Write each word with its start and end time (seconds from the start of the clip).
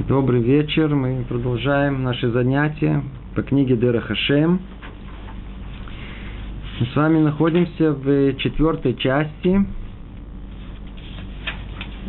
Добрый 0.00 0.42
вечер. 0.42 0.92
Мы 0.92 1.24
продолжаем 1.28 2.02
наши 2.02 2.28
занятия 2.28 3.00
по 3.36 3.42
книге 3.42 3.76
Дера 3.76 4.00
Хашем. 4.00 4.60
Мы 6.80 6.86
с 6.86 6.96
вами 6.96 7.20
находимся 7.20 7.92
в 7.92 8.34
четвертой 8.38 8.96
части. 8.96 9.64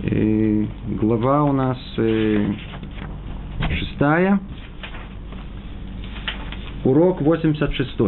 И 0.02 0.68
глава 1.00 1.44
у 1.44 1.54
нас 1.54 1.78
э, 1.98 2.54
шестая. 3.78 4.40
Урок 6.86 7.22
86. 7.22 8.00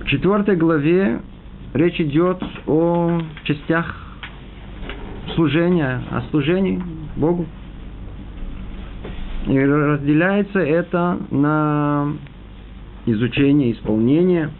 В 0.00 0.06
четвертой 0.08 0.56
главе 0.56 1.22
речь 1.72 1.98
идет 1.98 2.42
о 2.66 3.22
частях 3.44 4.07
служения, 5.38 6.02
о 6.10 6.22
служении 6.30 6.82
Богу. 7.14 7.46
И 9.46 9.56
разделяется 9.56 10.58
это 10.58 11.16
на 11.30 12.12
изучение, 13.06 13.72
исполнение. 13.72 14.50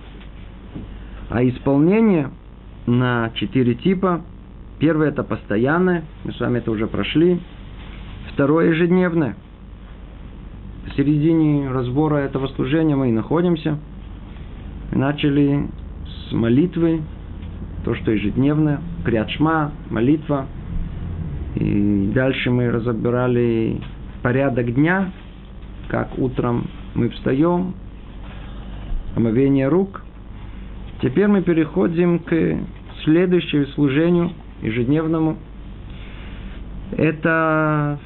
А 1.31 1.43
исполнение 1.43 2.31
на 2.87 3.31
четыре 3.35 3.75
типа. 3.75 4.23
Первое 4.79 5.09
это 5.09 5.25
постоянное, 5.25 6.05
мы 6.23 6.33
с 6.33 6.39
вами 6.39 6.59
это 6.59 6.71
уже 6.71 6.87
прошли. 6.87 7.41
Второе 8.33 8.69
ежедневное. 8.69 9.35
В 10.87 10.97
середине 10.97 11.69
разбора 11.69 12.19
этого 12.19 12.47
служения 12.49 12.95
мы 12.95 13.09
и 13.09 13.13
находимся. 13.13 13.81
Начали 14.93 15.67
с 16.07 16.33
молитвы, 16.33 17.03
то, 17.85 17.97
что 17.97 18.13
ежедневное, 18.13 18.81
крячма, 19.05 19.73
молитва– 19.91 20.47
и 21.59 22.13
дальше 22.15 22.53
мы 22.53 22.71
разобрали 22.71 23.81
порядок 24.23 24.73
дня, 24.75 25.11
как 25.89 26.17
утром 26.17 26.69
мы 26.95 27.09
встаем, 27.09 27.75
омовение 29.17 29.67
рук. 29.67 30.05
Теперь 31.03 31.27
мы 31.27 31.43
переходим 31.43 32.21
к 32.21 32.59
следующему 33.03 33.67
служению 33.75 34.31
ежедневному. 34.63 35.37
Это 36.97 37.99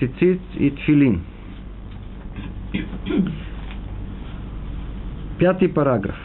цицит 0.00 0.40
и 0.56 0.70
тфилин. 0.70 1.22
Пятый 5.38 5.68
параграф. 5.68 6.18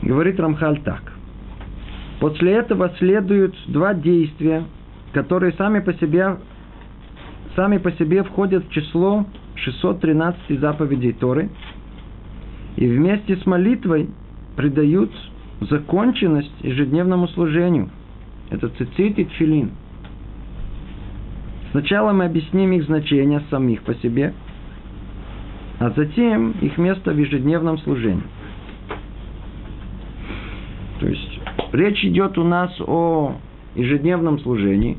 Говорит 0.00 0.40
Рамхаль 0.40 0.80
так. 0.80 1.15
После 2.20 2.52
этого 2.54 2.90
следуют 2.98 3.54
два 3.66 3.94
действия, 3.94 4.64
которые 5.12 5.52
сами 5.52 5.80
по 5.80 5.92
себе, 5.94 6.36
сами 7.54 7.78
по 7.78 7.92
себе 7.92 8.22
входят 8.22 8.64
в 8.64 8.70
число 8.70 9.26
613 9.56 10.60
заповедей 10.60 11.12
Торы 11.12 11.50
и 12.76 12.86
вместе 12.86 13.36
с 13.36 13.46
молитвой 13.46 14.08
придают 14.56 15.10
законченность 15.60 16.52
ежедневному 16.62 17.28
служению. 17.28 17.90
Это 18.50 18.68
цицит 18.68 19.18
и 19.18 19.24
тфилин. 19.24 19.70
Сначала 21.72 22.12
мы 22.12 22.26
объясним 22.26 22.72
их 22.72 22.84
значение 22.84 23.42
самих 23.50 23.82
по 23.82 23.94
себе, 23.96 24.32
а 25.78 25.90
затем 25.90 26.52
их 26.62 26.78
место 26.78 27.12
в 27.12 27.18
ежедневном 27.18 27.78
служении. 27.78 28.22
То 31.00 31.08
есть 31.08 31.35
Речь 31.76 32.02
идет 32.06 32.38
у 32.38 32.42
нас 32.42 32.70
о 32.80 33.34
ежедневном 33.74 34.38
служении. 34.38 34.96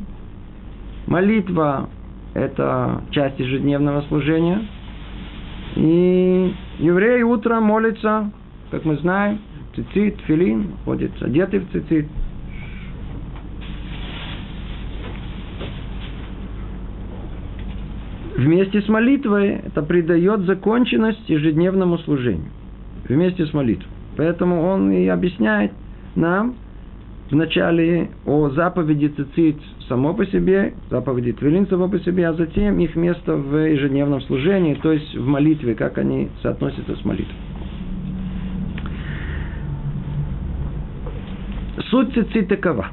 Молитва– 1.07 1.89
это 2.35 3.01
часть 3.09 3.39
ежедневного 3.39 4.01
служения. 4.01 4.61
И 5.75 6.53
евреи 6.77 7.23
утром 7.23 7.63
молятся, 7.63 8.31
как 8.69 8.85
мы 8.85 8.95
знаем, 8.97 9.39
цицит, 9.75 10.21
филин, 10.27 10.73
ходят 10.85 11.11
одеты 11.19 11.61
в 11.61 11.71
цицит. 11.71 12.05
Вместе 18.35 18.83
с 18.83 18.87
молитвой 18.87 19.61
это 19.65 19.81
придает 19.81 20.41
законченность 20.41 21.27
ежедневному 21.27 21.97
служению. 21.97 22.51
Вместе 23.09 23.47
с 23.47 23.53
молитвой. 23.55 23.89
Поэтому 24.15 24.61
он 24.61 24.91
и 24.91 25.07
объясняет 25.07 25.71
нам, 26.15 26.53
вначале 27.31 28.09
о 28.25 28.49
заповеди 28.49 29.07
цицит 29.07 29.57
само 29.87 30.13
по 30.13 30.25
себе, 30.25 30.73
заповеди 30.89 31.33
твилин 31.33 31.67
само 31.67 31.89
по 31.89 31.99
себе, 31.99 32.27
а 32.27 32.33
затем 32.33 32.79
их 32.79 32.95
место 32.95 33.35
в 33.35 33.69
ежедневном 33.69 34.21
служении, 34.21 34.75
то 34.75 34.91
есть 34.91 35.15
в 35.15 35.25
молитве, 35.25 35.75
как 35.75 35.97
они 35.97 36.29
соотносятся 36.41 36.95
с 36.95 37.05
молитвой. 37.05 37.35
Суть 41.89 42.13
цицит 42.13 42.47
такова. 42.49 42.87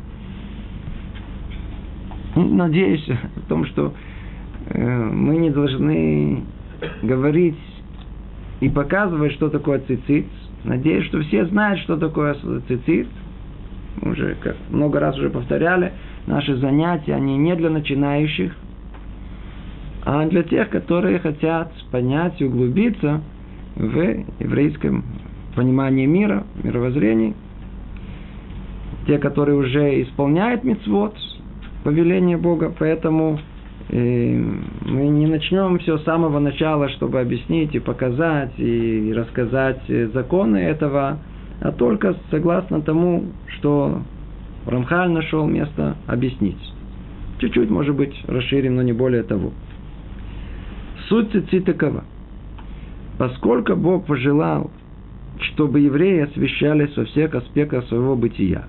Надеюсь 2.36 3.08
о 3.08 3.48
том, 3.48 3.64
что 3.66 3.94
э, 4.68 5.04
мы 5.04 5.36
не 5.36 5.50
должны 5.50 6.44
говорить 7.02 7.58
и 8.60 8.68
показывать, 8.68 9.32
что 9.32 9.48
такое 9.48 9.80
цицит. 9.80 10.26
Надеюсь, 10.64 11.06
что 11.06 11.20
все 11.22 11.46
знают, 11.46 11.80
что 11.80 11.96
такое 11.96 12.36
цицит– 12.68 13.08
мы 14.00 14.12
уже 14.12 14.36
как 14.40 14.56
много 14.70 15.00
раз 15.00 15.16
уже 15.16 15.30
повторяли, 15.30 15.92
наши 16.26 16.56
занятия, 16.56 17.14
они 17.14 17.36
не 17.36 17.54
для 17.54 17.70
начинающих, 17.70 18.54
а 20.04 20.26
для 20.26 20.42
тех, 20.42 20.68
которые 20.68 21.18
хотят 21.18 21.72
понять 21.90 22.40
и 22.40 22.44
углубиться 22.44 23.22
в 23.76 24.24
еврейском 24.38 25.04
понимании 25.54 26.06
мира, 26.06 26.44
мировоззрении. 26.62 27.34
Те, 29.06 29.18
которые 29.18 29.56
уже 29.56 30.02
исполняют 30.02 30.64
мицвод, 30.64 31.16
повеление 31.84 32.36
Бога, 32.36 32.72
поэтому 32.76 33.38
э, 33.90 34.42
мы 34.86 35.08
не 35.08 35.26
начнем 35.26 35.78
все 35.78 35.98
с 35.98 36.04
самого 36.04 36.38
начала, 36.38 36.88
чтобы 36.90 37.20
объяснить 37.20 37.74
и 37.74 37.78
показать 37.78 38.52
и 38.58 39.12
рассказать 39.14 39.82
законы 40.12 40.56
этого 40.56 41.18
а 41.60 41.72
только 41.72 42.16
согласно 42.30 42.80
тому, 42.82 43.24
что 43.56 44.02
Рамхаль 44.66 45.10
нашел 45.10 45.46
место 45.46 45.96
объяснить. 46.06 46.58
Чуть-чуть, 47.38 47.70
может 47.70 47.94
быть, 47.94 48.14
расширим, 48.26 48.76
но 48.76 48.82
не 48.82 48.92
более 48.92 49.22
того. 49.22 49.52
Суть 51.08 51.32
цици 51.32 51.60
такова. 51.60 52.04
Поскольку 53.18 53.76
Бог 53.76 54.06
пожелал, 54.06 54.70
чтобы 55.40 55.80
евреи 55.80 56.22
освящались 56.22 56.96
во 56.96 57.04
всех 57.04 57.34
аспектах 57.34 57.84
своего 57.86 58.16
бытия, 58.16 58.64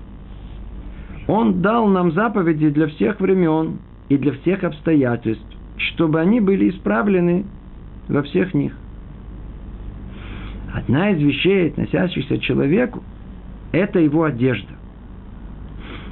Он 1.26 1.62
дал 1.62 1.86
нам 1.88 2.12
заповеди 2.12 2.68
для 2.70 2.86
всех 2.88 3.20
времен 3.20 3.78
и 4.08 4.16
для 4.16 4.32
всех 4.32 4.64
обстоятельств, 4.64 5.46
чтобы 5.76 6.20
они 6.20 6.40
были 6.40 6.70
исправлены 6.70 7.44
во 8.08 8.22
всех 8.22 8.54
них. 8.54 8.72
Одна 10.76 11.12
из 11.12 11.22
вещей, 11.22 11.70
относящихся 11.70 12.36
к 12.36 12.42
человеку, 12.42 13.02
это 13.72 13.98
его 13.98 14.24
одежда. 14.24 14.74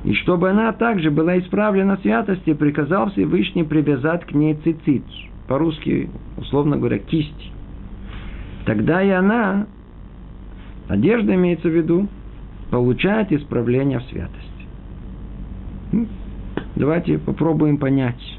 И 0.04 0.14
чтобы 0.14 0.48
она 0.48 0.72
также 0.72 1.10
была 1.10 1.38
исправлена 1.38 1.98
святости, 1.98 2.54
приказал 2.54 3.10
Всевышний 3.10 3.64
привязать 3.64 4.24
к 4.24 4.32
ней 4.32 4.54
цицит, 4.54 5.04
по-русски, 5.48 6.08
условно 6.38 6.78
говоря, 6.78 6.98
кисть. 6.98 7.52
Тогда 8.64 9.02
и 9.02 9.10
она, 9.10 9.66
одежда 10.88 11.34
имеется 11.34 11.68
в 11.68 11.76
виду, 11.76 12.08
получает 12.70 13.32
исправление 13.32 13.98
в 13.98 14.04
святости. 14.04 16.08
Давайте 16.74 17.18
попробуем 17.18 17.76
понять, 17.76 18.38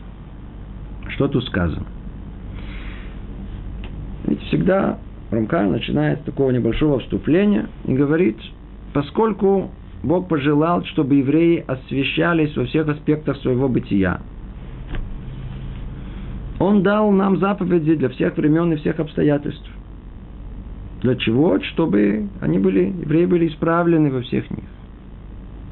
что 1.09 1.27
тут 1.27 1.45
сказано. 1.45 1.85
Ведь 4.25 4.41
всегда 4.45 4.97
Рамкаль 5.31 5.67
начинает 5.67 6.21
с 6.21 6.23
такого 6.23 6.51
небольшого 6.51 6.99
вступления 6.99 7.67
и 7.85 7.93
говорит, 7.93 8.37
поскольку 8.93 9.71
Бог 10.03 10.27
пожелал, 10.27 10.83
чтобы 10.85 11.15
евреи 11.15 11.63
освящались 11.67 12.55
во 12.55 12.65
всех 12.65 12.87
аспектах 12.87 13.37
своего 13.37 13.67
бытия, 13.67 14.21
Он 16.59 16.83
дал 16.83 17.11
нам 17.11 17.37
заповеди 17.37 17.95
для 17.95 18.09
всех 18.09 18.37
времен 18.37 18.71
и 18.73 18.75
всех 18.77 18.99
обстоятельств. 18.99 19.67
Для 21.01 21.15
чего? 21.15 21.59
Чтобы 21.59 22.27
они 22.39 22.59
были, 22.59 22.93
евреи 23.01 23.25
были 23.25 23.47
исправлены 23.47 24.11
во 24.11 24.21
всех 24.21 24.49
них. 24.51 24.65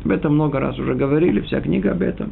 Об 0.04 0.12
этом 0.12 0.34
много 0.34 0.60
раз 0.60 0.78
уже 0.78 0.96
говорили, 0.96 1.42
вся 1.42 1.62
книга 1.62 1.92
об 1.92 2.02
этом. 2.02 2.32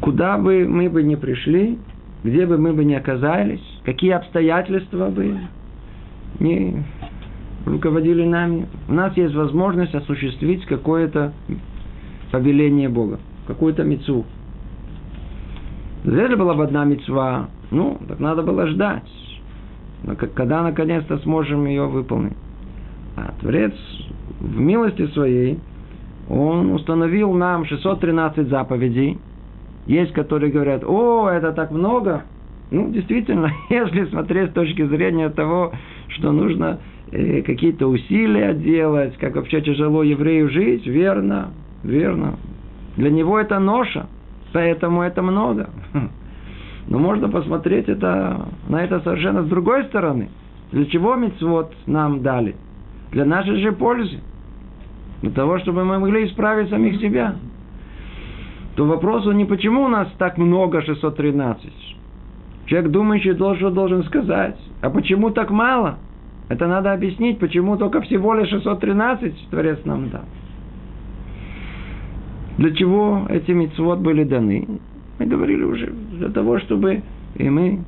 Куда 0.00 0.36
бы 0.38 0.66
мы 0.68 0.90
бы 0.90 1.02
ни 1.02 1.14
пришли, 1.14 1.78
где 2.22 2.46
бы 2.46 2.58
мы 2.58 2.72
бы 2.72 2.84
ни 2.84 2.94
оказались, 2.94 3.62
какие 3.90 4.12
обстоятельства 4.12 5.08
бы 5.10 5.36
ни 6.38 6.80
руководили 7.66 8.24
нами, 8.24 8.68
у 8.88 8.92
нас 8.92 9.16
есть 9.16 9.34
возможность 9.34 9.92
осуществить 9.96 10.64
какое-то 10.66 11.32
повеление 12.30 12.88
Бога, 12.88 13.18
какую-то 13.48 13.82
мецу. 13.82 14.24
Если 16.04 16.36
была 16.36 16.54
бы 16.54 16.62
одна 16.62 16.84
мецва, 16.84 17.48
ну, 17.72 17.98
так 18.06 18.20
надо 18.20 18.42
было 18.42 18.68
ждать. 18.68 19.10
Но 20.04 20.14
когда 20.14 20.62
наконец-то 20.62 21.18
сможем 21.18 21.66
ее 21.66 21.86
выполнить. 21.86 22.36
А 23.16 23.34
Творец 23.40 23.74
в 24.38 24.60
милости 24.60 25.08
своей, 25.08 25.58
он 26.28 26.70
установил 26.70 27.32
нам 27.32 27.64
613 27.64 28.48
заповедей. 28.48 29.18
Есть, 29.86 30.12
которые 30.12 30.52
говорят, 30.52 30.84
о, 30.84 31.28
это 31.28 31.50
так 31.50 31.72
много. 31.72 32.22
Ну, 32.70 32.90
действительно, 32.90 33.52
если 33.70 34.06
смотреть 34.06 34.50
с 34.50 34.54
точки 34.54 34.84
зрения 34.86 35.28
того, 35.30 35.72
что 36.08 36.32
нужно 36.32 36.78
э, 37.10 37.42
какие-то 37.42 37.86
усилия 37.86 38.54
делать, 38.54 39.16
как 39.18 39.36
вообще 39.36 39.60
тяжело 39.60 40.02
еврею 40.02 40.50
жить, 40.50 40.86
верно, 40.86 41.50
верно. 41.82 42.36
Для 42.96 43.10
него 43.10 43.38
это 43.38 43.58
ноша, 43.58 44.06
поэтому 44.52 45.02
это 45.02 45.22
много. 45.22 45.70
Но 46.88 46.98
можно 46.98 47.28
посмотреть 47.28 47.88
это, 47.88 48.48
на 48.68 48.82
это 48.82 49.00
совершенно 49.00 49.42
с 49.44 49.48
другой 49.48 49.84
стороны. 49.84 50.28
Для 50.72 50.86
чего 50.86 51.14
мецвод 51.16 51.72
нам 51.86 52.22
дали? 52.22 52.56
Для 53.12 53.24
нашей 53.24 53.60
же 53.60 53.72
пользы. 53.72 54.20
Для 55.22 55.30
того, 55.32 55.58
чтобы 55.58 55.84
мы 55.84 55.98
могли 55.98 56.26
исправить 56.26 56.70
самих 56.70 57.00
себя. 57.00 57.36
То 58.76 58.86
вопрос 58.86 59.26
не 59.26 59.44
почему 59.44 59.82
у 59.84 59.88
нас 59.88 60.08
так 60.18 60.38
много 60.38 60.82
613. 60.82 61.89
Человек 62.70 62.92
думающий 62.92 63.32
должен, 63.32 63.74
должен 63.74 64.04
сказать, 64.04 64.56
а 64.80 64.90
почему 64.90 65.30
так 65.30 65.50
мало? 65.50 65.98
Это 66.48 66.68
надо 66.68 66.92
объяснить, 66.92 67.40
почему 67.40 67.76
только 67.76 68.00
всего 68.02 68.32
лишь 68.34 68.48
613 68.48 69.48
Творец 69.50 69.80
нам 69.84 70.08
дал. 70.08 70.22
Для 72.58 72.72
чего 72.72 73.26
эти 73.28 73.50
мецвод 73.50 73.98
были 73.98 74.22
даны? 74.22 74.68
Мы 75.18 75.26
говорили 75.26 75.64
уже, 75.64 75.92
для 76.12 76.28
того, 76.28 76.60
чтобы 76.60 77.02
и 77.34 77.50
мы 77.50 77.80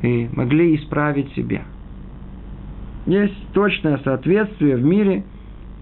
и 0.00 0.30
могли 0.32 0.74
исправить 0.76 1.30
себя. 1.34 1.60
Есть 3.04 3.36
точное 3.52 3.98
соответствие 3.98 4.76
в 4.76 4.82
мире 4.82 5.24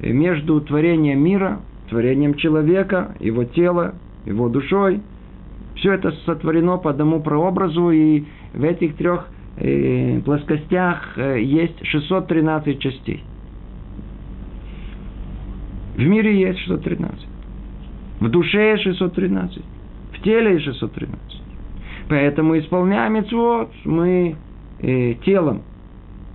между 0.03 0.61
творением 0.63 1.23
мира, 1.23 1.61
творением 1.91 2.35
человека, 2.35 3.15
его 3.21 3.45
тела, 3.45 3.95
его 4.27 4.49
душой. 4.49 5.01
Все 5.77 5.93
это 5.93 6.11
сотворено 6.27 6.77
по 6.79 6.91
одному 6.91 7.21
прообразу, 7.21 7.91
и 7.91 8.25
в 8.55 8.63
этих 8.63 8.97
трех 8.97 9.29
э, 9.57 10.21
плоскостях 10.21 11.17
э, 11.17 11.41
есть 11.43 11.85
613 11.87 12.79
частей. 12.79 13.25
В 15.97 16.03
мире 16.07 16.41
есть 16.41 16.61
613. 16.61 17.27
В 18.21 18.29
душе 18.29 18.77
613. 18.79 19.63
В 20.13 20.23
теле 20.23 20.59
613. 20.61 21.43
Поэтому 22.09 22.59
исполняем 22.59 23.15
мецвод 23.15 23.71
мы 23.85 24.37
э, 24.81 25.15
телом. 25.25 25.63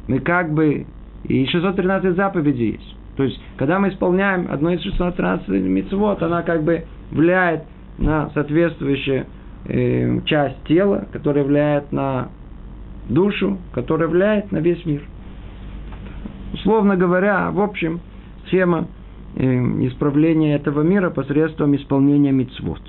Мы 0.07 0.19
как 0.19 0.53
бы... 0.53 0.85
И 1.23 1.45
613 1.45 2.17
заповедей 2.17 2.71
есть. 2.71 2.95
То 3.15 3.23
есть, 3.23 3.39
когда 3.55 3.79
мы 3.79 3.89
исполняем 3.89 4.47
одно 4.51 4.71
из 4.71 4.81
613 4.81 5.47
мецвод, 5.47 6.21
она 6.21 6.41
как 6.41 6.63
бы 6.63 6.83
влияет 7.11 7.63
на 7.97 8.29
соответствующую 8.31 9.27
э, 9.65 10.21
часть 10.25 10.63
тела, 10.65 11.07
которая 11.11 11.43
влияет 11.43 11.91
на 11.91 12.29
душу, 13.09 13.57
которая 13.73 14.07
влияет 14.07 14.51
на 14.51 14.57
весь 14.57 14.85
мир. 14.85 15.03
Условно 16.53 16.95
говоря, 16.95 17.51
в 17.51 17.59
общем, 17.59 17.99
схема 18.47 18.87
Эм, 19.35 19.83
исправления 19.87 20.53
этого 20.55 20.81
мира 20.81 21.09
посредством 21.09 21.75
исполнения 21.75 22.31
мицвод. 22.31 22.81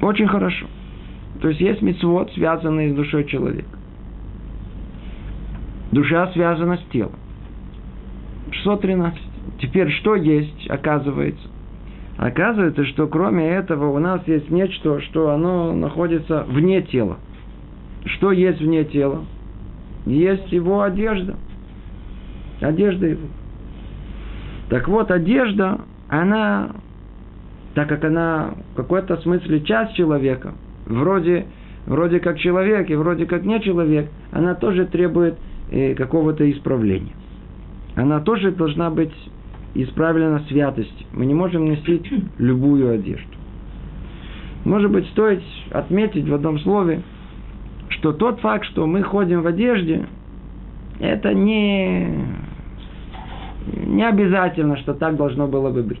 Очень 0.00 0.26
хорошо. 0.26 0.66
То 1.42 1.48
есть 1.48 1.60
есть 1.60 1.82
мицвод, 1.82 2.32
связанный 2.32 2.90
с 2.90 2.94
душой 2.94 3.24
человека. 3.24 3.68
Душа 5.92 6.32
связана 6.32 6.78
с 6.78 6.84
телом. 6.90 7.16
613. 8.50 9.20
Теперь 9.60 9.90
что 9.92 10.14
есть, 10.14 10.70
оказывается? 10.70 11.48
Оказывается, 12.16 12.84
что 12.86 13.06
кроме 13.08 13.46
этого 13.48 13.94
у 13.94 13.98
нас 13.98 14.22
есть 14.26 14.50
нечто, 14.50 15.00
что 15.02 15.30
оно 15.30 15.72
находится 15.72 16.44
вне 16.48 16.80
тела. 16.82 17.18
Что 18.06 18.32
есть 18.32 18.60
вне 18.60 18.84
тела? 18.84 19.24
Есть 20.06 20.50
его 20.50 20.82
одежда. 20.82 21.36
Одежда 22.60 23.06
его. 23.06 23.26
Так 24.70 24.88
вот, 24.88 25.10
одежда, 25.10 25.80
она, 26.08 26.70
так 27.74 27.88
как 27.88 28.04
она 28.04 28.54
в 28.72 28.76
какой-то 28.76 29.18
смысле 29.18 29.60
часть 29.60 29.94
человека, 29.94 30.54
вроде, 30.86 31.46
вроде 31.86 32.20
как 32.20 32.38
человек 32.38 32.88
и 32.88 32.94
вроде 32.94 33.26
как 33.26 33.44
не 33.44 33.60
человек, 33.60 34.08
она 34.32 34.54
тоже 34.54 34.86
требует 34.86 35.38
э, 35.70 35.94
какого-то 35.94 36.50
исправления. 36.50 37.12
Она 37.94 38.20
тоже 38.20 38.52
должна 38.52 38.90
быть 38.90 39.12
исправлена 39.84 40.40
святость. 40.48 41.06
Мы 41.12 41.26
не 41.26 41.34
можем 41.34 41.66
носить 41.68 42.10
любую 42.38 42.90
одежду. 42.92 43.28
Может 44.64 44.90
быть, 44.90 45.06
стоит 45.10 45.42
отметить 45.70 46.28
в 46.28 46.34
одном 46.34 46.58
слове, 46.60 47.02
что 47.90 48.12
тот 48.12 48.40
факт, 48.40 48.64
что 48.66 48.86
мы 48.86 49.02
ходим 49.02 49.42
в 49.42 49.46
одежде, 49.46 50.06
это 50.98 51.34
не, 51.34 52.08
не 53.86 54.06
обязательно, 54.06 54.76
что 54.78 54.94
так 54.94 55.16
должно 55.16 55.46
было 55.46 55.70
бы 55.70 55.82
быть. 55.82 56.00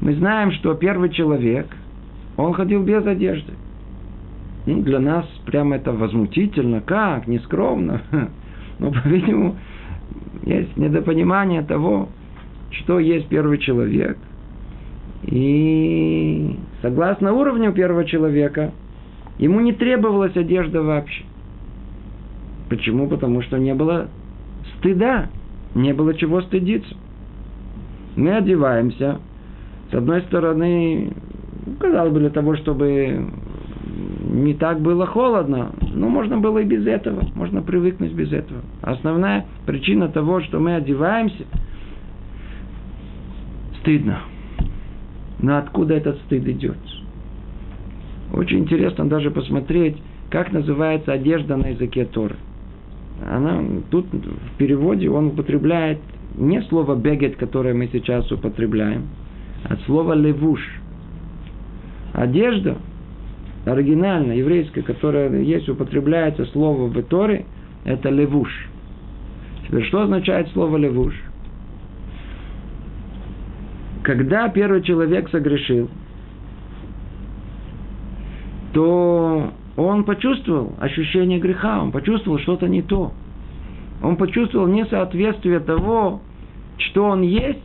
Мы 0.00 0.14
знаем, 0.14 0.52
что 0.52 0.74
первый 0.74 1.10
человек, 1.10 1.66
он 2.36 2.54
ходил 2.54 2.82
без 2.82 3.04
одежды. 3.04 3.52
Ну, 4.66 4.82
для 4.82 4.98
нас 4.98 5.26
прямо 5.46 5.76
это 5.76 5.92
возмутительно, 5.92 6.80
как, 6.80 7.26
нескромно. 7.26 8.02
Но, 8.78 8.92
по-видимому, 8.92 9.56
есть 10.44 10.76
недопонимание 10.76 11.62
того, 11.62 12.08
что 12.70 12.98
есть 12.98 13.28
первый 13.28 13.58
человек. 13.58 14.16
И 15.22 16.56
согласно 16.82 17.32
уровню 17.32 17.72
первого 17.72 18.04
человека, 18.04 18.72
ему 19.38 19.60
не 19.60 19.72
требовалась 19.72 20.36
одежда 20.36 20.82
вообще. 20.82 21.24
Почему? 22.68 23.08
Потому 23.08 23.42
что 23.42 23.58
не 23.58 23.74
было 23.74 24.08
стыда, 24.78 25.28
не 25.74 25.92
было 25.92 26.14
чего 26.14 26.40
стыдиться. 26.42 26.94
Мы 28.16 28.34
одеваемся, 28.36 29.18
с 29.90 29.94
одной 29.94 30.22
стороны, 30.22 31.12
казалось 31.78 32.12
бы, 32.12 32.20
для 32.20 32.30
того, 32.30 32.56
чтобы 32.56 33.26
не 34.30 34.54
так 34.54 34.80
было 34.80 35.06
холодно, 35.06 35.72
но 35.94 36.08
можно 36.08 36.38
было 36.38 36.58
и 36.58 36.64
без 36.64 36.86
этого, 36.86 37.26
можно 37.34 37.62
привыкнуть 37.62 38.12
без 38.12 38.32
этого. 38.32 38.60
Основная 38.82 39.46
причина 39.66 40.08
того, 40.08 40.40
что 40.40 40.60
мы 40.60 40.76
одеваемся, 40.76 41.44
стыдно. 43.80 44.20
Но 45.40 45.58
откуда 45.58 45.94
этот 45.94 46.18
стыд 46.22 46.46
идет? 46.48 46.78
Очень 48.32 48.60
интересно 48.60 49.08
даже 49.08 49.30
посмотреть, 49.30 49.96
как 50.30 50.52
называется 50.52 51.12
одежда 51.12 51.56
на 51.56 51.68
языке 51.68 52.04
Торы 52.04 52.36
она, 53.28 53.62
тут 53.90 54.06
в 54.12 54.56
переводе 54.56 55.10
он 55.10 55.28
употребляет 55.28 55.98
не 56.36 56.62
слово 56.62 56.94
бегет, 56.94 57.36
которое 57.36 57.74
мы 57.74 57.88
сейчас 57.92 58.30
употребляем, 58.30 59.08
а 59.64 59.76
слово 59.86 60.14
левуш. 60.14 60.60
Одежда 62.12 62.76
оригинальная, 63.66 64.36
еврейская, 64.36 64.82
которая 64.82 65.42
есть, 65.42 65.68
употребляется 65.68 66.46
слово 66.46 66.86
в 66.86 67.02
Торе, 67.02 67.44
это 67.84 68.08
левуш. 68.08 68.48
Теперь, 69.66 69.84
что 69.84 70.02
означает 70.02 70.48
слово 70.50 70.76
левуш? 70.76 71.14
Когда 74.02 74.48
первый 74.48 74.82
человек 74.82 75.28
согрешил, 75.30 75.90
то 78.72 79.52
он 79.76 80.04
почувствовал 80.04 80.74
ощущение 80.80 81.38
греха, 81.38 81.82
он 81.82 81.92
почувствовал 81.92 82.38
что-то 82.38 82.68
не 82.68 82.82
то. 82.82 83.12
Он 84.02 84.16
почувствовал 84.16 84.66
несоответствие 84.66 85.60
того, 85.60 86.22
что 86.78 87.04
он 87.04 87.22
есть 87.22 87.58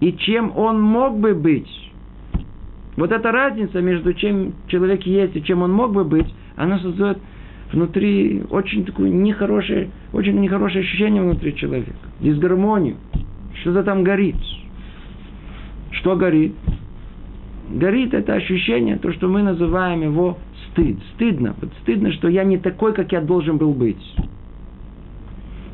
и 0.00 0.12
чем 0.12 0.52
он 0.56 0.80
мог 0.80 1.18
бы 1.18 1.34
быть. 1.34 1.68
Вот 2.96 3.12
эта 3.12 3.30
разница 3.30 3.80
между 3.80 4.12
чем 4.14 4.54
человек 4.68 5.02
есть 5.02 5.36
и 5.36 5.42
чем 5.42 5.62
он 5.62 5.72
мог 5.72 5.92
бы 5.92 6.04
быть, 6.04 6.26
она 6.56 6.78
создает 6.78 7.18
внутри 7.72 8.42
очень 8.50 8.84
такое 8.84 9.10
нехорошее, 9.10 9.90
очень 10.12 10.38
нехорошее 10.40 10.82
ощущение 10.82 11.22
внутри 11.22 11.54
человека. 11.56 11.92
Дисгармонию. 12.20 12.96
Что-то 13.60 13.82
там 13.82 14.02
горит. 14.04 14.36
Что 16.06 16.14
горит? 16.14 16.54
Горит 17.68 18.14
это 18.14 18.34
ощущение, 18.34 18.96
то, 18.96 19.12
что 19.12 19.26
мы 19.26 19.42
называем 19.42 20.02
его 20.02 20.38
стыд. 20.70 20.98
Стыдно. 21.14 21.56
Вот 21.60 21.70
стыдно, 21.82 22.12
что 22.12 22.28
я 22.28 22.44
не 22.44 22.58
такой, 22.58 22.94
как 22.94 23.10
я 23.10 23.20
должен 23.20 23.56
был 23.56 23.72
быть. 23.72 24.14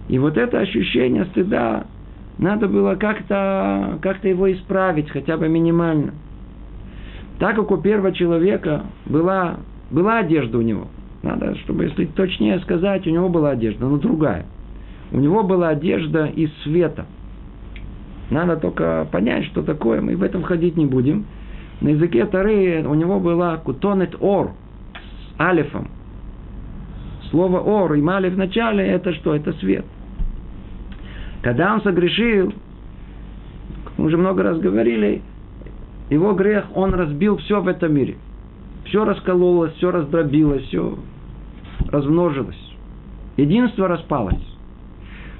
И 0.08 0.18
вот 0.18 0.38
это 0.38 0.58
ощущение 0.58 1.26
стыда, 1.26 1.84
надо 2.38 2.66
было 2.66 2.94
как-то 2.94 3.98
как 4.00 4.24
его 4.24 4.50
исправить, 4.50 5.10
хотя 5.10 5.36
бы 5.36 5.50
минимально. 5.50 6.14
Так 7.38 7.56
как 7.56 7.70
у 7.70 7.76
первого 7.76 8.12
человека 8.12 8.86
была, 9.04 9.58
была 9.90 10.20
одежда 10.20 10.56
у 10.56 10.62
него. 10.62 10.86
Надо, 11.22 11.56
чтобы, 11.56 11.84
если 11.84 12.06
точнее 12.06 12.58
сказать, 12.60 13.06
у 13.06 13.10
него 13.10 13.28
была 13.28 13.50
одежда, 13.50 13.84
но 13.84 13.98
другая. 13.98 14.46
У 15.10 15.18
него 15.18 15.42
была 15.42 15.68
одежда 15.68 16.24
из 16.24 16.50
света. 16.62 17.04
Надо 18.32 18.56
только 18.56 19.06
понять, 19.12 19.44
что 19.46 19.62
такое. 19.62 20.00
Мы 20.00 20.16
в 20.16 20.22
этом 20.22 20.42
ходить 20.42 20.74
не 20.78 20.86
будем. 20.86 21.26
На 21.82 21.88
языке 21.88 22.24
Тары 22.24 22.82
у 22.82 22.94
него 22.94 23.20
была 23.20 23.58
кутонет 23.58 24.16
ор 24.20 24.52
с 24.94 25.40
алифом. 25.40 25.88
Слово 27.30 27.60
ор 27.60 27.92
и 27.92 28.00
мали 28.00 28.30
в 28.30 28.38
начале 28.38 28.86
это 28.86 29.12
что? 29.12 29.34
Это 29.34 29.52
свет. 29.54 29.84
Когда 31.42 31.74
он 31.74 31.82
согрешил, 31.82 32.54
мы 33.98 34.06
уже 34.06 34.16
много 34.16 34.42
раз 34.42 34.58
говорили, 34.58 35.20
его 36.08 36.32
грех, 36.32 36.64
он 36.74 36.94
разбил 36.94 37.36
все 37.36 37.60
в 37.60 37.68
этом 37.68 37.92
мире. 37.92 38.16
Все 38.86 39.04
раскололось, 39.04 39.74
все 39.74 39.90
раздробилось, 39.90 40.62
все 40.68 40.98
размножилось. 41.90 42.76
Единство 43.36 43.88
распалось. 43.88 44.40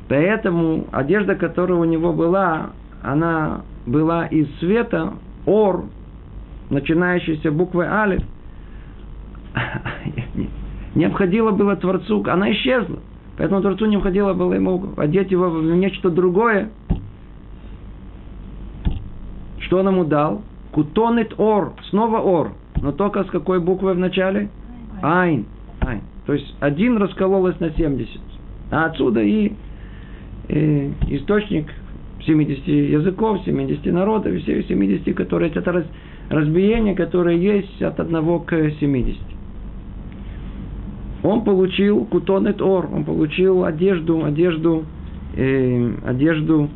Поэтому 0.08 0.88
одежда, 0.92 1.36
которая 1.36 1.78
у 1.78 1.84
него 1.84 2.12
была, 2.12 2.72
она 3.02 3.62
была 3.86 4.26
из 4.26 4.46
света, 4.58 5.14
ор, 5.44 5.84
начинающийся 6.70 7.50
буквой 7.50 7.86
Алиф, 7.86 8.22
необходимо 10.94 11.52
было 11.52 11.76
Творцу, 11.76 12.24
она 12.28 12.50
исчезла. 12.52 13.00
Поэтому 13.36 13.60
Творцу 13.60 13.86
необходимо 13.86 14.34
было 14.34 14.54
ему 14.54 14.90
одеть 14.96 15.30
его 15.30 15.50
в 15.50 15.62
нечто 15.62 16.10
другое. 16.10 16.70
Что 19.60 19.78
он 19.78 19.88
ему 19.88 20.04
дал? 20.04 20.42
Кутонет 20.70 21.34
ор, 21.38 21.72
снова 21.90 22.18
ор, 22.18 22.52
но 22.80 22.92
только 22.92 23.24
с 23.24 23.28
какой 23.28 23.60
буквой 23.60 23.94
в 23.94 23.98
начале? 23.98 24.48
Айн. 25.02 25.46
Айн. 25.80 26.02
То 26.26 26.34
есть 26.34 26.54
один 26.60 26.98
раскололось 26.98 27.58
на 27.58 27.70
70. 27.70 28.20
А 28.70 28.86
отсюда 28.86 29.20
и, 29.20 29.52
и 30.48 30.94
источник 31.08 31.66
70 32.26 32.66
языков, 32.66 33.40
70 33.44 33.84
народов, 33.86 34.34
все 34.42 34.62
70, 34.62 35.14
которые 35.16 35.50
это 35.50 35.72
раз, 35.72 35.84
разбиение, 36.28 36.94
которое 36.94 37.36
есть 37.36 37.82
от 37.82 37.98
одного 38.00 38.40
к 38.40 38.54
70. 38.80 39.18
Он 41.22 41.44
получил 41.44 42.04
кутонет 42.04 42.60
ор, 42.60 42.88
он 42.92 43.04
получил 43.04 43.64
одежду, 43.64 44.24
одежду, 44.24 44.84
э, 45.36 45.94
одежду, 46.04 46.68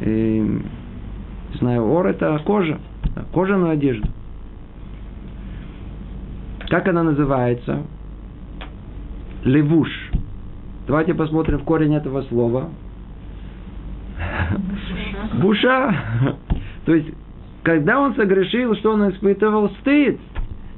э, 0.00 0.58
знаю, 1.60 1.88
ор 1.88 2.08
это 2.08 2.40
кожа, 2.44 2.78
кожаную 3.32 3.70
одежду. 3.70 4.08
Как 6.68 6.88
она 6.88 7.02
называется? 7.04 7.82
Левуш. 9.44 9.88
Давайте 10.86 11.14
посмотрим 11.14 11.58
в 11.58 11.64
корень 11.64 11.94
этого 11.94 12.22
слова. 12.22 12.70
Буша. 15.40 16.36
То 16.84 16.94
есть, 16.94 17.08
когда 17.62 18.00
он 18.00 18.14
согрешил, 18.14 18.74
что 18.76 18.92
он 18.92 19.10
испытывал? 19.10 19.70
Стыд. 19.80 20.18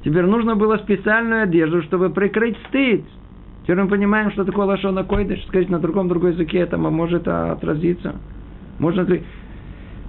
Теперь 0.05 0.25
нужно 0.25 0.55
было 0.55 0.77
специальную 0.79 1.43
одежду, 1.43 1.83
чтобы 1.83 2.11
прикрыть 2.11 2.57
стыд. 2.69 3.05
Теперь 3.63 3.83
мы 3.83 3.89
понимаем, 3.89 4.31
что 4.31 4.45
такое 4.45 4.67
лошона 4.67 5.03
койдыш. 5.03 5.45
Сказать 5.47 5.69
на 5.69 5.81
другом 5.81 6.09
другой 6.09 6.33
языке 6.33 6.59
это 6.59 6.79
может 6.79 7.27
отразиться. 7.27 8.15
Можно 8.79 9.07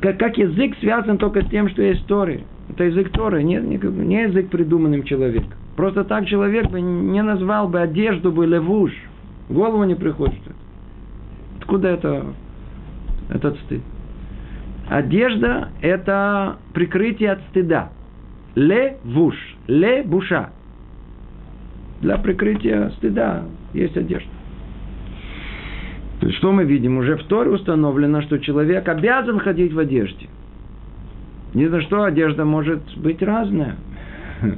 как, 0.02 0.20
как 0.20 0.38
язык 0.38 0.78
связан 0.80 1.18
только 1.18 1.42
с 1.42 1.50
тем, 1.50 1.70
что 1.70 1.82
есть 1.82 2.06
Торы. 2.06 2.44
Это 2.70 2.84
язык 2.84 3.10
Торы, 3.12 3.42
не, 3.42 3.56
не, 3.56 3.78
не 3.78 4.24
язык 4.24 4.50
придуманным 4.50 5.04
человеком. 5.04 5.54
Просто 5.76 6.04
так 6.04 6.28
человек 6.28 6.70
бы 6.70 6.80
не 6.82 7.24
назвал 7.24 7.68
бы 7.68 7.80
одежду 7.80 8.32
бы 8.32 8.46
левуш. 8.46 8.92
В 9.50 9.54
голову 9.54 9.84
не 9.86 9.96
приходит. 9.96 10.42
Откуда 11.60 11.88
это, 11.88 12.26
этот 13.30 13.58
стыд? 13.62 13.82
Одежда– 14.90 15.70
это 15.82 16.58
прикрытие 16.74 17.32
от 17.32 17.42
стыда. 17.50 17.90
Левуш, 18.56 19.36
лебуша. 19.68 20.52
Для 22.02 22.18
прикрытия 22.18 22.90
стыда 22.98 23.44
есть 23.74 23.98
одежда. 23.98 24.30
То 26.20 26.28
есть, 26.28 26.38
что 26.40 26.52
мы 26.52 26.64
видим? 26.64 26.98
Уже 26.98 27.18
в 27.18 27.24
Торе 27.24 27.52
установлено, 27.52 28.22
что 28.22 28.40
человек 28.40 28.88
обязан 28.88 29.40
ходить 29.40 29.74
в 29.74 29.80
одежде. 29.80 30.28
Не 31.54 31.68
за 31.68 31.82
что 31.82 32.04
одежда 32.04 32.46
может 32.46 32.82
быть 32.98 33.22
разная. 33.22 33.76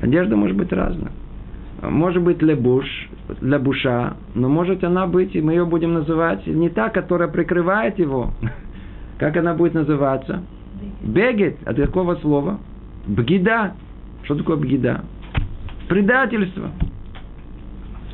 Одежда 0.00 0.36
может 0.36 0.56
быть 0.56 0.72
разная. 0.72 1.12
Может 1.82 2.22
быть 2.22 2.40
лебуш, 2.40 2.86
лебуша, 3.40 4.16
но 4.34 4.48
может 4.48 4.84
она 4.84 5.06
быть, 5.06 5.34
и 5.34 5.42
мы 5.42 5.52
ее 5.52 5.64
будем 5.64 5.94
называть, 5.94 6.46
не 6.46 6.68
та, 6.68 6.88
которая 6.88 7.28
прикрывает 7.28 7.98
его. 7.98 8.32
Как 9.18 9.36
она 9.36 9.54
будет 9.54 9.74
называться? 9.74 10.42
Бегет. 11.02 11.56
От 11.66 11.76
какого 11.76 12.16
слова? 12.16 12.58
Бгида. 13.06 13.74
Что 14.24 14.36
такое 14.36 14.56
бгида? 14.56 15.04
Предательство. 15.88 16.70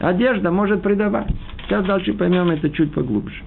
Одежда 0.00 0.50
может 0.50 0.82
предавать. 0.82 1.30
Сейчас 1.64 1.84
дальше 1.84 2.14
поймем 2.14 2.50
это 2.50 2.70
чуть 2.70 2.92
поглубже. 2.92 3.42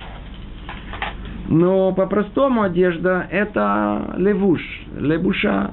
Но 1.50 1.91
по-простому 1.91 2.62
одежда– 2.62 3.27
это 3.31 4.15
левуш, 4.17 4.62
левуша 4.98 5.72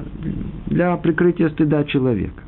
для 0.67 0.97
прикрытия 0.97 1.49
стыда 1.51 1.85
человека. 1.85 2.43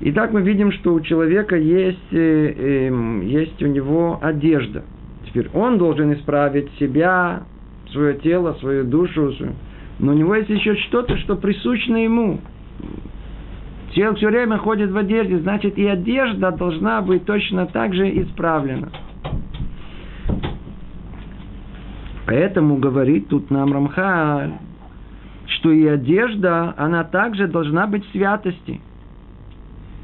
Итак, 0.00 0.32
мы 0.32 0.42
видим, 0.42 0.70
что 0.70 0.94
у 0.94 1.00
человека 1.00 1.56
есть, 1.56 2.12
э, 2.12 2.54
э, 2.88 3.20
есть 3.24 3.60
у 3.62 3.66
него 3.66 4.20
одежда. 4.22 4.84
Теперь 5.26 5.48
он 5.52 5.76
должен 5.76 6.12
исправить 6.12 6.70
себя, 6.78 7.42
свое 7.92 8.14
тело, 8.14 8.54
свою 8.60 8.84
душу. 8.84 9.34
Но 9.98 10.12
у 10.12 10.14
него 10.14 10.34
есть 10.34 10.50
еще 10.50 10.76
что-то, 10.76 11.16
что 11.18 11.36
присущно 11.36 11.96
ему. 11.96 12.40
Человек 13.92 14.18
все 14.18 14.28
время 14.28 14.58
ходит 14.58 14.90
в 14.90 14.96
одежде, 14.96 15.38
значит 15.38 15.78
и 15.78 15.86
одежда 15.86 16.52
должна 16.52 17.00
быть 17.00 17.24
точно 17.24 17.66
так 17.66 17.94
же 17.94 18.08
исправлена. 18.22 18.90
Поэтому 22.26 22.76
говорит 22.76 23.28
тут 23.28 23.50
нам 23.50 23.72
Рамхаль, 23.72 24.52
что 25.46 25.72
и 25.72 25.86
одежда, 25.86 26.74
она 26.76 27.02
также 27.04 27.48
должна 27.48 27.86
быть 27.86 28.04
святости. 28.12 28.80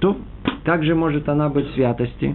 То, 0.00 0.16
как 0.64 0.84
же 0.84 0.94
может 0.94 1.28
она 1.28 1.50
быть 1.50 1.70
святости? 1.74 2.34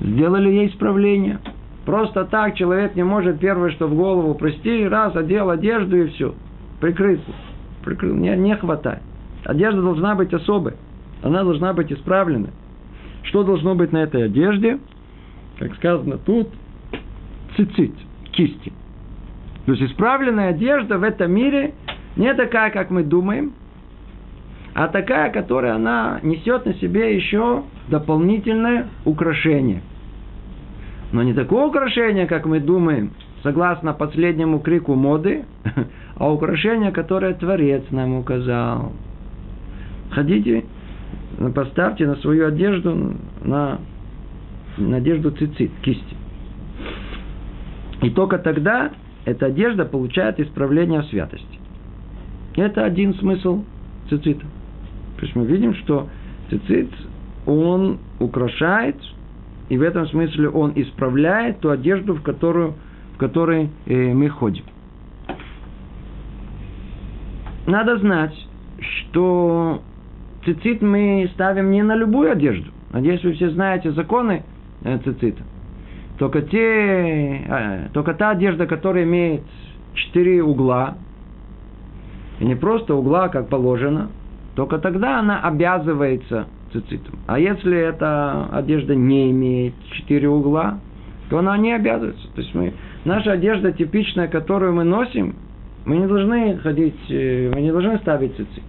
Сделали 0.00 0.48
ей 0.48 0.68
исправление. 0.68 1.38
Просто 1.84 2.24
так 2.24 2.54
человек 2.54 2.94
не 2.94 3.02
может 3.02 3.40
первое, 3.40 3.70
что 3.70 3.88
в 3.88 3.94
голову, 3.94 4.34
прости, 4.34 4.86
раз, 4.86 5.16
одел 5.16 5.50
одежду 5.50 5.96
и 5.96 6.08
все. 6.08 6.34
Прикрыть. 6.80 7.20
Прикрыл. 7.84 8.14
Не, 8.14 8.36
не 8.36 8.56
хватает. 8.56 9.02
Одежда 9.44 9.82
должна 9.82 10.14
быть 10.14 10.32
особой. 10.32 10.74
Она 11.22 11.42
должна 11.42 11.72
быть 11.72 11.92
исправлена. 11.92 12.50
Что 13.24 13.42
должно 13.42 13.74
быть 13.74 13.92
на 13.92 13.98
этой 13.98 14.24
одежде? 14.24 14.78
Как 15.58 15.74
сказано 15.76 16.18
тут, 16.18 16.48
цицит, 17.56 17.92
кисти. 18.32 18.72
То 19.66 19.72
есть 19.72 19.82
исправленная 19.82 20.50
одежда 20.50 20.98
в 20.98 21.02
этом 21.02 21.32
мире 21.32 21.74
не 22.16 22.34
такая, 22.34 22.70
как 22.70 22.90
мы 22.90 23.04
думаем, 23.04 23.52
а 24.74 24.88
такая, 24.88 25.30
которая 25.30 25.74
она 25.74 26.18
несет 26.22 26.66
на 26.66 26.74
себе 26.74 27.14
еще 27.14 27.62
дополнительное 27.88 28.88
украшение. 29.04 29.82
Но 31.12 31.22
не 31.22 31.34
такое 31.34 31.66
украшение, 31.66 32.26
как 32.26 32.46
мы 32.46 32.58
думаем, 32.58 33.12
согласно 33.42 33.92
последнему 33.92 34.60
крику 34.60 34.94
моды, 34.94 35.44
а 36.16 36.32
украшение, 36.32 36.90
которое 36.90 37.34
Творец 37.34 37.84
нам 37.90 38.14
указал. 38.14 38.92
Ходите, 40.10 40.64
поставьте 41.54 42.06
на 42.06 42.16
свою 42.16 42.46
одежду, 42.46 43.14
на, 43.44 43.80
на 44.78 44.96
одежду 44.96 45.30
цицит, 45.32 45.70
кисти. 45.82 46.16
И 48.02 48.10
только 48.10 48.38
тогда 48.38 48.90
эта 49.26 49.46
одежда 49.46 49.84
получает 49.84 50.40
исправление 50.40 51.02
в 51.02 51.06
святости. 51.06 51.58
Это 52.56 52.84
один 52.84 53.14
смысл 53.14 53.64
цицита. 54.08 54.44
То 55.16 55.22
есть 55.26 55.36
мы 55.36 55.44
видим, 55.46 55.74
что 55.74 56.08
цицит, 56.50 56.90
он 57.46 57.98
украшает, 58.18 58.96
и 59.72 59.78
в 59.78 59.80
этом 59.80 60.06
смысле 60.06 60.50
он 60.50 60.72
исправляет 60.76 61.60
ту 61.60 61.70
одежду, 61.70 62.12
в 62.12 62.20
которую, 62.20 62.74
в 63.14 63.16
которой 63.16 63.70
э, 63.86 64.12
мы 64.12 64.28
ходим. 64.28 64.64
Надо 67.66 67.96
знать, 67.96 68.34
что 68.80 69.80
цицит 70.44 70.82
мы 70.82 71.26
ставим 71.32 71.70
не 71.70 71.82
на 71.82 71.96
любую 71.96 72.30
одежду. 72.30 72.70
Надеюсь, 72.92 73.24
вы 73.24 73.32
все 73.32 73.48
знаете 73.48 73.92
законы 73.92 74.44
э, 74.84 74.98
цицита. 74.98 75.42
Только, 76.18 76.42
те, 76.42 77.38
э, 77.38 77.88
только 77.94 78.12
та 78.12 78.32
одежда, 78.32 78.66
которая 78.66 79.04
имеет 79.04 79.40
четыре 79.94 80.42
угла, 80.42 80.98
и 82.40 82.44
не 82.44 82.56
просто 82.56 82.94
угла, 82.94 83.30
как 83.30 83.48
положено, 83.48 84.10
только 84.54 84.76
тогда 84.76 85.20
она 85.20 85.40
обязывается 85.40 86.46
цицитом. 86.72 87.18
А 87.26 87.38
если 87.38 87.76
эта 87.76 88.48
одежда 88.52 88.94
не 88.94 89.30
имеет 89.30 89.74
четыре 89.92 90.28
угла, 90.28 90.80
то 91.30 91.38
она 91.38 91.56
не 91.56 91.72
обязывается. 91.72 92.26
То 92.34 92.40
есть 92.40 92.54
мы, 92.54 92.74
наша 93.04 93.32
одежда 93.32 93.72
типичная, 93.72 94.28
которую 94.28 94.74
мы 94.74 94.84
носим, 94.84 95.34
мы 95.84 95.96
не 95.96 96.06
должны 96.06 96.58
ходить, 96.58 96.96
э, 97.08 97.50
мы 97.54 97.60
не 97.60 97.72
должны 97.72 97.98
ставить 97.98 98.36
цицит. 98.36 98.62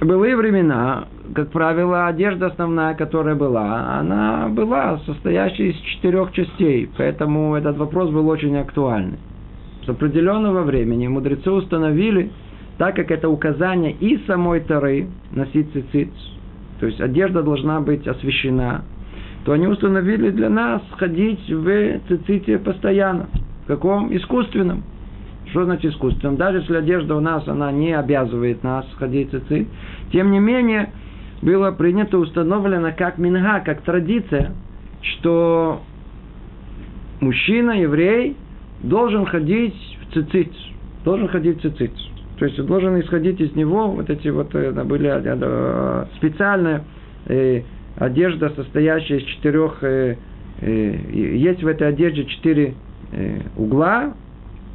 В 0.00 0.06
былые 0.06 0.36
времена, 0.36 1.08
как 1.34 1.50
правило, 1.50 2.06
одежда 2.06 2.46
основная, 2.48 2.94
которая 2.94 3.34
была, 3.34 3.98
она 3.98 4.48
была 4.48 4.98
состоящей 5.06 5.70
из 5.70 5.76
четырех 5.76 6.32
частей, 6.32 6.90
поэтому 6.96 7.54
этот 7.54 7.76
вопрос 7.78 8.10
был 8.10 8.28
очень 8.28 8.56
актуальный. 8.56 9.18
С 9.84 9.88
определенного 9.88 10.62
времени 10.62 11.08
мудрецы 11.08 11.50
установили, 11.50 12.30
так 12.78 12.96
как 12.96 13.10
это 13.10 13.28
указание 13.28 13.92
и 13.92 14.18
самой 14.26 14.60
Тары 14.60 15.06
носить 15.32 15.72
цицит, 15.72 16.10
то 16.80 16.86
есть 16.86 17.00
одежда 17.00 17.42
должна 17.42 17.80
быть 17.80 18.06
освящена, 18.06 18.82
то 19.44 19.52
они 19.52 19.66
установили 19.66 20.30
для 20.30 20.48
нас 20.48 20.82
ходить 20.96 21.48
в 21.48 22.00
циците 22.08 22.58
постоянно. 22.58 23.28
В 23.64 23.66
каком? 23.66 24.14
Искусственном. 24.14 24.82
Что 25.50 25.64
значит 25.64 25.92
искусственном? 25.92 26.36
Даже 26.36 26.58
если 26.58 26.76
одежда 26.76 27.16
у 27.16 27.20
нас, 27.20 27.46
она 27.46 27.70
не 27.70 27.92
обязывает 27.92 28.62
нас 28.62 28.86
ходить 28.96 29.32
в 29.32 29.40
цицит, 29.40 29.68
тем 30.12 30.32
не 30.32 30.40
менее, 30.40 30.90
было 31.42 31.70
принято, 31.70 32.18
установлено 32.18 32.92
как 32.96 33.18
минга, 33.18 33.60
как 33.60 33.82
традиция, 33.82 34.52
что 35.02 35.82
мужчина, 37.20 37.72
еврей, 37.72 38.36
должен 38.82 39.26
ходить 39.26 39.74
в 40.02 40.14
цицит. 40.14 40.52
Должен 41.04 41.28
ходить 41.28 41.58
в 41.58 41.60
цицит. 41.60 41.92
То 42.38 42.46
есть 42.46 42.60
должен 42.64 43.00
исходить 43.00 43.40
из 43.40 43.54
него 43.54 43.88
вот 43.88 44.10
эти 44.10 44.28
вот 44.28 44.54
это 44.54 44.84
были 44.84 45.08
э, 45.08 46.04
специальная 46.16 46.84
э, 47.26 47.62
одежда, 47.96 48.50
состоящая 48.56 49.18
из 49.18 49.24
четырех, 49.24 49.82
э, 49.82 50.16
э, 50.60 50.96
есть 51.12 51.62
в 51.62 51.66
этой 51.66 51.88
одежде 51.88 52.24
четыре 52.24 52.74
э, 53.12 53.40
угла, 53.56 54.14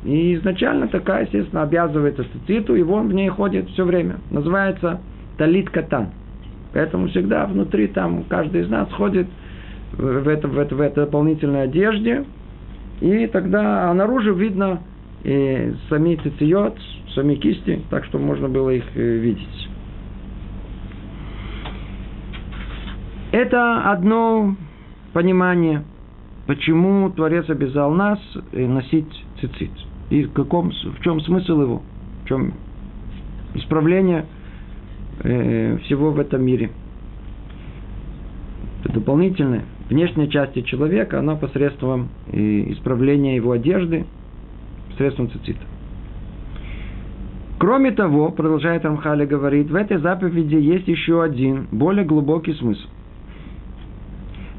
и 0.05 0.35
изначально 0.35 0.87
такая, 0.87 1.25
естественно, 1.25 1.63
обязывает 1.63 2.15
цициту, 2.15 2.75
и 2.75 2.81
он 2.81 3.09
в 3.09 3.13
ней 3.13 3.27
ходит 3.27 3.69
все 3.71 3.83
время. 3.83 4.17
Называется 4.31 5.01
талит 5.37 5.69
катан. 5.69 6.09
Поэтому 6.73 7.07
всегда 7.07 7.45
внутри 7.45 7.87
там 7.87 8.23
каждый 8.29 8.61
из 8.61 8.69
нас 8.69 8.89
ходит 8.93 9.27
в, 9.91 10.27
это, 10.27 10.47
в, 10.47 10.57
это, 10.57 10.75
в 10.75 10.81
этой 10.81 11.05
дополнительной 11.05 11.63
одежде, 11.63 12.25
и 13.01 13.27
тогда 13.27 13.89
а 13.89 13.93
наружу 13.93 14.33
видно 14.33 14.81
и 15.23 15.73
сами 15.89 16.15
цициот, 16.15 16.77
сами 17.15 17.35
кисти, 17.35 17.81
так 17.89 18.05
что 18.05 18.17
можно 18.17 18.47
было 18.47 18.69
их 18.69 18.83
э, 18.95 19.17
видеть. 19.17 19.69
Это 23.31 23.91
одно 23.91 24.55
понимание, 25.13 25.83
почему 26.47 27.09
Творец 27.11 27.49
обязал 27.49 27.91
нас 27.91 28.19
э, 28.51 28.65
носить 28.65 29.25
цицит. 29.39 29.71
И 30.09 30.23
в, 30.23 30.33
каком, 30.33 30.71
в 30.71 31.01
чем 31.01 31.21
смысл 31.21 31.61
его? 31.61 31.83
В 32.23 32.27
чем 32.27 32.53
исправление 33.53 34.25
э, 35.23 35.77
всего 35.83 36.11
в 36.11 36.19
этом 36.19 36.43
мире? 36.43 36.71
Это 38.83 38.93
дополнительное. 38.93 39.65
Внешняя 39.89 40.27
часть 40.27 40.65
человека, 40.65 41.19
она 41.19 41.35
посредством 41.35 42.09
исправления 42.31 43.35
его 43.35 43.51
одежды, 43.51 44.05
посредством 44.89 45.29
цицита. 45.31 45.65
Кроме 47.59 47.91
того, 47.91 48.31
продолжает 48.31 48.85
Рамхали 48.85 49.25
говорит, 49.25 49.69
в 49.69 49.75
этой 49.75 49.97
заповеди 49.97 50.55
есть 50.55 50.87
еще 50.87 51.21
один, 51.21 51.67
более 51.73 52.05
глубокий 52.05 52.53
смысл. 52.53 52.87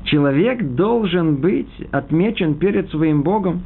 Человек 0.04 0.74
должен 0.74 1.36
быть 1.36 1.70
отмечен 1.92 2.56
перед 2.56 2.90
своим 2.90 3.22
Богом, 3.22 3.62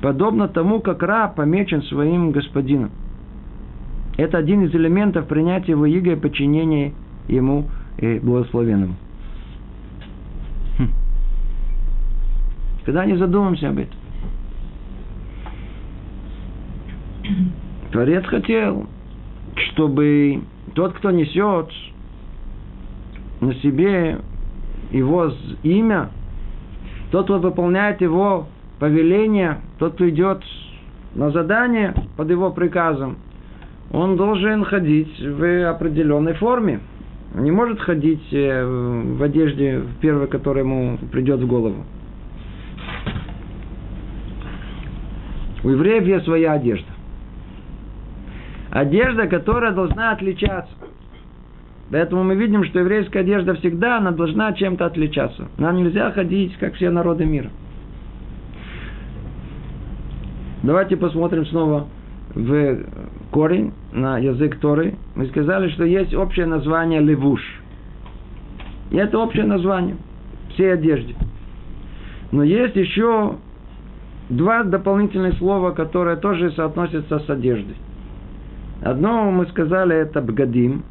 подобно 0.00 0.48
тому, 0.48 0.80
как 0.80 1.02
раб 1.02 1.34
помечен 1.34 1.82
своим 1.82 2.30
господином. 2.30 2.90
Это 4.16 4.38
один 4.38 4.64
из 4.64 4.74
элементов 4.74 5.26
принятия 5.26 5.72
его 5.72 5.84
иго 5.84 6.12
и 6.12 6.16
подчинения 6.16 6.94
ему 7.28 7.66
и 7.98 8.18
благословенному. 8.18 8.94
Хм. 10.78 10.88
Когда 12.86 13.04
не 13.04 13.18
задумаемся 13.18 13.68
об 13.68 13.78
этом. 13.78 14.03
Творец 17.94 18.24
хотел, 18.26 18.88
чтобы 19.54 20.40
тот, 20.74 20.94
кто 20.94 21.12
несет 21.12 21.70
на 23.40 23.54
себе 23.54 24.18
его 24.90 25.30
имя, 25.62 26.10
тот, 27.12 27.26
кто 27.26 27.38
выполняет 27.38 28.00
его 28.00 28.48
повеление, 28.80 29.60
тот, 29.78 29.94
кто 29.94 30.08
идет 30.08 30.42
на 31.14 31.30
задание 31.30 31.94
под 32.16 32.30
его 32.30 32.50
приказом, 32.50 33.18
он 33.92 34.16
должен 34.16 34.64
ходить 34.64 35.16
в 35.20 35.70
определенной 35.70 36.34
форме. 36.34 36.80
Он 37.32 37.44
не 37.44 37.52
может 37.52 37.78
ходить 37.78 38.26
э, 38.32 39.14
в 39.16 39.22
одежде 39.22 39.78
в 39.78 40.00
первой, 40.00 40.26
которая 40.26 40.64
ему 40.64 40.98
придет 41.12 41.38
в 41.38 41.46
голову. 41.46 41.84
У 45.62 45.68
евреев 45.68 46.04
есть 46.08 46.24
своя 46.24 46.54
одежда. 46.54 46.93
Одежда, 48.74 49.28
которая 49.28 49.70
должна 49.70 50.10
отличаться. 50.10 50.72
Поэтому 51.92 52.24
мы 52.24 52.34
видим, 52.34 52.64
что 52.64 52.80
еврейская 52.80 53.20
одежда 53.20 53.54
всегда, 53.54 53.98
она 53.98 54.10
должна 54.10 54.52
чем-то 54.52 54.84
отличаться. 54.84 55.46
Нам 55.58 55.76
нельзя 55.76 56.10
ходить, 56.10 56.56
как 56.58 56.74
все 56.74 56.90
народы 56.90 57.24
мира. 57.24 57.50
Давайте 60.64 60.96
посмотрим 60.96 61.46
снова 61.46 61.86
в 62.34 62.78
корень, 63.30 63.72
на 63.92 64.18
язык 64.18 64.58
Торы. 64.58 64.96
Мы 65.14 65.26
сказали, 65.26 65.68
что 65.68 65.84
есть 65.84 66.12
общее 66.12 66.46
название 66.46 67.00
левуш. 67.00 67.42
И 68.90 68.96
это 68.96 69.20
общее 69.20 69.44
название 69.44 69.94
всей 70.54 70.72
одежды. 70.72 71.14
Но 72.32 72.42
есть 72.42 72.74
еще 72.74 73.36
два 74.30 74.64
дополнительных 74.64 75.38
слова, 75.38 75.70
которые 75.70 76.16
тоже 76.16 76.50
соотносятся 76.50 77.20
с 77.20 77.30
одеждой. 77.30 77.76
Одно 78.84 79.30
мы 79.30 79.46
сказали, 79.46 79.96
это 79.96 80.20
бгадим, 80.20 80.84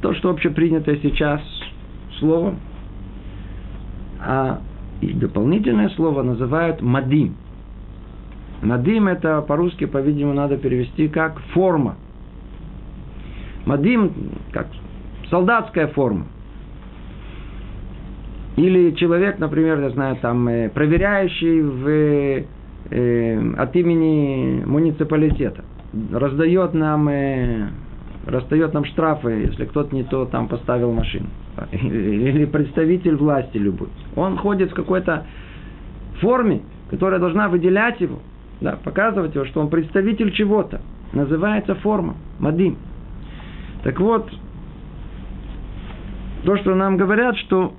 то, 0.00 0.14
что 0.14 0.30
общепринятое 0.30 1.00
сейчас 1.02 1.40
слово. 2.20 2.54
А 4.20 4.60
и 5.00 5.12
дополнительное 5.12 5.88
слово 5.90 6.22
называют 6.22 6.80
мадим. 6.80 7.34
Мадим 8.62 9.08
это 9.08 9.42
по-русски, 9.42 9.86
по-видимому, 9.86 10.34
надо 10.34 10.58
перевести 10.58 11.08
как 11.08 11.40
форма. 11.54 11.96
Мадим 13.66 14.12
как 14.52 14.68
солдатская 15.28 15.88
форма. 15.88 16.26
Или 18.54 18.92
человек, 18.92 19.40
например, 19.40 19.80
я 19.80 19.90
знаю, 19.90 20.16
там, 20.22 20.46
э, 20.46 20.68
проверяющий 20.68 21.62
в, 21.62 22.44
э, 22.90 23.54
от 23.56 23.74
имени 23.74 24.62
муниципалитета, 24.64 25.64
раздает 26.12 26.74
нам 26.74 27.08
э, 27.08 27.68
расстает 28.26 28.74
нам 28.74 28.84
штрафы, 28.84 29.46
если 29.48 29.64
кто-то 29.64 29.94
не 29.94 30.04
то 30.04 30.24
там 30.26 30.48
поставил 30.48 30.92
машину. 30.92 31.26
Или 31.72 32.44
представитель 32.44 33.16
власти 33.16 33.56
любой. 33.56 33.88
Он 34.16 34.36
ходит 34.36 34.70
в 34.70 34.74
какой-то 34.74 35.26
форме, 36.20 36.62
которая 36.90 37.18
должна 37.18 37.48
выделять 37.48 38.00
его, 38.00 38.18
да, 38.60 38.78
показывать 38.82 39.34
его, 39.34 39.44
что 39.46 39.60
он 39.60 39.68
представитель 39.68 40.32
чего-то. 40.32 40.80
Называется 41.12 41.74
форма, 41.76 42.14
мадим. 42.38 42.76
Так 43.82 43.98
вот, 43.98 44.30
то, 46.44 46.56
что 46.58 46.74
нам 46.74 46.96
говорят, 46.96 47.36
что 47.38 47.74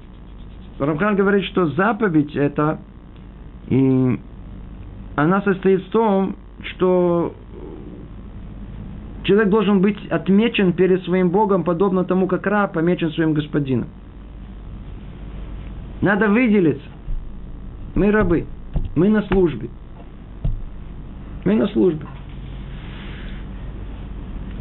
Рамхан 0.80 1.16
говорит, 1.16 1.46
что 1.46 1.68
заповедь 1.68 2.36
это, 2.36 2.80
и 3.70 4.20
она 5.16 5.42
состоит 5.44 5.84
в 5.84 5.90
том, 5.92 6.36
что 6.64 7.34
Человек 9.32 9.50
должен 9.50 9.80
быть 9.80 9.98
отмечен 10.10 10.74
перед 10.74 11.06
своим 11.06 11.30
Богом, 11.30 11.64
подобно 11.64 12.04
тому, 12.04 12.28
как 12.28 12.46
раб 12.48 12.74
помечен 12.74 13.12
своим 13.12 13.34
господином. 13.34 13.88
Надо 16.02 16.28
выделиться. 16.28 16.84
Мы 17.96 18.12
рабы. 18.12 18.46
Мы 18.94 19.08
на 19.08 19.22
службе. 19.22 19.70
Мы 21.46 21.56
на 21.56 21.68
службе. 21.68 22.06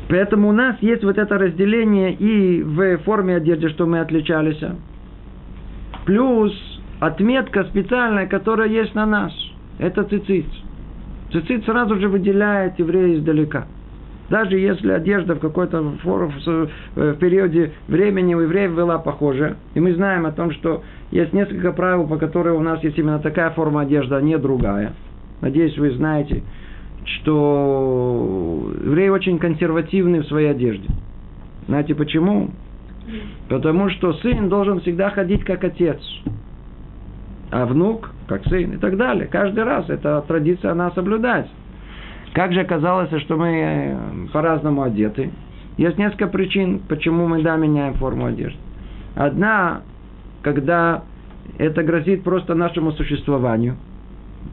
Поэтому 0.08 0.50
у 0.50 0.52
нас 0.52 0.76
есть 0.80 1.02
вот 1.02 1.18
это 1.18 1.36
разделение 1.36 2.14
и 2.14 2.62
в 2.62 2.98
форме 2.98 3.34
одежды, 3.34 3.70
что 3.70 3.86
мы 3.86 3.98
отличались. 3.98 4.62
Плюс 6.04 6.52
отметка 7.00 7.64
специальная, 7.64 8.28
которая 8.28 8.68
есть 8.68 8.94
на 8.94 9.04
нас. 9.04 9.32
Это 9.80 10.04
цицит. 10.04 10.46
Цицит 11.32 11.64
сразу 11.64 11.96
же 11.98 12.08
выделяет 12.08 12.78
еврея 12.78 13.16
издалека. 13.16 13.66
Даже 14.30 14.56
если 14.56 14.92
одежда 14.92 15.34
в 15.34 15.40
какой-то 15.40 15.82
в 15.82 16.68
э, 16.96 17.16
периоде 17.18 17.72
времени 17.88 18.34
у 18.34 18.40
евреев 18.40 18.76
была 18.76 18.98
похожа, 18.98 19.56
и 19.74 19.80
мы 19.80 19.92
знаем 19.92 20.24
о 20.24 20.30
том, 20.30 20.52
что 20.52 20.84
есть 21.10 21.32
несколько 21.32 21.72
правил, 21.72 22.06
по 22.06 22.16
которым 22.16 22.56
у 22.56 22.60
нас 22.60 22.82
есть 22.84 22.96
именно 22.96 23.18
такая 23.18 23.50
форма 23.50 23.80
одежды, 23.80 24.14
а 24.14 24.20
не 24.20 24.38
другая. 24.38 24.92
Надеюсь, 25.40 25.76
вы 25.76 25.90
знаете, 25.90 26.44
что 27.04 28.72
евреи 28.84 29.08
очень 29.08 29.40
консервативны 29.40 30.20
в 30.20 30.26
своей 30.26 30.52
одежде. 30.52 30.88
Знаете 31.66 31.96
почему? 31.96 32.50
Потому 33.48 33.90
что 33.90 34.12
сын 34.12 34.48
должен 34.48 34.80
всегда 34.80 35.10
ходить 35.10 35.42
как 35.42 35.64
отец, 35.64 35.98
а 37.50 37.66
внук 37.66 38.10
как 38.28 38.46
сын 38.46 38.74
и 38.74 38.76
так 38.76 38.96
далее. 38.96 39.26
Каждый 39.26 39.64
раз 39.64 39.90
эта 39.90 40.22
традиция, 40.28 40.70
она 40.70 40.92
соблюдается. 40.92 41.52
Как 42.32 42.52
же 42.52 42.60
оказалось, 42.60 43.10
что 43.22 43.36
мы 43.36 43.48
э, 43.48 43.96
по-разному 44.32 44.82
одеты? 44.82 45.30
Есть 45.76 45.98
несколько 45.98 46.28
причин, 46.28 46.80
почему 46.88 47.26
мы, 47.26 47.42
да, 47.42 47.56
меняем 47.56 47.94
форму 47.94 48.26
одежды. 48.26 48.58
Одна, 49.14 49.82
когда 50.42 51.02
это 51.58 51.82
грозит 51.82 52.22
просто 52.22 52.54
нашему 52.54 52.92
существованию, 52.92 53.76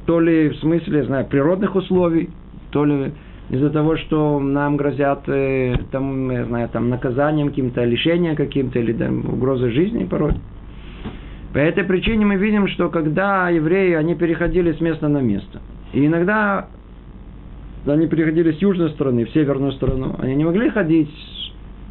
то 0.05 0.19
ли 0.19 0.49
в 0.49 0.55
смысле, 0.57 1.03
знаю, 1.03 1.25
природных 1.27 1.75
условий, 1.75 2.29
то 2.71 2.85
ли 2.85 3.13
из-за 3.49 3.69
того, 3.69 3.95
что 3.97 4.39
нам 4.39 4.75
грозят 4.75 5.27
э, 5.29 5.75
там, 5.91 6.31
я 6.31 6.45
знаю, 6.45 6.69
там, 6.69 6.89
наказанием 6.89 7.49
каким-то, 7.49 7.83
лишением 7.83 8.35
каким-то, 8.35 8.79
или 8.79 8.93
там, 8.93 9.19
угрозой 9.19 9.71
жизни 9.71 10.03
порой. 10.05 10.33
По 11.53 11.59
этой 11.59 11.83
причине 11.83 12.25
мы 12.25 12.35
видим, 12.35 12.67
что 12.67 12.89
когда 12.89 13.49
евреи, 13.49 13.93
они 13.93 14.15
переходили 14.15 14.73
с 14.73 14.81
места 14.81 15.07
на 15.07 15.19
место. 15.19 15.61
И 15.93 16.05
иногда 16.05 16.67
они 17.93 18.07
переходили 18.07 18.51
с 18.51 18.61
южной 18.61 18.89
стороны 18.91 19.25
в 19.25 19.31
северную 19.31 19.71
сторону. 19.73 20.15
Они 20.19 20.35
не 20.35 20.45
могли 20.45 20.69
ходить 20.69 21.09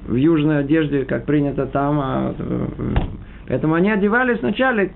в 0.07 0.15
южной 0.15 0.61
одежде, 0.61 1.05
как 1.05 1.27
принято 1.27 1.67
там. 1.67 1.99
А, 2.01 2.35
э, 2.39 2.67
поэтому 3.49 3.75
они 3.75 3.91
одевались 3.91 4.41
вначале, 4.41 4.93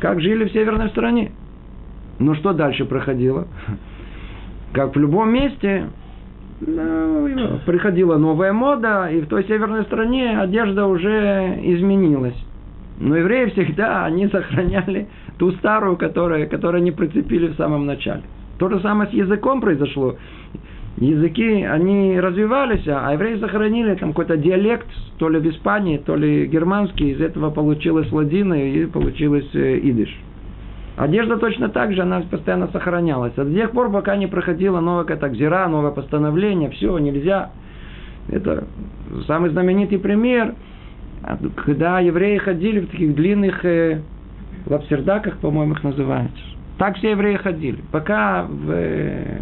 как 0.00 0.20
жили 0.20 0.44
в 0.44 0.52
северной 0.52 0.88
стороне. 0.90 1.32
Ну 2.18 2.34
что 2.34 2.52
дальше 2.52 2.84
проходило? 2.84 3.46
Как 4.72 4.94
в 4.94 4.98
любом 4.98 5.32
месте, 5.32 5.86
ну, 6.60 7.58
приходила 7.66 8.16
новая 8.16 8.52
мода, 8.52 9.08
и 9.10 9.20
в 9.20 9.26
той 9.26 9.44
северной 9.44 9.84
стране 9.84 10.38
одежда 10.38 10.86
уже 10.86 11.58
изменилась. 11.62 12.36
Но 12.98 13.16
евреи 13.16 13.46
всегда, 13.46 14.04
они 14.04 14.28
сохраняли 14.28 15.08
ту 15.38 15.52
старую, 15.52 15.96
которую, 15.96 16.48
которую 16.48 16.82
они 16.82 16.92
прицепили 16.92 17.48
в 17.48 17.56
самом 17.56 17.86
начале. 17.86 18.22
То 18.60 18.68
же 18.68 18.78
самое 18.80 19.08
с 19.08 19.12
языком 19.14 19.62
произошло. 19.62 20.16
Языки, 20.98 21.62
они 21.62 22.20
развивались, 22.20 22.86
а 22.86 23.10
евреи 23.10 23.40
сохранили 23.40 23.94
там 23.94 24.10
какой-то 24.10 24.36
диалект, 24.36 24.86
то 25.16 25.30
ли 25.30 25.38
в 25.38 25.48
Испании, 25.48 25.96
то 25.96 26.14
ли 26.14 26.46
германский, 26.46 27.12
из 27.12 27.22
этого 27.22 27.48
получилось 27.50 28.12
ладина 28.12 28.52
и 28.52 28.84
получилось 28.84 29.48
э, 29.54 29.78
идыш. 29.82 30.14
Одежда 30.98 31.38
точно 31.38 31.70
так 31.70 31.94
же, 31.94 32.02
она 32.02 32.20
постоянно 32.30 32.68
сохранялась. 32.68 33.32
До 33.32 33.50
тех 33.50 33.70
пор, 33.70 33.90
пока 33.90 34.14
не 34.16 34.26
проходила 34.26 34.80
новая 34.80 35.04
какая-то 35.04 35.30
гзира, 35.30 35.66
новое 35.66 35.92
постановление, 35.92 36.68
все, 36.68 36.98
нельзя. 36.98 37.52
Это 38.28 38.64
самый 39.26 39.48
знаменитый 39.50 39.98
пример, 39.98 40.54
когда 41.64 41.98
евреи 42.00 42.36
ходили 42.36 42.80
в 42.80 42.90
таких 42.90 43.14
длинных 43.14 43.64
э, 43.64 44.02
лапсердаках, 44.66 45.38
по-моему, 45.38 45.72
их 45.72 45.82
называют. 45.82 46.32
Так 46.80 46.96
все 46.96 47.10
евреи 47.10 47.36
ходили. 47.36 47.84
Пока 47.92 48.46
в 48.48 48.70
э, 48.70 49.38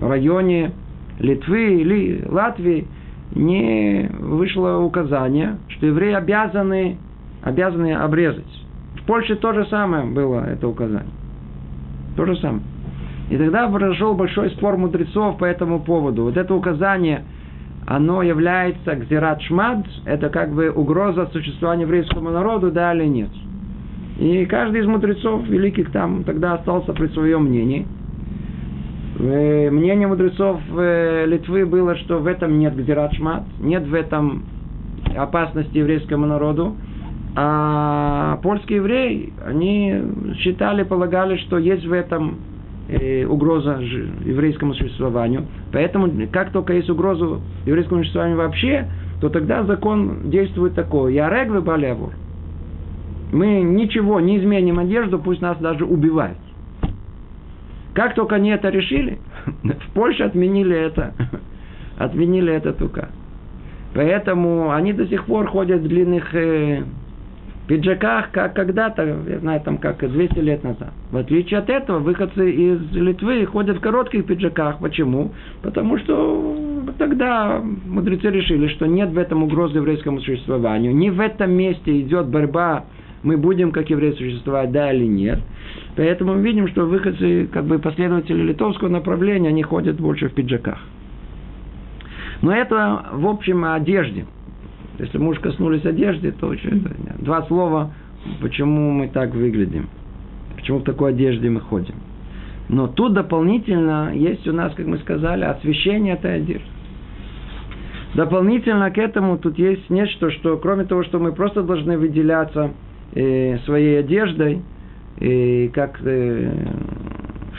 районе 0.00 0.72
Литвы 1.20 1.76
или 1.80 2.24
Латвии 2.28 2.88
не 3.36 4.10
вышло 4.18 4.78
указание, 4.78 5.58
что 5.68 5.86
евреи 5.86 6.12
обязаны, 6.12 6.98
обязаны 7.40 7.94
обрезать. 7.94 8.50
В 8.96 9.04
Польше 9.06 9.36
то 9.36 9.52
же 9.52 9.64
самое 9.66 10.06
было, 10.06 10.44
это 10.44 10.66
указание. 10.66 11.12
То 12.16 12.26
же 12.26 12.34
самое. 12.38 12.64
И 13.30 13.36
тогда 13.36 13.68
произошел 13.68 14.14
большой 14.14 14.50
спор 14.50 14.76
мудрецов 14.76 15.38
по 15.38 15.44
этому 15.44 15.78
поводу. 15.78 16.24
Вот 16.24 16.36
это 16.36 16.52
указание, 16.52 17.22
оно 17.86 18.22
является 18.22 18.96
гзират 18.96 19.40
шмад, 19.42 19.86
это 20.04 20.30
как 20.30 20.52
бы 20.52 20.68
угроза 20.68 21.26
существования 21.32 21.82
еврейскому 21.82 22.30
народу, 22.30 22.72
да 22.72 22.92
или 22.92 23.04
нет. 23.04 23.30
И 24.18 24.46
каждый 24.46 24.82
из 24.82 24.86
мудрецов 24.86 25.46
великих 25.48 25.90
там 25.90 26.24
тогда 26.24 26.54
остался 26.54 26.92
при 26.92 27.08
своем 27.08 27.44
мнении. 27.44 27.86
Э, 29.18 29.70
мнение 29.70 30.06
мудрецов 30.06 30.60
э, 30.76 31.24
Литвы 31.26 31.66
было, 31.66 31.96
что 31.96 32.18
в 32.18 32.26
этом 32.26 32.58
нет 32.58 32.76
гзират 32.76 33.12
шмат, 33.14 33.44
нет 33.60 33.86
в 33.86 33.94
этом 33.94 34.44
опасности 35.16 35.78
еврейскому 35.78 36.26
народу. 36.26 36.76
А 37.36 38.38
польские 38.42 38.78
евреи, 38.78 39.32
они 39.44 40.02
считали, 40.36 40.84
полагали, 40.84 41.36
что 41.38 41.58
есть 41.58 41.84
в 41.84 41.92
этом 41.92 42.36
э, 42.88 43.24
угроза 43.24 43.80
еврейскому 44.24 44.74
существованию. 44.74 45.46
Поэтому, 45.72 46.08
как 46.30 46.52
только 46.52 46.74
есть 46.74 46.88
угроза 46.88 47.40
еврейскому 47.66 48.02
существованию 48.02 48.38
вообще, 48.38 48.86
то 49.20 49.28
тогда 49.28 49.64
закон 49.64 50.30
действует 50.30 50.74
такой. 50.74 51.14
Я 51.14 51.28
регвы 51.28 51.60
балявур. 51.60 52.12
Мы 53.34 53.62
ничего 53.62 54.20
не 54.20 54.38
изменим 54.38 54.78
одежду, 54.78 55.18
пусть 55.18 55.40
нас 55.40 55.58
даже 55.58 55.84
убивают. 55.84 56.38
Как 57.92 58.14
только 58.14 58.36
они 58.36 58.50
это 58.50 58.68
решили, 58.68 59.18
в 59.64 59.92
Польше 59.92 60.22
отменили 60.22 60.76
это. 60.76 61.12
Отменили 61.98 62.52
этот 62.52 62.80
указ. 62.80 63.08
Поэтому 63.92 64.70
они 64.70 64.92
до 64.92 65.06
сих 65.08 65.24
пор 65.24 65.48
ходят 65.48 65.80
в 65.80 65.88
длинных 65.88 66.32
э, 66.32 66.84
пиджаках, 67.66 68.30
как 68.30 68.54
когда-то, 68.54 69.02
я 69.28 69.38
знаю, 69.40 69.60
там 69.62 69.78
как 69.78 69.98
200 69.98 70.38
лет 70.38 70.62
назад. 70.62 70.92
В 71.10 71.16
отличие 71.16 71.58
от 71.58 71.68
этого, 71.70 71.98
выходцы 71.98 72.50
из 72.50 72.92
Литвы 72.92 73.46
ходят 73.46 73.78
в 73.78 73.80
коротких 73.80 74.26
пиджаках. 74.26 74.78
Почему? 74.78 75.32
Потому 75.60 75.98
что 75.98 76.56
тогда 76.98 77.60
мудрецы 77.60 78.30
решили, 78.30 78.68
что 78.68 78.86
нет 78.86 79.10
в 79.10 79.18
этом 79.18 79.42
угрозы 79.42 79.78
еврейскому 79.78 80.20
существованию. 80.20 80.94
Не 80.94 81.10
в 81.10 81.18
этом 81.18 81.50
месте 81.50 82.00
идет 82.00 82.28
борьба 82.28 82.84
мы 83.24 83.38
будем 83.38 83.72
как 83.72 83.88
евреи 83.90 84.12
существовать, 84.12 84.70
да 84.70 84.92
или 84.92 85.06
нет. 85.06 85.40
Поэтому 85.96 86.34
мы 86.34 86.42
видим, 86.42 86.68
что 86.68 86.84
выходцы, 86.84 87.48
как 87.50 87.64
бы 87.64 87.78
последователи 87.78 88.42
литовского 88.42 88.88
направления, 88.88 89.48
они 89.48 89.62
ходят 89.62 89.96
больше 89.96 90.28
в 90.28 90.34
пиджаках. 90.34 90.78
Но 92.42 92.54
это, 92.54 93.06
в 93.12 93.26
общем, 93.26 93.64
о 93.64 93.74
одежде. 93.74 94.26
Если 94.98 95.16
мы 95.18 95.30
уж 95.30 95.40
коснулись 95.40 95.84
одежды, 95.86 96.32
то 96.32 96.52
это, 96.52 96.68
два 97.18 97.42
слова, 97.44 97.92
почему 98.40 98.92
мы 98.92 99.08
так 99.08 99.34
выглядим. 99.34 99.88
Почему 100.54 100.78
в 100.78 100.84
такой 100.84 101.10
одежде 101.10 101.48
мы 101.48 101.60
ходим. 101.60 101.94
Но 102.68 102.88
тут 102.88 103.14
дополнительно 103.14 104.12
есть 104.14 104.46
у 104.46 104.52
нас, 104.52 104.74
как 104.74 104.86
мы 104.86 104.98
сказали, 104.98 105.44
освещение 105.44 106.14
этой 106.14 106.36
одежды. 106.36 106.66
Дополнительно 108.14 108.90
к 108.90 108.98
этому 108.98 109.38
тут 109.38 109.58
есть 109.58 109.90
нечто, 109.90 110.30
что 110.30 110.56
кроме 110.58 110.84
того, 110.84 111.02
что 111.02 111.18
мы 111.18 111.32
просто 111.32 111.62
должны 111.62 111.98
выделяться 111.98 112.70
э, 113.14 113.58
своей 113.64 114.00
одеждой, 114.00 114.62
и 115.20 115.70
как 115.72 116.00
э, 116.04 116.50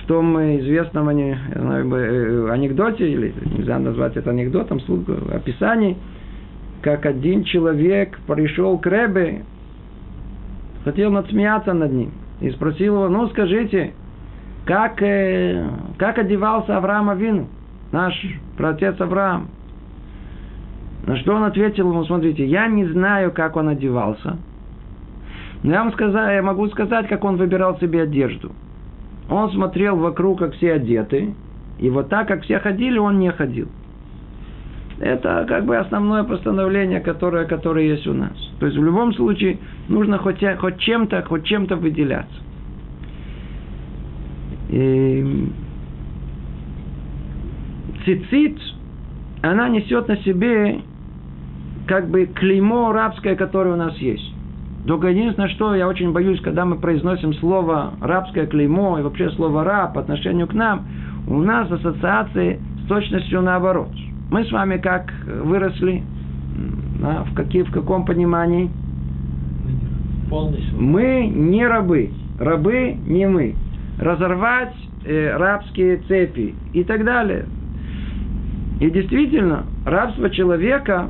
в 0.01 0.07
том 0.07 0.37
известном 0.59 1.07
ане, 1.09 1.37
э, 1.53 2.49
анекдоте, 2.51 3.09
или 3.09 3.33
нельзя 3.57 3.79
назвать 3.79 4.17
это 4.17 4.31
анекдотом, 4.31 4.79
описании, 5.33 5.97
как 6.81 7.05
один 7.05 7.43
человек 7.43 8.19
пришел 8.27 8.77
к 8.77 8.85
Ребе, 8.87 9.43
хотел 10.83 11.11
надсмеяться 11.11 11.73
над 11.73 11.91
ним, 11.91 12.11
и 12.41 12.51
спросил 12.51 12.95
его, 12.95 13.09
ну 13.09 13.27
скажите, 13.29 13.93
как, 14.65 15.01
э, 15.01 15.65
как 15.97 16.17
одевался 16.19 16.77
Авраам 16.77 17.09
Авину, 17.09 17.47
наш 17.91 18.13
протец 18.57 18.99
Авраам? 18.99 19.47
На 21.07 21.17
что 21.17 21.35
он 21.35 21.43
ответил 21.43 21.91
ему, 21.91 22.03
смотрите, 22.03 22.45
я 22.45 22.67
не 22.67 22.85
знаю, 22.85 23.31
как 23.31 23.55
он 23.55 23.69
одевался– 23.69 24.37
но 25.63 25.71
я 25.71 25.83
вам 25.83 25.93
сказал, 25.93 26.29
я 26.29 26.41
могу 26.41 26.67
сказать, 26.69 27.07
как 27.07 27.23
он 27.23 27.37
выбирал 27.37 27.79
себе 27.79 28.03
одежду. 28.03 28.51
Он 29.29 29.51
смотрел 29.51 29.97
вокруг, 29.97 30.39
как 30.39 30.53
все 30.53 30.73
одеты, 30.73 31.33
и 31.79 31.89
вот 31.89 32.09
так, 32.09 32.27
как 32.27 32.43
все 32.43 32.59
ходили, 32.59 32.97
он 32.97 33.19
не 33.19 33.31
ходил. 33.31 33.67
Это 34.99 35.45
как 35.47 35.65
бы 35.65 35.77
основное 35.77 36.23
постановление, 36.23 37.01
которое, 37.01 37.45
которое 37.45 37.87
есть 37.87 38.07
у 38.07 38.13
нас. 38.13 38.33
То 38.59 38.67
есть 38.67 38.77
в 38.77 38.83
любом 38.83 39.13
случае 39.13 39.57
нужно 39.89 40.17
хоть, 40.19 40.43
хоть 40.59 40.77
чем-то, 40.77 41.23
хоть 41.23 41.43
чем-то 41.45 41.75
выделяться. 41.75 42.35
И 44.69 45.49
цицит, 48.05 48.57
она 49.41 49.67
несет 49.69 50.07
на 50.07 50.17
себе 50.17 50.81
как 51.87 52.09
бы 52.09 52.25
клеймо 52.25 52.91
рабское, 52.93 53.35
которое 53.35 53.73
у 53.73 53.77
нас 53.77 53.97
есть. 53.97 54.34
Только 54.87 55.07
единственное, 55.07 55.49
что 55.49 55.73
я 55.73 55.87
очень 55.87 56.11
боюсь, 56.11 56.39
когда 56.41 56.63
мы 56.65 56.77
произносим 56.77 57.33
слово 57.35 57.93
рабское 58.01 58.45
клеймо 58.45 58.99
и 58.99 59.01
вообще 59.01 59.31
слово 59.31 59.63
раб 59.63 59.95
по 59.95 60.01
отношению 60.01 60.47
к 60.47 60.53
нам, 60.53 60.85
у 61.27 61.39
нас 61.39 61.71
ассоциации 61.71 62.59
с 62.83 62.87
точностью 62.87 63.41
наоборот. 63.41 63.89
Мы 64.29 64.45
с 64.45 64.51
вами 64.51 64.77
как 64.77 65.11
выросли, 65.43 66.03
в, 66.99 67.33
какие, 67.35 67.63
в 67.63 67.71
каком 67.71 68.05
понимании? 68.05 68.69
Полностью. 70.29 70.81
Мы 70.81 71.27
не 71.27 71.65
рабы. 71.65 72.11
Рабы 72.39 72.95
не 73.07 73.27
мы. 73.27 73.55
Разорвать 73.99 74.75
э, 75.05 75.35
рабские 75.35 75.97
цепи 76.07 76.53
и 76.73 76.83
так 76.83 77.03
далее. 77.03 77.45
И 78.79 78.89
действительно, 78.89 79.63
рабство 79.85 80.29
человека, 80.29 81.07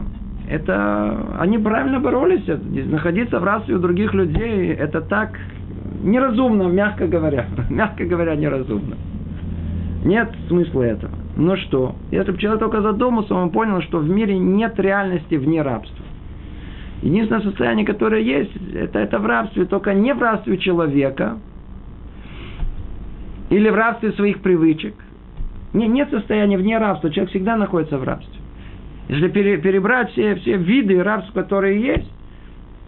это 0.49 1.37
они 1.39 1.57
правильно 1.57 1.99
боролись. 1.99 2.45
Находиться 2.47 3.39
в 3.39 3.43
рабстве 3.43 3.75
у 3.75 3.79
других 3.79 4.13
людей, 4.13 4.73
это 4.73 5.01
так 5.01 5.39
неразумно, 6.03 6.63
мягко 6.63 7.07
говоря. 7.07 7.47
мягко 7.69 8.05
говоря, 8.05 8.35
неразумно. 8.35 8.95
Нет 10.03 10.29
смысла 10.47 10.83
этого. 10.83 11.13
Но 11.35 11.55
что? 11.57 11.95
Если 12.11 12.31
бы 12.31 12.37
человек 12.37 12.61
только 12.61 12.81
задумался, 12.81 13.33
он 13.33 13.49
понял, 13.49 13.81
что 13.81 13.99
в 13.99 14.09
мире 14.09 14.37
нет 14.37 14.79
реальности 14.79 15.35
вне 15.35 15.61
рабства. 15.61 16.05
Единственное 17.01 17.41
состояние, 17.41 17.85
которое 17.85 18.21
есть, 18.21 18.51
это, 18.73 18.99
это 18.99 19.19
в 19.19 19.25
рабстве, 19.25 19.65
только 19.65 19.93
не 19.93 20.13
в 20.13 20.21
рабстве 20.21 20.57
человека 20.57 21.37
или 23.49 23.69
в 23.69 23.75
рабстве 23.75 24.11
своих 24.13 24.41
привычек. 24.41 24.95
Не, 25.73 25.87
нет 25.87 26.09
состояния 26.09 26.57
вне 26.57 26.77
рабства, 26.77 27.09
человек 27.09 27.31
всегда 27.31 27.57
находится 27.57 27.97
в 27.97 28.03
рабстве. 28.03 28.34
Если 29.07 29.27
перебрать 29.27 30.11
все, 30.11 30.35
все 30.35 30.57
виды 30.57 31.01
рабств, 31.03 31.31
которые 31.33 31.81
есть, 31.81 32.11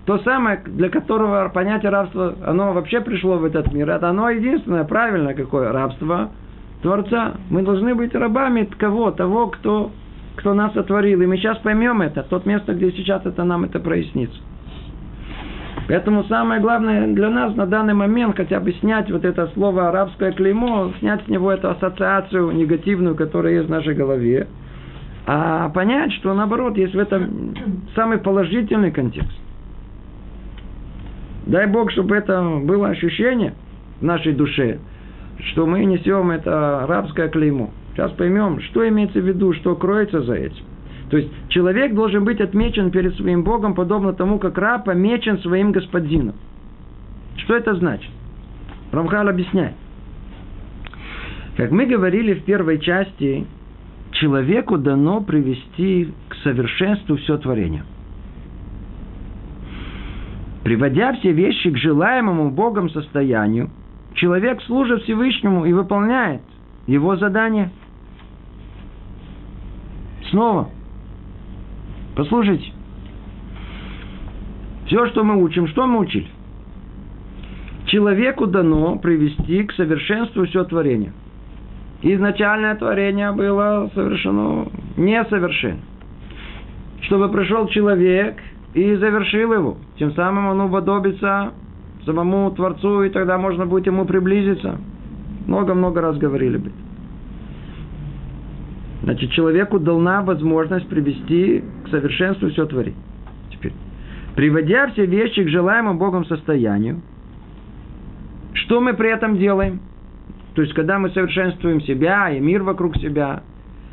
то 0.06 0.20
самое, 0.20 0.62
для 0.66 0.90
которого 0.90 1.50
понятие 1.54 1.92
рабства, 1.92 2.36
оно 2.46 2.74
вообще 2.74 3.02
пришло 3.02 3.38
в 3.38 3.46
этот 3.46 3.72
мир, 3.74 3.90
это 3.90 4.10
оно 4.10 4.30
единственное, 4.30 4.84
правильное 4.84 5.34
какое 5.34 5.72
рабство– 5.72 6.32
Творца. 6.82 7.34
Мы 7.50 7.64
должны 7.64 7.96
быть 7.96 8.14
рабами 8.14 8.70
кого? 8.78 9.12
Того, 9.12 9.48
кто, 9.48 9.92
кто 10.36 10.54
нас 10.54 10.74
сотворил. 10.74 11.22
И 11.22 11.26
мы 11.26 11.38
сейчас 11.38 11.58
поймем 11.60 12.02
это. 12.02 12.24
Тот 12.24 12.46
место, 12.46 12.74
где 12.74 12.92
сейчас 12.92 13.26
это 13.26 13.44
нам 13.44 13.64
это 13.64 13.80
прояснится. 13.80 14.40
Поэтому 15.88 16.26
самое 16.26 16.60
главное 16.60 17.08
для 17.08 17.30
нас 17.30 17.56
на 17.56 17.66
данный 17.66 17.94
момент 17.94 18.36
хотя 18.36 18.60
бы 18.60 18.74
снять 18.74 19.10
вот 19.10 19.24
это 19.24 19.48
слово 19.54 19.88
арабское 19.88 20.34
клеймо, 20.34 20.92
снять 21.00 21.24
с 21.24 21.28
него 21.30 21.50
эту 21.50 21.70
ассоциацию 21.70 22.52
негативную, 22.52 23.16
которая 23.16 23.54
есть 23.54 23.68
в 23.68 23.72
нашей 23.72 23.96
голове, 23.96 24.48
а 25.30 25.68
понять, 25.70 26.14
что 26.14 26.34
наоборот 26.34 26.78
есть 26.78 26.96
в 26.96 27.00
этом 27.00 27.54
самый 27.94 28.18
положительный 28.18 28.92
контекст. 28.92 29.38
Дай 31.46 31.68
Бог, 31.68 31.92
чтобы 31.92 32.16
это 32.16 32.42
было 32.64 32.88
ощущение 32.88 33.54
в 34.00 34.04
нашей 34.04 34.34
душе, 34.34 34.80
что 35.52 35.66
мы 35.66 35.84
несем 35.84 36.32
это 36.32 36.86
рабское 36.88 37.28
клеймо. 37.28 37.72
Сейчас 37.92 38.12
поймем, 38.14 38.62
что 38.62 38.88
имеется 38.88 39.20
в 39.20 39.28
виду, 39.28 39.52
что 39.54 39.76
кроется 39.76 40.22
за 40.22 40.36
этим. 40.36 40.64
То 41.10 41.18
есть 41.18 41.30
человек 41.50 41.94
должен 41.94 42.24
быть 42.24 42.40
отмечен 42.40 42.92
перед 42.92 43.14
своим 43.16 43.44
Богом, 43.44 43.76
подобно 43.76 44.14
тому, 44.14 44.40
как 44.40 44.58
раб 44.58 44.86
помечен 44.86 45.40
своим 45.40 45.74
господином. 45.74 46.36
Что 47.36 47.56
это 47.56 47.76
значит? 47.76 48.12
Рамхал 48.94 49.28
объясняет. 49.28 49.74
Как 51.58 51.72
мы 51.72 51.86
говорили 51.86 52.34
в 52.34 52.44
первой 52.44 52.80
части, 52.80 53.46
человеку 54.12 54.78
дано 54.78 55.22
привести 55.22 56.14
к 56.30 56.36
совершенству 56.44 57.18
все 57.18 57.38
творение. 57.38 57.84
Приводя 60.64 61.14
все 61.14 61.32
вещи 61.32 61.70
к 61.70 61.78
желаемому 61.78 62.52
Богом 62.52 62.90
состоянию, 62.90 63.70
человек 64.16 64.62
служит 64.64 65.04
Всевышнему 65.04 65.66
и 65.66 65.74
выполняет 65.74 66.42
его 66.88 67.16
задание. 67.16 67.72
Снова. 70.30 70.70
Послушайте. 72.16 72.74
Все, 74.88 75.06
что 75.08 75.24
мы 75.24 75.42
учим, 75.42 75.68
что 75.68 75.86
мы 75.86 76.00
учили? 76.00 76.28
Человеку 77.86 78.48
дано 78.48 78.98
привести 78.98 79.64
к 79.64 79.72
совершенству 79.74 80.46
все 80.46 80.64
творение. 80.66 81.14
Изначальное 82.02 82.76
творение 82.76 83.32
было 83.32 83.90
совершено 83.94 84.68
несовершенно. 84.98 85.80
Чтобы 87.02 87.30
пришел 87.30 87.68
человек 87.68 88.38
и 88.74 88.96
завершил 88.96 89.54
его. 89.54 89.78
Тем 89.98 90.14
самым 90.14 90.48
он 90.48 90.62
уподобится 90.62 91.54
самому 92.06 92.52
Творцу, 92.52 93.04
и 93.04 93.10
тогда 93.10 93.38
можно 93.38 93.66
будет 93.66 93.88
ему 93.88 94.06
приблизиться. 94.06 94.78
Много-много 95.48 96.02
раз 96.02 96.18
говорили 96.18 96.58
бы. 96.58 96.72
Значит, 99.04 99.32
человеку 99.32 99.80
дана 99.80 100.22
возможность 100.22 100.88
привести 100.88 101.64
к 101.86 101.90
совершенству 101.90 102.50
все 102.50 102.66
творить. 102.66 102.96
Теперь, 103.52 103.74
приводя 104.36 104.88
все 104.92 105.06
вещи 105.06 105.44
к 105.44 105.50
желаемому 105.50 105.98
Богом 105.98 106.26
состоянию, 106.26 107.02
что 108.54 108.82
мы 108.82 108.94
при 108.94 109.10
этом 109.10 109.38
делаем? 109.38 109.80
То 110.58 110.64
есть, 110.64 110.74
когда 110.74 110.98
мы 110.98 111.12
совершенствуем 111.12 111.82
себя 111.82 112.32
и 112.32 112.40
мир 112.40 112.64
вокруг 112.64 112.98
себя, 112.98 113.44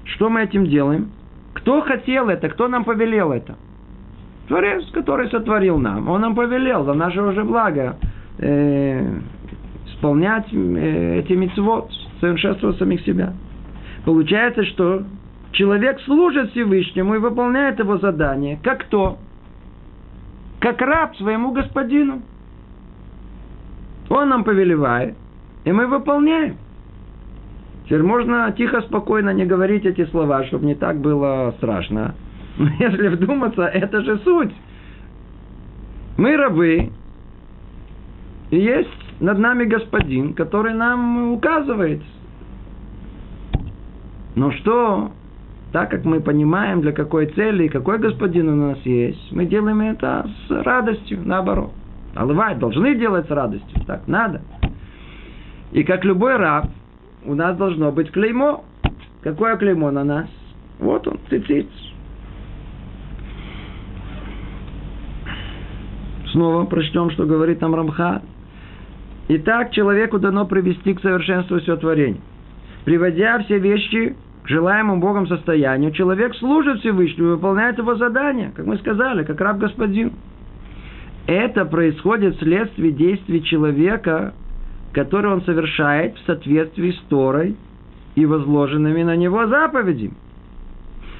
что 0.04 0.30
мы 0.30 0.44
этим 0.44 0.64
делаем? 0.64 1.10
Кто 1.52 1.82
хотел 1.82 2.30
это? 2.30 2.48
Кто 2.48 2.68
нам 2.68 2.84
повелел 2.84 3.32
это? 3.32 3.56
Творец, 4.48 4.82
который 4.92 5.28
сотворил 5.28 5.76
нам, 5.76 6.08
он 6.08 6.22
нам 6.22 6.34
повелел 6.34 6.86
за 6.86 6.94
наше 6.94 7.20
уже 7.20 7.44
благо 7.44 7.98
э, 8.38 9.18
исполнять 9.88 10.46
э, 10.54 11.18
эти 11.18 11.34
мецвод, 11.34 11.90
совершенствовать 12.22 12.78
самих 12.78 13.02
себя. 13.02 13.34
Получается, 14.06 14.64
что 14.64 15.02
человек 15.52 16.00
служит 16.06 16.52
Всевышнему 16.52 17.16
и 17.16 17.18
выполняет 17.18 17.78
его 17.78 17.98
задание. 17.98 18.58
Как 18.62 18.86
кто? 18.86 19.18
Как 20.60 20.80
раб 20.80 21.14
своему 21.16 21.52
господину. 21.52 22.22
Он 24.08 24.30
нам 24.30 24.44
повелевает, 24.44 25.14
и 25.64 25.72
мы 25.72 25.86
выполняем. 25.86 26.56
Теперь 27.84 28.02
можно 28.02 28.52
тихо, 28.56 28.80
спокойно 28.82 29.30
не 29.30 29.44
говорить 29.44 29.84
эти 29.84 30.06
слова, 30.06 30.44
чтобы 30.44 30.66
не 30.66 30.74
так 30.74 30.98
было 30.98 31.54
страшно. 31.58 32.14
Но 32.56 32.68
если 32.78 33.08
вдуматься, 33.08 33.64
это 33.64 34.02
же 34.02 34.18
суть. 34.18 34.52
Мы 36.16 36.36
рабы, 36.36 36.90
и 38.50 38.56
есть 38.56 38.88
над 39.20 39.38
нами 39.38 39.64
господин, 39.64 40.34
который 40.34 40.74
нам 40.74 41.32
указывает. 41.32 42.02
Но 44.36 44.50
что, 44.52 45.12
так 45.72 45.90
как 45.90 46.04
мы 46.04 46.20
понимаем, 46.20 46.80
для 46.80 46.92
какой 46.92 47.26
цели 47.26 47.64
и 47.64 47.68
какой 47.68 47.98
господин 47.98 48.48
у 48.48 48.56
нас 48.68 48.78
есть, 48.84 49.32
мы 49.32 49.46
делаем 49.46 49.80
это 49.80 50.28
с 50.46 50.50
радостью, 50.64 51.20
наоборот. 51.24 51.72
Алывай 52.14 52.54
должны 52.54 52.94
делать 52.94 53.26
с 53.26 53.30
радостью, 53.30 53.84
так 53.86 54.06
надо. 54.06 54.40
И 55.74 55.82
как 55.82 56.04
любой 56.04 56.36
раб, 56.36 56.68
у 57.24 57.34
нас 57.34 57.56
должно 57.56 57.90
быть 57.90 58.12
клеймо. 58.12 58.64
Какое 59.22 59.56
клеймо 59.56 59.90
на 59.90 60.04
нас? 60.04 60.28
Вот 60.78 61.06
он, 61.08 61.18
цицит. 61.28 61.66
Снова 66.30 66.64
прочтем, 66.64 67.10
что 67.10 67.26
говорит 67.26 67.60
нам 67.60 67.74
Рамха. 67.74 68.22
Итак, 69.28 69.72
человеку 69.72 70.20
дано 70.20 70.46
привести 70.46 70.94
к 70.94 71.00
совершенству 71.00 71.58
все 71.58 71.76
творение. 71.76 72.20
Приводя 72.84 73.40
все 73.40 73.58
вещи 73.58 74.14
к 74.44 74.48
желаемому 74.48 75.00
Богом 75.00 75.26
состоянию, 75.26 75.90
человек 75.90 76.36
служит 76.36 76.80
Всевышнему 76.80 77.30
и 77.30 77.32
выполняет 77.32 77.78
его 77.78 77.96
задание, 77.96 78.52
как 78.54 78.66
мы 78.66 78.76
сказали, 78.76 79.24
как 79.24 79.40
раб 79.40 79.58
господин. 79.58 80.12
Это 81.26 81.64
происходит 81.64 82.36
вследствие 82.36 82.92
действий 82.92 83.42
человека, 83.42 84.34
которые 84.94 85.34
он 85.34 85.42
совершает 85.42 86.16
в 86.16 86.26
соответствии 86.26 86.92
с 86.92 87.00
Торой 87.08 87.56
и 88.14 88.24
возложенными 88.24 89.02
на 89.02 89.16
него 89.16 89.46
заповедями. 89.46 90.14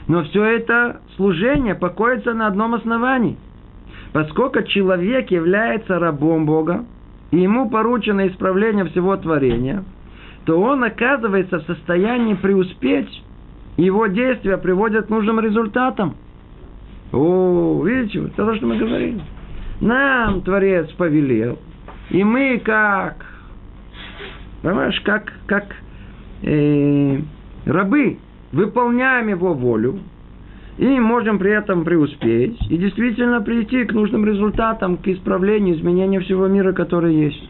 Но 0.06 0.22
все 0.24 0.44
это 0.44 1.00
служение 1.16 1.74
покоится 1.74 2.32
на 2.34 2.46
одном 2.46 2.74
основании– 2.74 3.36
Поскольку 4.14 4.62
человек 4.62 5.32
является 5.32 5.98
рабом 5.98 6.46
Бога, 6.46 6.84
и 7.32 7.40
ему 7.40 7.68
поручено 7.68 8.28
исправление 8.28 8.84
всего 8.84 9.16
творения, 9.16 9.82
то 10.44 10.60
он 10.60 10.84
оказывается 10.84 11.58
в 11.58 11.64
состоянии 11.64 12.34
преуспеть, 12.34 13.24
его 13.76 14.06
действия 14.06 14.56
приводят 14.56 15.06
к 15.06 15.10
нужным 15.10 15.40
результатам. 15.40 16.14
О, 17.10 17.82
видите, 17.84 18.20
вот 18.20 18.36
то, 18.36 18.54
что 18.54 18.64
мы 18.64 18.76
говорили. 18.76 19.20
Нам 19.80 20.42
Творец 20.42 20.88
повелел, 20.92 21.58
и 22.10 22.22
мы 22.22 22.62
как, 22.64 23.16
понимаешь, 24.64 24.98
как, 25.02 25.30
как 25.46 25.66
э, 26.42 27.18
рабы 27.66 28.16
выполняем 28.52 29.28
его 29.28 29.52
волю, 29.52 29.98
И 30.78 30.86
можем 30.98 31.38
при 31.38 31.52
этом 31.52 31.84
преуспеть 31.84 32.58
и 32.68 32.76
действительно 32.78 33.40
прийти 33.40 33.84
к 33.84 33.92
нужным 33.92 34.24
результатам, 34.24 34.96
к 34.96 35.06
исправлению, 35.06 35.76
изменению 35.76 36.22
всего 36.22 36.48
мира, 36.48 36.72
который 36.72 37.14
есть. 37.14 37.48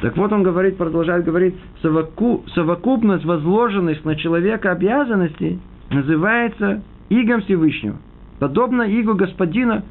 Так 0.00 0.16
вот 0.16 0.30
он 0.32 0.42
говорит, 0.42 0.76
продолжает 0.76 1.24
говорить, 1.24 1.54
совоку, 1.80 2.44
совокупность 2.54 3.24
возложенных 3.24 4.04
на 4.04 4.14
человека 4.14 4.70
обязанностей 4.72 5.58
называется 5.90 6.82
игом 7.08 7.40
Всевышнего. 7.40 7.96
Подобно 8.38 8.82
игу 8.82 9.14
господина, 9.14 9.82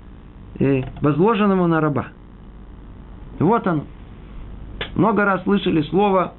э, 0.59 0.83
возложенному 1.01 1.67
на 1.67 1.81
раба. 1.81 2.07
Вот 3.39 3.65
оно. 3.67 3.83
Много 4.95 5.25
раз 5.25 5.43
слышали 5.43 5.81
слово 5.83 6.33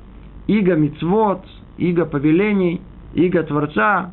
иго 0.46 0.74
мицвод, 0.76 1.44
иго 1.78 2.04
повелений, 2.06 2.80
иго 3.14 3.42
Творца. 3.42 4.12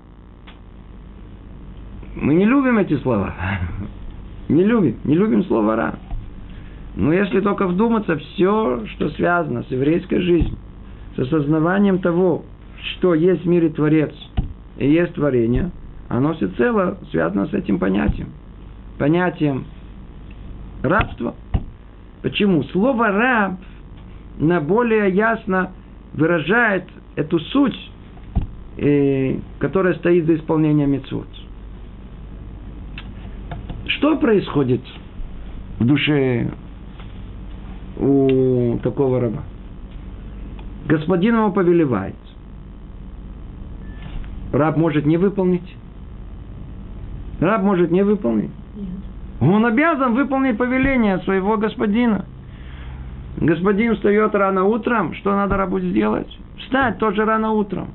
Мы 2.16 2.34
не 2.36 2.46
любим 2.46 2.78
эти 2.78 2.98
слова. 2.98 3.34
Не 4.50 4.66
любим. 4.66 4.98
Не 5.06 5.16
любим 5.16 5.46
слово 5.46 5.76
«ра». 5.78 5.96
Но 6.98 7.14
если 7.14 7.40
только 7.40 7.68
вдуматься, 7.68 8.18
все, 8.18 8.86
что 8.88 9.10
связано 9.12 9.64
с 9.64 9.68
еврейской 9.72 10.20
жизнью, 10.20 10.58
с 11.16 11.20
осознаванием 11.20 12.00
того, 12.00 12.44
что 12.82 13.14
есть 13.14 13.46
в 13.46 13.48
мире 13.48 13.70
Творец 13.70 14.14
и 14.78 14.92
есть 14.92 15.14
творение, 15.14 15.72
оно 16.10 16.34
всецело 16.34 16.98
связано 17.12 17.48
с 17.48 17.54
этим 17.54 17.80
понятием. 17.80 18.28
Понятием 18.98 19.64
рабства. 20.84 21.36
Почему? 22.22 22.64
Слово 22.66 23.08
«раб» 23.08 23.54
на 24.38 24.60
более 24.60 25.10
ясно 25.12 25.72
выражает 26.14 26.86
эту 27.16 27.40
суть, 27.40 27.92
э, 28.78 29.38
которая 29.60 29.94
стоит 29.96 30.26
за 30.26 30.36
исполнением 30.36 30.92
митцвот. 30.92 31.28
Что 33.88 34.18
происходит 34.18 34.82
в 35.80 35.86
душе 35.86 36.50
у 37.98 38.80
такого 38.84 39.20
раба. 39.20 39.44
Господин 40.88 41.36
ему 41.36 41.52
повелевает. 41.52 42.16
Раб 44.52 44.78
может 44.78 45.06
не 45.06 45.18
выполнить. 45.18 45.76
Раб 47.40 47.64
может 47.64 47.92
не 47.92 48.04
выполнить. 48.04 48.52
Он 49.40 49.66
обязан 49.66 50.14
выполнить 50.14 50.58
повеление 50.58 51.20
своего 51.20 51.58
господина. 51.58 52.26
Господин 53.42 53.96
встает 53.96 54.36
рано 54.36 54.66
утром, 54.66 55.16
что 55.16 55.36
надо 55.36 55.58
рабу 55.58 55.80
сделать? 55.80 56.28
Встать 56.60 57.00
тоже 57.00 57.26
рано 57.26 57.52
утром. 57.52 57.88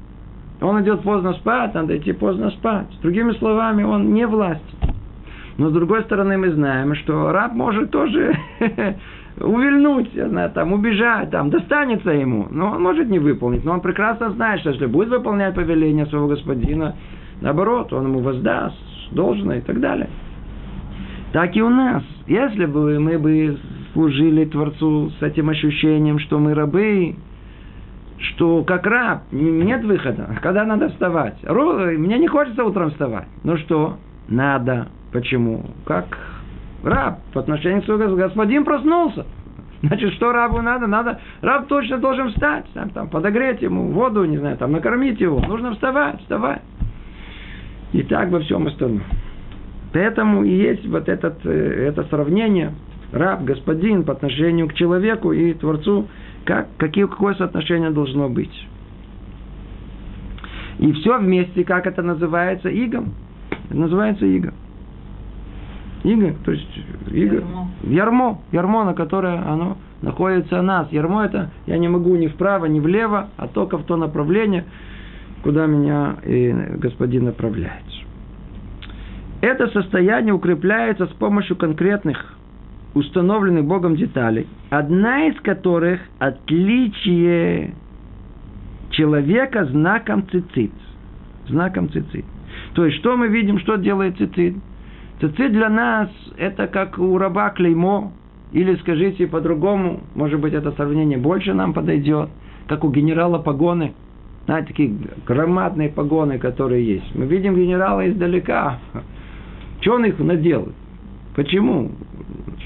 Он 0.61 0.83
идет 0.83 1.03
поздно 1.03 1.35
спать, 1.35 1.73
надо 1.73 1.97
идти 1.97 2.13
поздно 2.13 2.51
спать. 2.51 2.89
Другими 3.01 3.31
словами, 3.35 3.85
он 3.85 4.13
не 4.13 4.27
власть. 4.27 4.65
Но 5.57 5.71
с 5.71 5.73
другой 5.73 6.03
стороны, 6.03 6.37
мы 6.37 6.51
знаем, 6.51 6.97
что 6.97 7.31
раб 7.31 7.53
может 7.53 7.93
тоже 7.93 8.37
увильнуть, 9.41 10.13
знаю, 10.13 10.51
там, 10.51 10.73
убежать, 10.73 11.31
там, 11.31 11.51
достанется 11.51 12.11
ему. 12.11 12.49
Но 12.51 12.73
он 12.73 12.83
может 12.83 13.09
не 13.09 13.21
выполнить. 13.21 13.65
Но 13.65 13.75
он 13.75 13.81
прекрасно 13.81 14.31
знает, 14.31 14.61
что 14.61 14.71
если 14.71 14.87
будет 14.87 15.11
выполнять 15.11 15.55
повеление 15.55 16.07
своего 16.07 16.27
господина, 16.27 16.97
наоборот, 17.41 17.93
он 17.93 18.07
ему 18.07 18.19
воздаст 18.19 18.77
должное 19.13 19.59
и 19.59 19.63
так 19.63 19.79
далее. 19.79 20.09
Так 21.33 21.55
и 21.55 21.63
у 21.63 21.69
нас. 21.69 22.03
Если 22.27 22.67
бы 22.67 22.99
мы 22.99 23.17
бы 23.19 23.57
служили 23.97 24.45
Творцу 24.45 25.11
с 25.19 25.23
этим 25.23 25.49
ощущением, 25.49 26.19
что 26.19 26.39
мы 26.39 26.53
рабы, 26.53 27.17
что 28.19 28.63
как 28.63 28.87
раб 28.87 29.23
нет 29.33 29.83
выхода. 29.85 30.39
Когда 30.43 30.67
надо 30.67 30.91
вставать? 30.91 31.43
Мне 31.43 32.19
не 32.19 32.29
хочется 32.29 32.63
утром 32.63 32.91
вставать. 32.91 33.27
Ну 33.43 33.57
что? 33.57 33.97
Надо. 34.29 34.89
Почему? 35.13 35.65
Как 35.87 36.07
Раб 36.83 37.21
по 37.33 37.41
отношению 37.41 37.81
к 37.81 37.87
своему 37.87 38.17
господин 38.17 38.65
проснулся. 38.65 39.25
Значит, 39.83 40.13
что 40.15 40.33
рабу 40.33 40.61
надо? 40.61 40.87
Надо, 40.87 41.21
раб 41.41 41.67
точно 41.67 41.99
должен 41.99 42.29
встать, 42.31 42.67
там, 42.75 42.91
там, 42.91 43.09
подогреть 43.09 43.63
ему 43.63 43.93
воду, 43.93 44.25
не 44.25 44.37
знаю, 44.37 44.59
там, 44.59 44.73
накормить 44.73 45.21
его. 45.21 45.41
Нужно 45.41 45.73
вставать, 45.73 46.21
вставать. 46.21 46.63
И 47.93 48.03
так 48.03 48.31
во 48.31 48.41
всем 48.41 48.67
остальном. 48.67 49.03
Поэтому 49.93 50.45
и 50.45 50.51
есть 50.51 50.87
вот 50.87 51.09
этот, 51.09 51.45
э, 51.45 51.89
это 51.89 52.05
сравнение 52.05 52.73
раб, 53.13 53.45
господин 53.45 54.05
по 54.05 54.13
отношению 54.13 54.69
к 54.69 54.75
человеку 54.75 55.33
и 55.33 55.53
Творцу, 55.55 56.09
как, 56.45 56.69
какие, 56.77 57.07
какое 57.07 57.35
соотношение 57.35 57.91
должно 57.91 58.29
быть. 58.29 58.67
И 60.79 60.93
все 60.93 61.19
вместе, 61.19 61.65
как 61.65 61.87
это 61.87 62.03
называется, 62.03 62.69
игом. 62.69 63.15
Это 63.69 63.79
называется 63.79 64.27
игом. 64.27 64.55
Иго, 66.05 66.35
то 66.45 66.53
есть 66.53 66.79
иго, 67.11 67.37
ярмо. 67.37 67.69
ярмо, 67.83 68.41
ярмо, 68.53 68.85
на 68.85 68.95
которое 68.95 69.39
оно 69.39 69.79
находится 70.03 70.63
нас. 70.63 70.93
Ярмо 70.93 71.25
это 71.25 71.51
я 71.67 71.79
не 71.79 71.89
могу 71.89 72.15
ни 72.17 72.29
вправо, 72.29 72.67
ни 72.67 72.79
влево, 72.79 73.31
а 73.37 73.49
только 73.49 73.79
в 73.79 73.85
то 73.85 73.97
направление, 73.97 74.65
куда 75.43 75.67
меня 75.67 76.17
и 76.25 76.53
господин 76.77 77.25
направляет. 77.25 77.85
Это 79.41 79.69
состояние 79.69 80.35
укрепляется 80.35 81.07
с 81.07 81.11
помощью 81.11 81.57
конкретных 81.57 82.37
установленных 82.97 83.67
Богом 83.67 83.95
деталей, 83.95 84.47
одна 84.71 85.27
из 85.27 85.39
которых 85.43 86.01
отличие 86.19 87.75
человека 88.91 89.67
знаком 89.67 90.27
цицит. 90.31 90.73
Знаком 91.47 91.91
цицит. 91.91 92.25
То 92.75 92.87
есть, 92.87 92.99
что 92.99 93.17
мы 93.17 93.29
видим, 93.29 93.59
что 93.59 93.77
делает 93.77 94.17
цицит? 94.17 94.55
Цицит 95.21 95.53
для 95.53 95.69
нас 95.69 96.09
это 96.39 96.69
как 96.69 96.99
у 96.99 97.19
раба 97.19 97.51
клеймо, 97.51 98.13
или 98.53 98.75
скажите 98.77 99.27
по-другому, 99.27 100.01
может 100.15 100.41
быть 100.41 100.55
это 100.55 100.73
сравнение 100.73 101.19
больше 101.19 101.53
нам 101.53 101.75
подойдет, 101.75 102.31
как 102.67 102.83
у 102.83 102.91
генерала 102.91 103.39
погоны, 103.39 103.93
знаете, 104.47 104.69
такие 104.69 104.95
громадные 105.27 105.91
погоны, 105.91 106.39
которые 106.39 106.87
есть. 106.87 107.15
Мы 107.15 107.27
видим 107.27 107.57
генерала 107.57 108.09
издалека. 108.09 108.79
Что 109.81 109.97
он 109.97 110.07
их 110.07 110.19
надел? 110.19 110.73
Почему? 111.35 111.91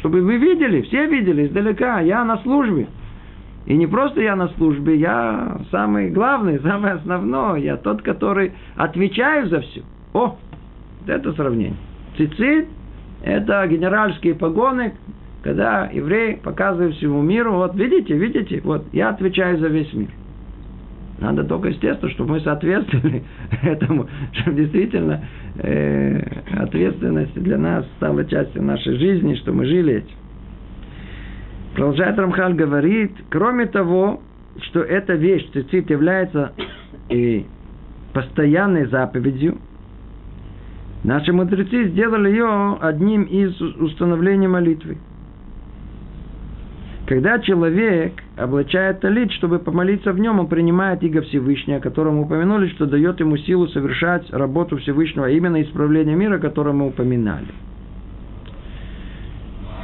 Чтобы 0.00 0.22
вы 0.22 0.36
видели, 0.36 0.80
все 0.82 1.06
видели 1.06 1.46
издалека, 1.46 2.00
я 2.00 2.24
на 2.24 2.38
службе. 2.38 2.88
И 3.66 3.76
не 3.76 3.86
просто 3.86 4.22
я 4.22 4.34
на 4.34 4.48
службе, 4.48 4.96
я 4.96 5.60
самый 5.70 6.10
главный, 6.10 6.58
самый 6.62 6.92
основной, 6.92 7.62
я 7.62 7.76
тот, 7.76 8.02
который 8.02 8.52
отвечаю 8.76 9.48
за 9.48 9.60
все. 9.60 9.82
О, 10.14 10.36
это 11.06 11.32
сравнение. 11.34 11.76
Цицит– 12.16 12.68
это 13.22 13.66
генеральские 13.66 14.34
погоны, 14.34 14.94
когда 15.42 15.88
еврей 15.92 16.36
показывает 16.36 16.94
всему 16.94 17.20
миру, 17.22 17.52
вот 17.52 17.74
видите, 17.74 18.14
видите, 18.14 18.60
вот 18.64 18.84
я 18.92 19.10
отвечаю 19.10 19.58
за 19.58 19.68
весь 19.68 19.92
мир. 19.92 20.08
Надо 21.20 21.44
только, 21.44 21.68
естественно, 21.68 22.10
чтобы 22.12 22.30
мы 22.30 22.40
соответствовали 22.40 23.22
этому, 23.62 24.08
чтобы 24.32 24.56
действительно 24.56 25.24
э, 25.56 26.18
ответственность 26.58 27.34
для 27.34 27.58
нас 27.58 27.84
стала 27.96 28.24
частью 28.24 28.62
нашей 28.62 28.96
жизни, 28.96 29.34
что 29.34 29.52
мы 29.52 29.66
жили 29.66 29.94
этим. 29.94 30.16
Продолжает 31.74 32.18
Рамхаль 32.18 32.54
говорит, 32.54 33.12
кроме 33.28 33.66
того, 33.66 34.22
что 34.62 34.80
эта 34.80 35.14
вещь, 35.14 35.48
цицит, 35.52 35.90
является 35.90 36.52
и 37.08 37.46
постоянной 38.12 38.86
заповедью, 38.86 39.58
Наши 41.02 41.32
мудрецы 41.32 41.88
сделали 41.88 42.28
ее 42.28 42.76
одним 42.80 43.22
из 43.22 43.58
установлений 43.60 44.48
молитвы. 44.48 44.98
Когда 47.10 47.40
человек 47.40 48.12
облачает 48.36 49.00
талит, 49.00 49.32
чтобы 49.32 49.58
помолиться 49.58 50.12
в 50.12 50.20
нем, 50.20 50.38
он 50.38 50.46
принимает 50.46 51.02
иго 51.02 51.22
Всевышнего, 51.22 51.78
о 51.78 51.80
котором 51.80 52.18
мы 52.18 52.22
упомянули, 52.22 52.68
что 52.68 52.86
дает 52.86 53.18
ему 53.18 53.36
силу 53.36 53.66
совершать 53.66 54.30
работу 54.30 54.76
Всевышнего, 54.76 55.26
а 55.26 55.28
именно 55.28 55.60
исправление 55.60 56.14
мира, 56.14 56.36
о 56.36 56.38
котором 56.38 56.76
мы 56.76 56.86
упоминали. 56.86 57.48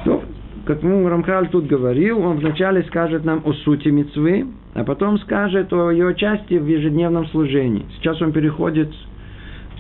То, 0.05 0.23
как 0.67 0.85
мы 0.85 1.11
Рамхаль 1.11 1.49
тут 1.49 1.67
говорил, 1.67 2.21
он 2.21 2.39
вначале 2.39 2.85
скажет 2.85 3.25
нам 3.25 3.43
о 3.45 3.55
сути 3.55 3.89
мецвы, 3.89 4.47
а 4.75 4.85
потом 4.85 5.19
скажет 5.19 5.73
о 5.73 5.91
ее 5.91 6.15
части 6.15 6.55
в 6.55 6.67
ежедневном 6.69 7.27
служении. 7.31 7.87
Сейчас 7.97 8.23
он 8.23 8.31
переходит, 8.31 8.93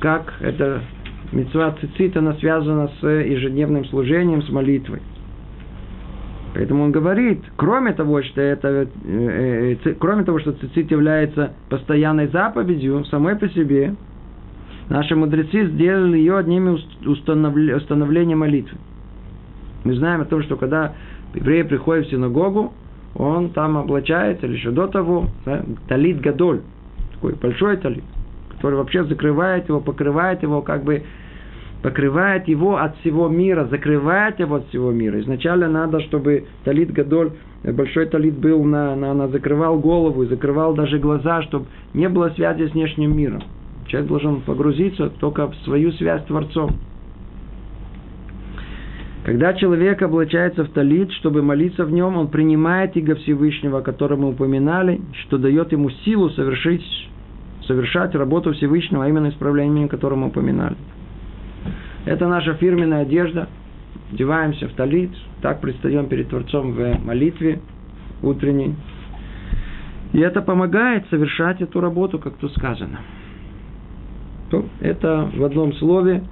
как 0.01 0.35
это 0.41 0.81
Мецва 1.31 1.77
цицит, 1.81 2.17
она 2.17 2.35
связана 2.35 2.91
с 3.01 3.07
ежедневным 3.07 3.85
служением, 3.85 4.43
с 4.43 4.49
молитвой. 4.49 5.01
Поэтому 6.57 6.85
он 6.85 6.91
говорит, 6.91 7.43
кроме 7.57 7.93
того, 7.93 8.23
что 8.23 8.41
это, 8.41 8.89
э, 9.05 9.77
э, 9.85 9.95
кроме 9.99 10.25
того, 10.25 10.39
что 10.39 10.53
цицит 10.53 10.91
является 10.91 11.53
постоянной 11.69 12.29
заповедью 12.29 13.05
самой 13.05 13.37
по 13.37 13.47
себе, 13.51 13.95
наши 14.89 15.15
мудрецы 15.15 15.67
сделали 15.67 16.17
ее 16.17 16.39
одним 16.39 16.77
из 16.77 16.83
установлений 17.07 18.35
молитвы. 18.35 18.79
Мы 19.85 19.97
знаем 19.97 20.23
о 20.23 20.25
том, 20.25 20.43
что 20.45 20.57
когда 20.57 20.95
еврей 21.35 21.63
приходит 21.63 22.07
в 22.07 22.11
синагогу, 22.11 22.73
он 23.15 23.51
там 23.51 23.77
облачается, 23.77 24.47
или 24.47 24.55
еще 24.55 24.71
до 24.71 24.87
того, 24.87 25.27
да, 25.45 25.63
талит 25.89 26.23
гадоль, 26.23 26.63
такой 27.13 27.35
большой 27.35 27.77
талит 27.77 28.05
который 28.57 28.77
вообще 28.77 29.05
закрывает 29.05 29.69
его, 29.69 29.81
покрывает 29.81 30.43
его 30.43 30.63
как 30.63 30.83
бы 30.83 31.03
покрывает 31.87 32.49
его 32.49 32.79
от 32.79 32.97
всего 32.97 33.29
мира, 33.29 33.69
закрывает 33.71 34.41
его 34.41 34.57
от 34.57 34.67
всего 34.71 34.91
мира. 34.91 35.21
Изначально 35.21 35.69
надо, 35.69 36.01
чтобы 36.01 36.47
талит 36.65 36.91
Гадоль, 36.91 37.31
большой 37.63 38.07
талит 38.07 38.37
был, 38.37 38.65
на, 38.65 38.97
на, 38.97 39.15
на 39.15 39.29
закрывал 39.29 39.79
голову 39.79 40.25
и 40.25 40.27
закрывал 40.27 40.75
даже 40.75 40.99
глаза, 40.99 41.43
чтобы 41.43 41.67
не 41.95 42.09
было 42.09 42.31
связи 42.31 42.67
с 42.67 42.73
внешним 42.73 43.17
миром. 43.17 43.41
Человек 43.87 44.09
должен 44.09 44.41
погрузиться 44.41 45.11
только 45.11 45.47
в 45.47 45.55
свою 45.59 45.93
связь 45.93 46.23
с 46.23 46.25
Творцом. 46.25 46.71
Когда 49.25 49.55
человек 49.55 50.03
облачается 50.03 50.65
в 50.65 50.71
талит, 50.71 51.13
чтобы 51.13 51.43
молиться 51.43 51.85
в 51.85 51.93
нем, 51.93 52.17
он 52.17 52.27
принимает 52.27 52.97
Иго 52.97 53.15
Всевышнего, 53.15 53.79
о 53.79 53.83
котором 53.83 54.23
мы 54.23 54.31
упоминали, 54.31 55.01
что 55.23 55.39
дает 55.39 55.71
ему 55.71 55.91
силу 56.05 56.31
совершить, 56.31 56.83
совершать 57.65 58.17
работу 58.17 58.55
Всевышнего, 58.55 59.05
а 59.05 59.09
именно 59.09 59.29
исправлением, 59.29 59.87
которое 59.87 60.17
мы 60.17 60.27
упоминали. 60.27 60.75
Это 62.07 62.29
наша 62.29 62.55
фирменная 62.55 63.03
одежда. 63.03 63.49
Одеваемся 64.13 64.69
в 64.69 64.73
талит, 64.73 65.11
так 65.43 65.61
предстаем 65.61 66.07
перед 66.07 66.29
Творцом 66.29 66.73
в 66.73 67.05
молитве 67.05 67.61
утренней. 68.23 68.75
И 70.13 70.21
это 70.21 70.41
помогает 70.41 71.05
совершать 71.11 71.61
эту 71.61 71.81
работу, 71.81 72.21
как 72.21 72.37
тут 72.37 72.53
сказано. 72.55 73.01
Это 74.81 75.31
в 75.35 75.45
одном 75.45 75.75
слове 75.75 76.23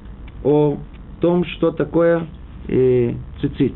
о 0.44 0.78
том, 1.20 1.44
что 1.44 1.72
такое 1.72 2.28
э, 2.68 3.14
цицит. 3.40 3.74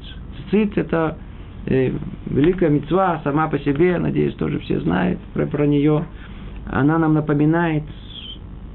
Цицит– 0.50 0.72
это 0.78 1.18
э, 1.66 1.92
великая 2.26 2.68
мецва 2.70 3.20
сама 3.24 3.48
по 3.48 3.58
себе, 3.58 3.98
надеюсь, 3.98 4.34
тоже 4.34 4.60
все 4.60 4.80
знают 4.80 5.18
про, 5.34 5.46
про 5.46 5.66
нее. 5.66 6.04
Она 6.70 6.98
нам 6.98 7.14
напоминает, 7.14 7.82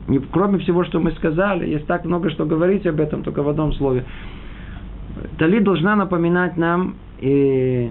не, 0.07 0.19
кроме 0.19 0.59
всего, 0.59 0.83
что 0.83 0.99
мы 0.99 1.11
сказали, 1.11 1.69
есть 1.69 1.87
так 1.87 2.05
много, 2.05 2.29
что 2.29 2.45
говорить 2.45 2.85
об 2.85 2.99
этом, 2.99 3.23
только 3.23 3.41
в 3.41 3.49
одном 3.49 3.73
слове. 3.73 4.05
Тали 5.37 5.59
должна 5.59 5.95
напоминать 5.95 6.57
нам 6.57 6.95
э, 7.21 7.89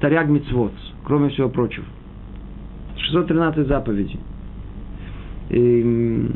Таряг 0.00 0.28
Мицвод, 0.28 0.72
кроме 1.04 1.30
всего 1.30 1.48
прочего. 1.48 1.84
613 2.96 3.66
заповедей. 3.66 4.20
И, 5.50 6.30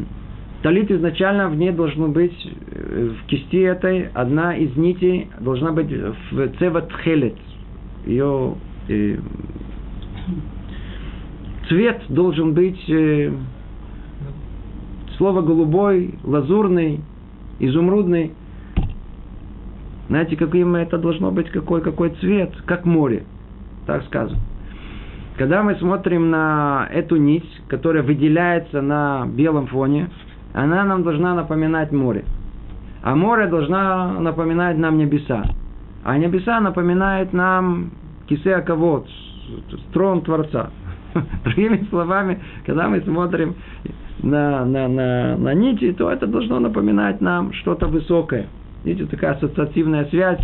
Талит 0.62 0.90
изначально 0.90 1.48
в 1.48 1.56
ней 1.56 1.70
должно 1.70 2.08
быть, 2.08 2.34
э, 2.72 3.10
в 3.10 3.26
кисти 3.26 3.62
этой, 3.62 4.08
одна 4.14 4.56
из 4.56 4.76
нитей 4.76 5.28
должна 5.38 5.72
быть 5.72 5.86
в 5.90 6.48
цеват 6.58 6.90
хелет. 7.04 7.36
Ее 8.04 8.54
э, 8.88 9.16
цвет 11.68 12.02
должен 12.08 12.54
быть 12.54 12.82
э, 12.88 13.32
слово 15.18 15.42
голубой, 15.42 16.14
лазурный, 16.24 17.00
изумрудный. 17.58 18.32
Знаете, 20.08 20.36
каким 20.36 20.76
это 20.76 20.98
должно 20.98 21.30
быть, 21.30 21.50
какой, 21.50 21.82
какой 21.82 22.10
цвет, 22.20 22.54
как 22.64 22.84
море. 22.84 23.24
Так 23.86 24.04
сказано. 24.04 24.40
Когда 25.36 25.62
мы 25.62 25.74
смотрим 25.76 26.30
на 26.30 26.88
эту 26.90 27.16
нить, 27.16 27.48
которая 27.68 28.02
выделяется 28.02 28.80
на 28.80 29.26
белом 29.26 29.66
фоне, 29.66 30.08
она 30.54 30.84
нам 30.84 31.02
должна 31.02 31.34
напоминать 31.34 31.92
море. 31.92 32.24
А 33.02 33.14
море 33.14 33.46
должна 33.46 34.18
напоминать 34.18 34.78
нам 34.78 34.96
небеса. 34.96 35.44
А 36.04 36.16
небеса 36.16 36.60
напоминают 36.60 37.32
нам 37.32 37.90
кисе 38.26 38.60
кого 38.62 39.04
трон 39.92 40.22
Творца. 40.22 40.70
Другими 41.44 41.86
словами, 41.90 42.40
когда 42.64 42.88
мы 42.88 43.00
смотрим 43.00 43.54
на, 44.22 44.64
на, 44.64 44.88
на, 44.88 45.36
на 45.36 45.54
нити, 45.54 45.92
то 45.92 46.10
это 46.10 46.26
должно 46.26 46.60
напоминать 46.60 47.20
нам 47.20 47.52
что-то 47.52 47.86
высокое. 47.86 48.46
Видите, 48.84 49.10
такая 49.10 49.32
ассоциативная 49.32 50.06
связь 50.06 50.40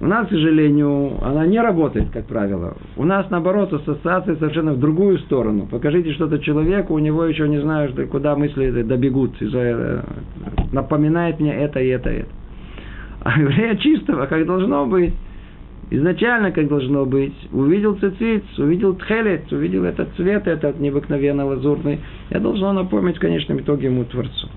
у 0.00 0.06
нас, 0.06 0.28
к 0.28 0.30
сожалению, 0.30 1.22
она 1.22 1.44
не 1.44 1.60
работает, 1.60 2.08
как 2.10 2.24
правило. 2.24 2.74
У 2.96 3.04
нас, 3.04 3.28
наоборот, 3.28 3.70
ассоциации 3.70 4.34
совершенно 4.36 4.72
в 4.72 4.80
другую 4.80 5.18
сторону. 5.18 5.68
Покажите 5.70 6.14
что-то 6.14 6.38
человеку, 6.38 6.94
у 6.94 6.98
него 6.98 7.26
еще 7.26 7.46
не 7.46 7.60
знаю, 7.60 7.92
куда 8.10 8.34
мысли 8.34 8.82
добегут. 8.82 9.34
Э, 9.42 10.02
напоминает 10.72 11.38
мне 11.38 11.54
это 11.54 11.80
и 11.80 11.88
это 11.88 12.10
и 12.10 12.16
это. 12.20 12.28
А 13.20 13.38
еврея 13.40 13.76
чистого, 13.76 14.24
как 14.24 14.46
должно 14.46 14.86
быть, 14.86 15.12
изначально 15.90 16.52
как 16.52 16.68
должно 16.68 17.04
быть, 17.04 17.34
увидел 17.52 17.96
цицит, 17.96 18.44
увидел 18.58 18.94
тхелет, 18.94 19.52
увидел 19.52 19.84
этот 19.84 20.08
цвет, 20.16 20.46
этот 20.46 20.78
необыкновенно 20.80 21.44
лазурный, 21.44 22.00
я 22.30 22.40
должно 22.40 22.72
напомнить 22.72 23.16
в 23.16 23.20
конечном 23.20 23.60
итоге 23.60 23.86
ему 23.86 24.04
Творцу. 24.04 24.48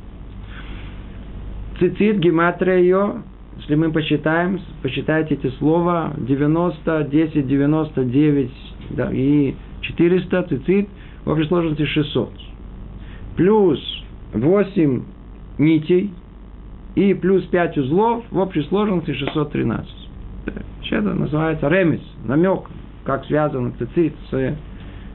Цицит, 1.79 2.19
гематрия 2.19 2.77
ее, 2.77 3.23
если 3.57 3.75
мы 3.75 3.91
посчитаем, 3.91 4.59
посчитайте 4.81 5.36
эти 5.36 5.47
слова, 5.57 6.13
90, 6.17 7.07
10, 7.11 7.47
99 7.47 8.51
да, 8.91 9.09
и 9.11 9.55
400, 9.81 10.43
цицит, 10.43 10.88
в 11.25 11.29
общей 11.29 11.47
сложности 11.47 11.86
600. 11.86 12.31
Плюс 13.36 13.79
8 14.34 15.03
нитей 15.57 16.11
и 16.95 17.13
плюс 17.15 17.43
5 17.45 17.77
узлов, 17.79 18.23
в 18.29 18.38
общей 18.38 18.61
сложности 18.63 19.13
613. 19.13 20.03
Это 20.45 21.13
называется 21.13 21.67
ремес, 21.69 22.01
намек, 22.25 22.69
как 23.03 23.25
связан 23.25 23.73
цицит 23.79 24.13
с 24.29 24.55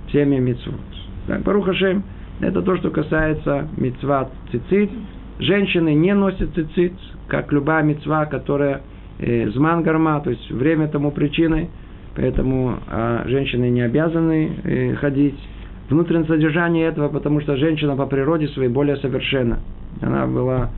всеми 0.08 0.38
митцвот. 0.38 0.80
Так, 1.28 1.42
Барухашем, 1.42 2.02
это 2.40 2.62
то, 2.62 2.76
что 2.76 2.90
касается 2.90 3.68
митцва 3.76 4.28
цицит. 4.50 4.90
Женщины 5.38 5.94
не 5.94 6.14
носят 6.14 6.52
цицит, 6.54 6.94
как 7.28 7.52
любая 7.52 7.84
мецва, 7.84 8.26
которая 8.26 8.80
э, 9.18 9.48
зман 9.50 9.82
гарма, 9.82 10.20
то 10.20 10.30
есть 10.30 10.50
время 10.50 10.88
тому 10.88 11.12
причиной, 11.12 11.68
поэтому 12.16 12.78
а 12.88 13.22
женщины 13.26 13.70
не 13.70 13.82
обязаны 13.82 14.50
э, 14.64 14.94
ходить. 14.96 15.38
Внутреннее 15.88 16.26
содержание 16.26 16.88
этого, 16.88 17.08
потому 17.08 17.40
что 17.40 17.56
женщина 17.56 17.96
по 17.96 18.06
природе 18.06 18.48
своей 18.48 18.68
более 18.68 18.96
совершенна. 18.96 19.60
Она 20.02 20.26
была 20.26 20.70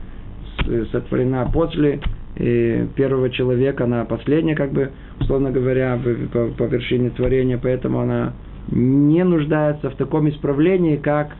сотворена 0.91 1.49
после 1.51 1.99
первого 2.35 3.29
человека, 3.29 3.83
она 3.83 4.05
последняя, 4.05 4.55
как 4.55 4.71
бы, 4.71 4.91
условно 5.19 5.51
говоря, 5.51 5.99
по, 6.31 6.47
по 6.47 6.63
вершине 6.63 7.09
творения, 7.09 7.59
поэтому 7.61 7.99
она 7.99 8.33
не 8.69 9.23
нуждается 9.23 9.89
в 9.89 9.95
таком 9.95 10.29
исправлении, 10.29 10.95
как 10.95 11.35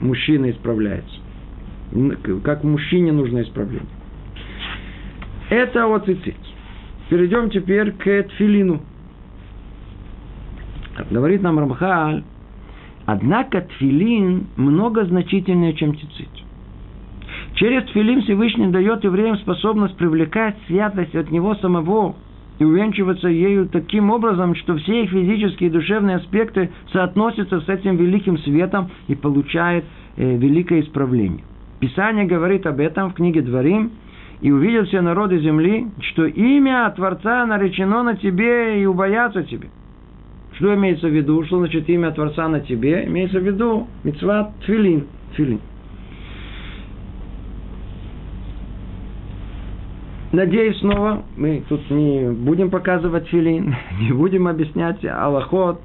мужчина 0.00 0.50
исправляется. 0.50 1.16
Как 2.44 2.64
мужчине 2.64 3.12
нужно 3.12 3.42
исправление. 3.42 3.88
Это 5.50 5.86
о 5.86 5.98
цицит. 5.98 6.36
Перейдем 7.08 7.50
теперь 7.50 7.90
к 7.92 8.04
тфилину. 8.04 8.80
Говорит 11.10 11.42
нам 11.42 11.58
Рамхаль, 11.58 12.22
однако 13.06 13.62
тфилин 13.62 14.46
много 14.56 15.04
значительнее, 15.04 15.74
чем 15.74 15.96
цицит. 15.98 16.28
Через 17.60 17.84
тфилин 17.84 18.22
Всевышний 18.22 18.68
дает 18.68 19.04
евреям 19.04 19.36
способность 19.36 19.94
привлекать 19.96 20.56
святость 20.66 21.14
от 21.14 21.30
него 21.30 21.54
самого 21.56 22.16
и 22.58 22.64
увенчиваться 22.64 23.28
ею 23.28 23.68
таким 23.68 24.10
образом, 24.10 24.54
что 24.54 24.78
все 24.78 25.04
их 25.04 25.10
физические 25.10 25.68
и 25.68 25.72
душевные 25.72 26.16
аспекты 26.16 26.70
соотносятся 26.90 27.60
с 27.60 27.68
этим 27.68 27.96
великим 27.96 28.38
светом 28.38 28.90
и 29.08 29.14
получают 29.14 29.84
э, 30.16 30.36
великое 30.38 30.80
исправление. 30.80 31.44
Писание 31.80 32.24
говорит 32.24 32.66
об 32.66 32.80
этом 32.80 33.10
в 33.10 33.14
книге 33.14 33.42
Дворим– 33.42 33.92
и 34.40 34.50
увидят 34.50 34.88
все 34.88 35.02
народы 35.02 35.38
земли, 35.40 35.88
что 36.00 36.24
имя 36.24 36.90
Творца 36.96 37.44
наречено 37.44 38.02
на 38.02 38.16
тебе 38.16 38.82
и 38.82 38.86
убоятся 38.86 39.42
тебе. 39.42 39.68
Что 40.54 40.74
имеется 40.74 41.08
в 41.08 41.10
виду? 41.10 41.44
Что 41.44 41.58
значит 41.58 41.88
имя 41.88 42.10
Творца 42.10 42.48
на 42.48 42.60
тебе? 42.60 43.04
Имеется 43.06 43.38
в 43.38 43.42
виду 43.42 43.86
мецва 44.02 44.52
тфилин. 44.62 45.04
тфилин. 45.32 45.60
Надеюсь, 50.32 50.78
снова 50.78 51.24
мы 51.36 51.64
тут 51.68 51.90
не 51.90 52.30
будем 52.30 52.70
показывать 52.70 53.28
филин, 53.28 53.74
не 54.00 54.12
будем 54.12 54.46
объяснять 54.46 55.04
Аллахот, 55.04 55.80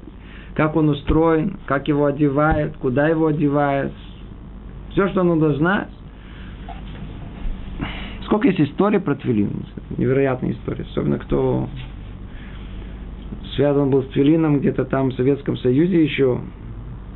как 0.54 0.76
он 0.76 0.88
устроен, 0.88 1.58
как 1.66 1.88
его 1.88 2.06
одевают, 2.06 2.76
куда 2.76 3.08
его 3.08 3.26
одевают. 3.26 3.92
Все, 4.90 5.08
что 5.08 5.22
надо 5.22 5.54
знать, 5.54 5.88
Сколько 8.26 8.48
есть 8.48 8.60
историй 8.60 8.98
про 8.98 9.14
Твилин? 9.14 9.64
Невероятная 9.96 10.50
история. 10.50 10.84
Особенно 10.90 11.18
кто 11.18 11.68
связан 13.54 13.88
был 13.88 14.02
с 14.02 14.08
Твилином 14.08 14.58
где-то 14.58 14.84
там 14.84 15.10
в 15.10 15.14
Советском 15.14 15.56
Союзе 15.58 16.02
еще, 16.02 16.40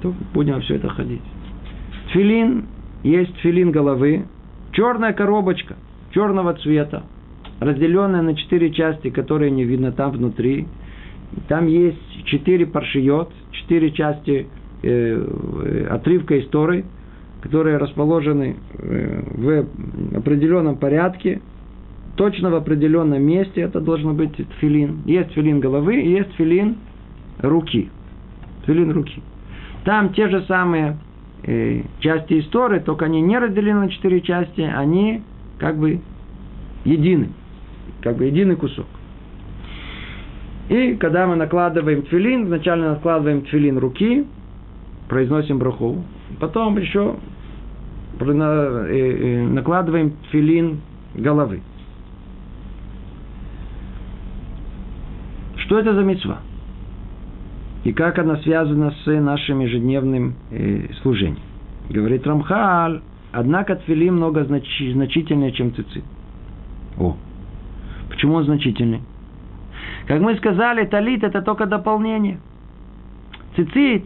то 0.03 0.15
будем 0.33 0.61
все 0.61 0.77
это 0.77 0.89
ходить. 0.89 1.23
Твилин, 2.13 2.67
есть 3.03 3.35
твилин 3.41 3.73
головы, 3.73 4.27
черная 4.71 5.13
коробочка 5.13 5.75
черного 6.13 6.55
цвета, 6.55 7.03
разделенная 7.61 8.23
на 8.23 8.35
четыре 8.35 8.71
части, 8.73 9.11
которые 9.11 9.51
не 9.51 9.65
видно 9.65 9.93
там 9.93 10.13
внутри. 10.13 10.67
Там 11.47 11.67
есть 11.67 12.25
четыре 12.25 12.67
паршиот, 12.67 13.31
четыре 13.53 13.93
части 13.93 14.49
э, 14.83 15.87
отрывка 15.91 16.41
истории, 16.41 16.85
которые 17.43 17.77
расположены 17.77 18.57
э, 18.79 19.23
в 19.35 19.67
определенном 20.17 20.77
порядке, 20.77 21.41
точно 22.17 22.51
в 22.51 22.55
определенном 22.55 23.23
месте, 23.23 23.61
это 23.61 23.81
должно 23.81 24.13
быть 24.13 24.33
тфилин. 24.33 25.03
Есть 25.07 25.31
тфилин 25.31 25.61
головы 25.61 25.95
есть 25.95 26.31
тфилин 26.33 26.77
руки. 27.39 27.91
Тфилин 28.65 28.91
руки. 28.91 29.23
Там 29.85 30.13
те 30.13 30.29
же 30.29 30.43
самые 30.47 30.99
э, 31.45 31.83
части 32.01 32.41
истории, 32.41 32.81
только 32.81 33.05
они 33.05 33.21
не 33.21 33.39
разделены 33.39 33.81
на 33.81 33.89
четыре 33.91 34.21
части, 34.21 34.61
они 34.61 35.23
как 35.59 35.79
бы 35.79 36.01
едины. 36.85 37.29
Как 38.03 38.17
бы 38.17 38.25
единый 38.25 38.57
кусок. 38.57 38.87
И 40.69 40.95
когда 40.95 41.27
мы 41.27 41.35
накладываем 41.35 42.03
тфилин, 42.03 42.47
вначале 42.47 42.83
накладываем 42.91 43.43
тфилин 43.43 43.77
руки, 43.79 44.25
произносим 45.09 45.59
браху, 45.59 46.05
потом 46.39 46.79
еще 46.79 47.17
э, 48.21 48.25
э, 48.25 49.49
накладываем 49.49 50.13
тфилин 50.29 50.81
головы. 51.15 51.61
Что 55.57 55.81
это 55.81 55.95
за 55.95 56.03
мецва? 56.03 56.39
И 57.83 57.93
как 57.93 58.19
она 58.21 58.37
связана 58.39 58.93
с 59.05 59.07
нашим 59.07 59.61
ежедневным 59.61 60.35
э, 60.53 60.93
служением? 61.03 61.43
Говорит 61.89 62.25
Рамхаль, 62.27 63.01
однако 63.33 63.75
тфилин 63.75 64.15
много 64.15 64.45
значи, 64.45 64.93
значительнее, 64.93 65.51
чем 65.51 65.75
цицит. 65.75 66.05
О, 66.97 67.17
почему 68.21 68.35
он 68.35 68.45
значительный? 68.45 69.01
Как 70.07 70.21
мы 70.21 70.37
сказали, 70.37 70.85
талит 70.85 71.25
это 71.25 71.41
только 71.41 71.65
дополнение. 71.65 72.39
Цицит 73.57 74.05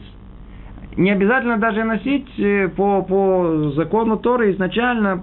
не 0.97 1.11
обязательно 1.11 1.59
даже 1.59 1.83
носить 1.83 2.29
э, 2.39 2.69
по, 2.69 3.03
по 3.03 3.73
закону 3.75 4.17
Торы 4.17 4.53
изначально, 4.53 5.21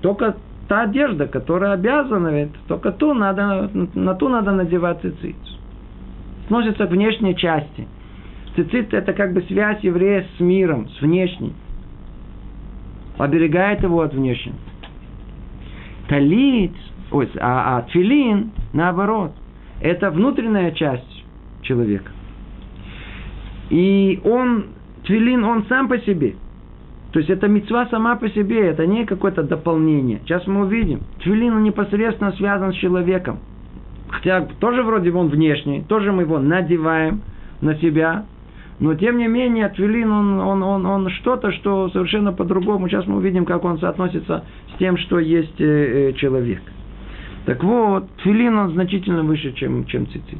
только 0.00 0.36
та 0.66 0.84
одежда, 0.84 1.26
которая 1.26 1.72
обязана, 1.74 2.28
ведь 2.28 2.52
только 2.68 2.90
ту 2.90 3.12
надо, 3.12 3.70
на 3.94 4.14
ту 4.14 4.30
надо 4.30 4.52
надевать 4.52 5.02
цицит. 5.02 5.36
Относится 6.46 6.86
к 6.86 6.90
внешней 6.90 7.36
части. 7.36 7.86
Цицит– 8.56 8.92
это 8.94 9.12
как 9.12 9.34
бы 9.34 9.42
связь 9.42 9.80
еврея 9.82 10.26
с 10.36 10.40
миром, 10.40 10.88
с 10.88 11.02
внешней. 11.02 11.52
Оберегает 13.18 13.82
его 13.82 14.00
от 14.00 14.14
внешнего. 14.14 14.56
Талит, 16.08 16.72
ой, 17.14 17.30
а, 17.40 17.78
а 17.78 17.82
тфилин, 17.82 18.50
наоборот, 18.72 19.32
это 19.80 20.10
внутренняя 20.10 20.72
часть 20.72 21.24
человека. 21.62 22.10
И 23.70 24.20
он, 24.24 24.66
твилин, 25.04 25.44
он 25.44 25.64
сам 25.68 25.88
по 25.88 25.98
себе. 25.98 26.34
То 27.12 27.20
есть 27.20 27.30
это 27.30 27.46
мецва 27.46 27.86
сама 27.86 28.16
по 28.16 28.28
себе, 28.28 28.66
это 28.66 28.86
не 28.86 29.04
какое-то 29.04 29.44
дополнение. 29.44 30.18
Сейчас 30.24 30.44
мы 30.48 30.62
увидим. 30.62 31.02
Твилин 31.22 31.62
непосредственно 31.62 32.32
связан 32.32 32.72
с 32.72 32.76
человеком. 32.76 33.38
Хотя 34.08 34.40
тоже 34.58 34.82
вроде 34.82 35.12
бы 35.12 35.18
он 35.18 35.28
внешний, 35.28 35.82
тоже 35.82 36.10
мы 36.10 36.22
его 36.22 36.40
надеваем 36.40 37.22
на 37.60 37.76
себя. 37.76 38.26
Но 38.80 38.94
тем 38.94 39.18
не 39.18 39.28
менее, 39.28 39.68
твилин, 39.68 40.10
он, 40.10 40.40
он, 40.40 40.62
он, 40.64 40.86
он 40.86 41.08
что-то, 41.10 41.52
что 41.52 41.88
совершенно 41.90 42.32
по-другому. 42.32 42.88
Сейчас 42.88 43.06
мы 43.06 43.18
увидим, 43.18 43.44
как 43.44 43.64
он 43.64 43.78
соотносится 43.78 44.44
с 44.74 44.78
тем, 44.78 44.96
что 44.98 45.20
есть 45.20 45.60
э, 45.60 46.10
э, 46.10 46.12
человек. 46.14 46.60
Так 47.46 47.62
вот, 47.62 48.08
твилин 48.22 48.56
он 48.56 48.72
значительно 48.72 49.22
выше, 49.22 49.52
чем, 49.52 49.84
чем 49.86 50.06
цицит. 50.06 50.38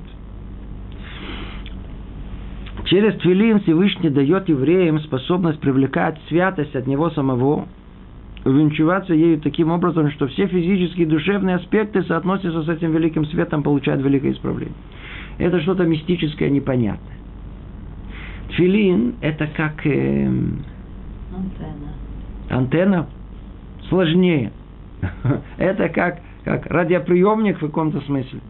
Через 2.87 3.15
твилин 3.21 3.61
Всевышний 3.61 4.11
дает 4.11 4.49
евреям 4.49 5.01
способность 5.01 5.61
привлекать 5.61 6.19
святость 6.29 6.77
от 6.77 6.87
него 6.87 7.11
самого, 7.11 7.67
увенчиваться 8.45 9.15
ею 9.15 9.41
таким 9.41 9.71
образом, 9.71 10.11
что 10.13 10.27
все 10.29 10.47
физические 10.47 11.07
и 11.07 11.09
душевные 11.09 11.57
аспекты 11.57 12.03
соотносятся 12.03 12.63
с 12.63 12.69
этим 12.69 12.93
великим 12.93 13.25
светом, 13.27 13.63
получают 13.63 14.03
великое 14.03 14.33
исправление. 14.33 14.75
Это 15.39 15.61
что-то 15.61 15.85
мистическое, 15.85 16.51
непонятное. 16.51 17.17
Тфилин– 18.51 19.17
это 19.21 19.47
как... 19.47 19.87
Э, 19.87 20.27
антенна. 21.35 21.93
Антенна? 22.51 23.07
Сложнее. 23.89 24.53
Это 25.59 25.89
как, 25.89 26.21
как 26.45 26.67
радиоприемник 26.67 27.57
в 27.57 27.61
каком-то 27.61 28.01
смысле 28.03 28.41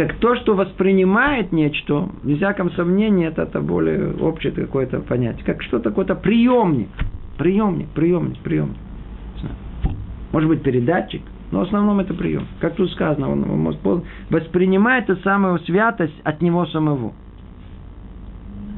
как 0.00 0.14
то, 0.14 0.34
что 0.36 0.54
воспринимает 0.54 1.52
нечто, 1.52 2.08
без 2.22 2.38
всяком 2.38 2.70
сомнении, 2.72 3.26
это, 3.26 3.42
это 3.42 3.60
более 3.60 4.14
общее 4.14 4.50
какое-то 4.50 5.00
понятие. 5.00 5.44
Как 5.44 5.62
что 5.62 5.78
такое-то 5.78 6.14
приемник. 6.14 6.88
Приемник, 7.36 7.88
приемник, 7.88 8.38
приемник. 8.38 8.76
Может 10.32 10.48
быть, 10.48 10.62
передатчик, 10.62 11.20
но 11.50 11.60
в 11.60 11.62
основном 11.64 12.00
это 12.00 12.14
прием. 12.14 12.46
Как 12.60 12.76
тут 12.76 12.90
сказано, 12.92 13.30
он, 13.30 13.44
он 13.50 14.02
воспринимает 14.30 15.10
эту 15.10 15.20
самую 15.22 15.58
святость 15.60 16.18
от 16.24 16.40
него 16.40 16.64
самого. 16.66 17.12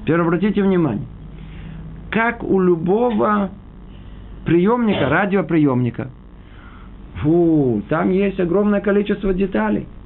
Теперь 0.02 0.20
обратите 0.20 0.60
внимание. 0.60 1.06
Как 2.10 2.42
у 2.42 2.58
любого 2.58 3.50
приемника, 4.44 5.08
радиоприемника, 5.08 6.10
фу, 7.22 7.82
там 7.88 8.10
есть 8.10 8.40
огромное 8.40 8.80
количество 8.80 9.32
деталей– 9.32 9.86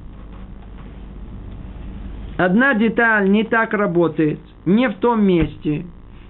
одна 2.37 2.75
деталь 2.75 3.29
не 3.29 3.43
так 3.43 3.73
работает, 3.73 4.39
не 4.65 4.87
в 4.87 4.95
том 4.95 5.23
месте, 5.23 5.85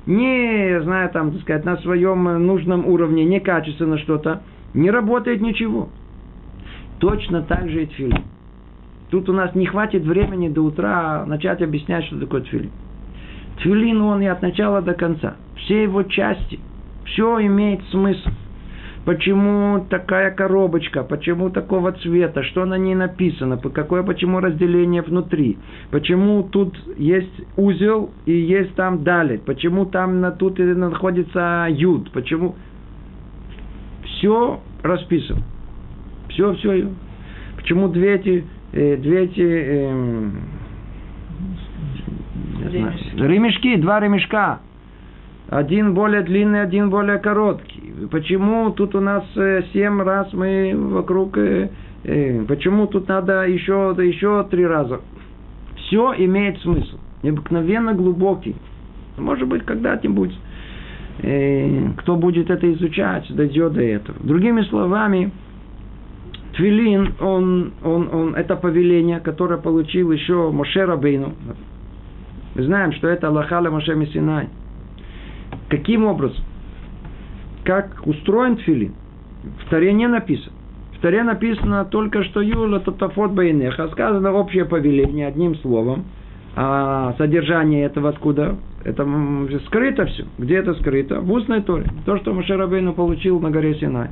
не, 0.05 0.81
знаю, 0.81 1.09
там, 1.09 1.31
так 1.31 1.41
сказать, 1.41 1.65
на 1.65 1.77
своем 1.77 2.23
нужном 2.45 2.87
уровне, 2.87 3.25
некачественно 3.25 3.97
что-то, 3.97 4.41
не 4.73 4.89
работает 4.89 5.41
ничего. 5.41 5.89
Точно 6.99 7.41
так 7.41 7.69
же 7.69 7.83
и 7.83 7.85
тфилин. 7.85 8.23
Тут 9.11 9.29
у 9.29 9.33
нас 9.33 9.53
не 9.53 9.65
хватит 9.65 10.03
времени 10.03 10.49
до 10.49 10.61
утра 10.61 11.25
начать 11.25 11.61
объяснять, 11.61 12.05
что 12.05 12.19
такое 12.19 12.41
тфилин. 12.41 12.71
Тфилин 13.59 14.01
он 14.01 14.21
и 14.21 14.25
от 14.25 14.41
начала 14.41 14.81
до 14.81 14.93
конца. 14.93 15.35
Все 15.57 15.83
его 15.83 16.03
части. 16.03 16.59
Все 17.07 17.45
имеет 17.45 17.83
смысл 17.89 18.29
почему 19.07 19.85
такая 19.89 20.31
коробочка, 20.31 21.01
почему 21.01 21.49
такого 21.49 21.93
цвета, 21.93 22.43
что 22.43 22.65
на 22.65 22.77
ней 22.77 22.93
написано, 22.93 23.57
какое 23.57 24.03
почему 24.03 24.41
разделение 24.41 25.01
внутри, 25.01 25.57
почему 25.91 26.43
тут 26.43 26.77
есть 26.97 27.41
узел 27.55 28.09
и 28.25 28.33
есть 28.33 28.75
там 28.75 29.05
далее, 29.05 29.39
почему 29.39 29.85
там 29.85 30.19
на, 30.19 30.31
тут 30.31 30.59
находится 30.59 31.67
юд, 31.69 32.11
почему 32.11 32.55
все 34.03 34.59
расписано. 34.83 35.41
Все, 36.27 36.53
все. 36.55 36.89
Почему 37.55 37.87
две 37.87 38.15
эти, 38.15 38.45
э, 38.73 38.97
две 38.97 39.23
эти 39.23 39.41
э, 39.41 40.29
ремешки. 42.69 43.15
ремешки, 43.15 43.75
два 43.77 44.01
ремешка. 44.01 44.59
Один 45.49 45.93
более 45.93 46.23
длинный, 46.23 46.61
один 46.61 46.89
более 46.89 47.19
короткий 47.19 47.87
почему 48.11 48.71
тут 48.71 48.95
у 48.95 48.99
нас 48.99 49.23
э, 49.35 49.63
семь 49.73 50.01
раз 50.01 50.31
мы 50.33 50.73
вокруг, 50.75 51.37
э, 51.37 51.69
э, 52.03 52.43
почему 52.47 52.87
тут 52.87 53.07
надо 53.07 53.47
еще, 53.47 53.95
еще 53.97 54.45
три 54.49 54.65
раза. 54.65 55.01
Все 55.75 56.13
имеет 56.17 56.59
смысл. 56.59 56.97
Необыкновенно 57.23 57.93
глубокий. 57.93 58.55
Может 59.17 59.47
быть, 59.47 59.63
когда-нибудь 59.65 60.37
кто 61.19 62.15
будет 62.15 62.51
это 62.51 62.71
изучать, 62.73 63.25
дойдет 63.35 63.73
до 63.73 63.81
этого. 63.81 64.19
Другими 64.21 64.61
словами, 64.61 65.31
Твилин, 66.55 67.15
он, 67.19 67.73
он, 67.83 68.09
он, 68.13 68.35
это 68.35 68.55
повеление, 68.55 69.19
которое 69.19 69.57
получил 69.57 70.11
еще 70.11 70.51
Моше 70.51 70.85
Рабейну. 70.85 71.33
Мы 72.53 72.63
знаем, 72.65 72.93
что 72.93 73.07
это 73.07 73.29
Аллахаля 73.29 73.71
Моше 73.71 73.95
Мессинай. 73.95 74.49
Каким 75.69 76.05
образом? 76.05 76.43
как 77.67 78.07
устроен 78.07 78.55
тфилин. 78.55 78.93
В 79.59 79.69
Таре 79.69 79.91
не 79.91 80.07
написано. 80.07 80.53
В 80.97 81.01
Таре 81.01 81.21
написано 81.23 81.83
только, 81.83 82.23
что 82.23 82.39
Юла 82.39 82.79
Тотафот 82.79 83.31
Байнеха. 83.31 83.89
Сказано 83.89 84.31
общее 84.31 84.63
повеление 84.63 85.27
одним 85.27 85.53
словом. 85.57 86.05
А 86.55 87.13
содержание 87.17 87.83
этого 87.83 88.09
откуда? 88.09 88.55
Это 88.85 89.05
скрыто 89.65 90.05
все. 90.05 90.25
Где 90.37 90.55
это 90.55 90.75
скрыто? 90.75 91.19
В 91.19 91.29
устной 91.29 91.61
Торе. 91.61 91.87
То, 92.05 92.17
что 92.17 92.33
Машарабейну 92.33 92.93
получил 92.93 93.41
на 93.41 93.51
горе 93.51 93.75
Синай. 93.75 94.11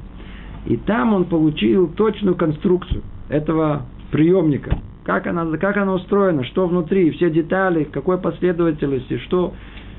И 0.65 0.75
там 0.75 1.13
он 1.13 1.23
получил 1.23 1.87
точную 1.87 2.35
конструкцию 2.35 3.03
этого 3.29 3.83
приемника. 4.11 4.77
Как 5.05 5.27
она, 5.27 5.45
как 5.57 5.77
она 5.77 5.93
устроена, 5.93 6.43
что 6.43 6.67
внутри, 6.67 7.11
все 7.11 7.29
детали, 7.29 7.85
какой 7.85 8.17
последовательности, 8.17 9.17
что, 9.19 9.53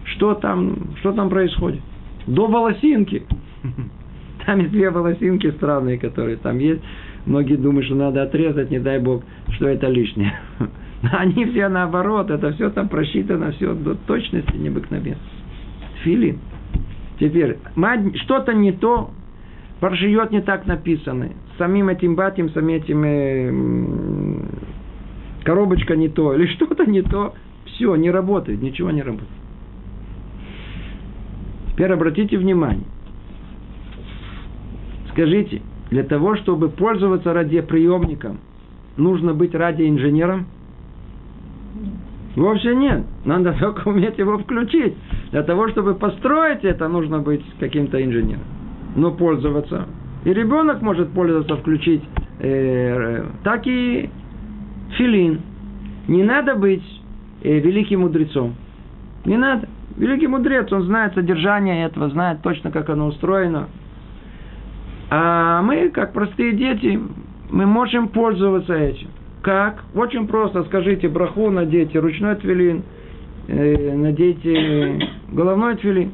что, 0.06 0.34
там, 0.34 0.76
что 1.00 1.12
там 1.12 1.28
происходит. 1.28 1.80
До 2.26 2.46
волосинки. 2.46 3.24
Там 4.44 4.60
есть 4.60 4.70
две 4.70 4.90
волосинки 4.90 5.50
странные, 5.52 5.98
которые 5.98 6.36
там 6.36 6.58
есть. 6.58 6.80
Многие 7.24 7.56
думают, 7.56 7.86
что 7.86 7.96
надо 7.96 8.22
отрезать, 8.22 8.70
не 8.70 8.78
дай 8.78 9.00
бог, 9.00 9.24
что 9.54 9.66
это 9.66 9.88
лишнее. 9.88 10.38
Они 11.02 11.46
все 11.46 11.68
наоборот, 11.68 12.30
это 12.30 12.52
все 12.52 12.70
там 12.70 12.88
просчитано, 12.88 13.50
все 13.52 13.74
до 13.74 13.96
точности 13.96 14.56
необыкновенно. 14.56 15.18
Тфилин. 15.96 16.38
Теперь, 17.18 17.58
что-то 18.22 18.52
не 18.52 18.70
то, 18.70 19.10
паршиот 19.80 20.30
не 20.30 20.42
так 20.42 20.66
написаны. 20.66 21.32
Самим 21.58 21.88
этим 21.88 22.14
батим, 22.14 22.50
самим 22.50 22.76
этим 22.76 23.02
э, 23.04 24.42
коробочка 25.42 25.96
не 25.96 26.08
то, 26.08 26.34
или 26.34 26.46
что-то 26.54 26.84
не 26.84 27.02
то. 27.02 27.34
Все, 27.64 27.96
не 27.96 28.10
работает, 28.10 28.62
ничего 28.62 28.90
не 28.90 29.02
работает. 29.02 29.35
Теперь 31.76 31.92
обратите 31.92 32.38
внимание. 32.38 32.86
Скажите, 35.10 35.60
для 35.90 36.04
того, 36.04 36.34
чтобы 36.36 36.70
пользоваться 36.70 37.34
радиоприемником, 37.34 38.38
нужно 38.96 39.34
быть 39.34 39.54
радиоинженером? 39.54 40.46
Вовсе 42.34 42.74
нет. 42.74 43.04
Надо 43.26 43.52
только 43.60 43.88
уметь 43.88 44.16
его 44.16 44.38
включить. 44.38 44.94
Для 45.32 45.42
того, 45.42 45.68
чтобы 45.68 45.94
построить 45.96 46.64
это, 46.64 46.88
нужно 46.88 47.18
быть 47.18 47.44
каким-то 47.60 48.02
инженером. 48.02 48.44
Но 48.96 49.12
пользоваться. 49.12 49.86
И 50.24 50.32
ребенок 50.32 50.80
может 50.80 51.10
пользоваться, 51.10 51.56
включить. 51.56 52.02
Э, 52.38 53.22
так 53.44 53.66
и 53.66 54.08
филин. 54.96 55.42
Не 56.08 56.24
надо 56.24 56.54
быть 56.54 56.84
э, 57.42 57.58
великим 57.58 58.00
мудрецом. 58.00 58.54
Не 59.26 59.36
надо. 59.36 59.68
Великий 59.96 60.26
мудрец, 60.26 60.70
он 60.72 60.82
знает 60.82 61.14
содержание 61.14 61.86
этого, 61.86 62.10
знает 62.10 62.42
точно, 62.42 62.70
как 62.70 62.90
оно 62.90 63.06
устроено. 63.06 63.68
А 65.10 65.62
мы, 65.62 65.88
как 65.88 66.12
простые 66.12 66.52
дети, 66.52 67.00
мы 67.50 67.66
можем 67.66 68.08
пользоваться 68.08 68.74
этим. 68.74 69.08
Как? 69.42 69.84
Очень 69.94 70.26
просто. 70.26 70.64
Скажите 70.64 71.08
браху, 71.08 71.50
надейте 71.50 71.98
ручной 71.98 72.34
твилин, 72.36 72.82
э, 73.48 73.96
надейте 73.96 75.08
головной 75.32 75.76
твилин. 75.76 76.12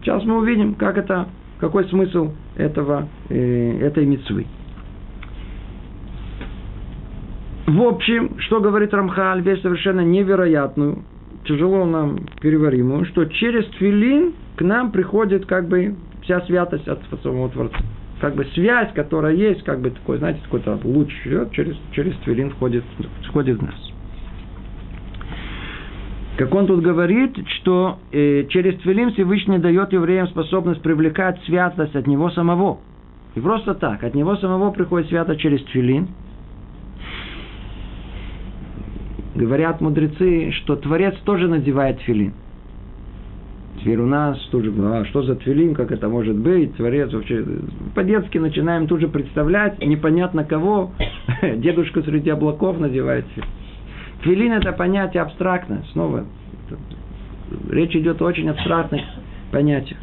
Сейчас 0.00 0.24
мы 0.24 0.38
увидим, 0.38 0.74
как 0.74 0.98
это, 0.98 1.28
какой 1.58 1.84
смысл 1.84 2.32
этого, 2.56 3.08
э, 3.28 3.78
этой 3.80 4.04
мецвы. 4.04 4.46
В 7.66 7.82
общем, 7.82 8.36
что 8.40 8.60
говорит 8.60 8.92
Рамхаль, 8.92 9.42
вещь 9.42 9.62
совершенно 9.62 10.00
невероятную, 10.00 11.04
тяжело 11.44 11.84
нам 11.84 12.18
переваримую, 12.40 13.04
что 13.06 13.24
через 13.24 13.64
твилин 13.78 14.34
к 14.56 14.62
нам 14.62 14.92
приходит 14.92 15.46
как 15.46 15.68
бы 15.68 15.96
вся 16.22 16.40
святость 16.42 16.88
от 16.88 17.00
самого 17.22 17.48
Творца 17.50 17.78
как 18.20 18.34
бы 18.34 18.44
связь, 18.54 18.92
которая 18.94 19.34
есть, 19.34 19.62
как 19.64 19.80
бы 19.80 19.90
такой, 19.90 20.18
знаете, 20.18 20.40
какой-то 20.44 20.78
луч 20.84 21.10
через, 21.52 21.76
через 21.92 22.14
твилин 22.18 22.50
входит, 22.50 22.84
входит 23.28 23.58
в 23.58 23.62
нас. 23.62 23.74
Как 26.36 26.54
он 26.54 26.66
тут 26.66 26.80
говорит, 26.80 27.36
что 27.60 27.98
э, 28.12 28.44
через 28.48 28.78
твилин 28.80 29.12
Всевышний 29.12 29.58
дает 29.58 29.92
евреям 29.92 30.28
способность 30.28 30.80
привлекать 30.80 31.38
святость 31.44 31.96
от 31.96 32.06
него 32.06 32.30
самого. 32.30 32.78
И 33.34 33.40
просто 33.40 33.74
так, 33.74 34.02
от 34.04 34.14
него 34.14 34.36
самого 34.36 34.70
приходит 34.70 35.08
святость 35.08 35.40
через 35.40 35.62
твилин. 35.64 36.08
Говорят 39.40 39.80
мудрецы, 39.80 40.50
что 40.50 40.76
Творец 40.76 41.14
тоже 41.24 41.48
надевает 41.48 41.98
твилин. 42.00 42.34
Теперь 43.78 43.98
у 43.98 44.04
нас 44.04 44.38
тут 44.52 44.64
же, 44.64 44.72
а 44.76 45.06
что 45.06 45.22
за 45.22 45.34
твилин, 45.34 45.74
как 45.74 45.92
это 45.92 46.10
может 46.10 46.36
быть, 46.36 46.76
творец 46.76 47.10
вообще. 47.10 47.42
По-детски 47.94 48.36
начинаем 48.36 48.86
тут 48.86 49.00
же 49.00 49.08
представлять, 49.08 49.78
непонятно 49.80 50.44
кого, 50.44 50.92
дедушка 51.56 52.02
среди 52.02 52.28
облаков 52.28 52.78
надевает 52.78 53.24
твилин. 53.32 53.48
Твилин 54.22 54.52
это 54.52 54.72
понятие 54.72 55.22
абстрактное, 55.22 55.84
снова. 55.92 56.26
Речь 57.70 57.96
идет 57.96 58.20
о 58.20 58.26
очень 58.26 58.50
абстрактных 58.50 59.00
понятиях. 59.50 59.98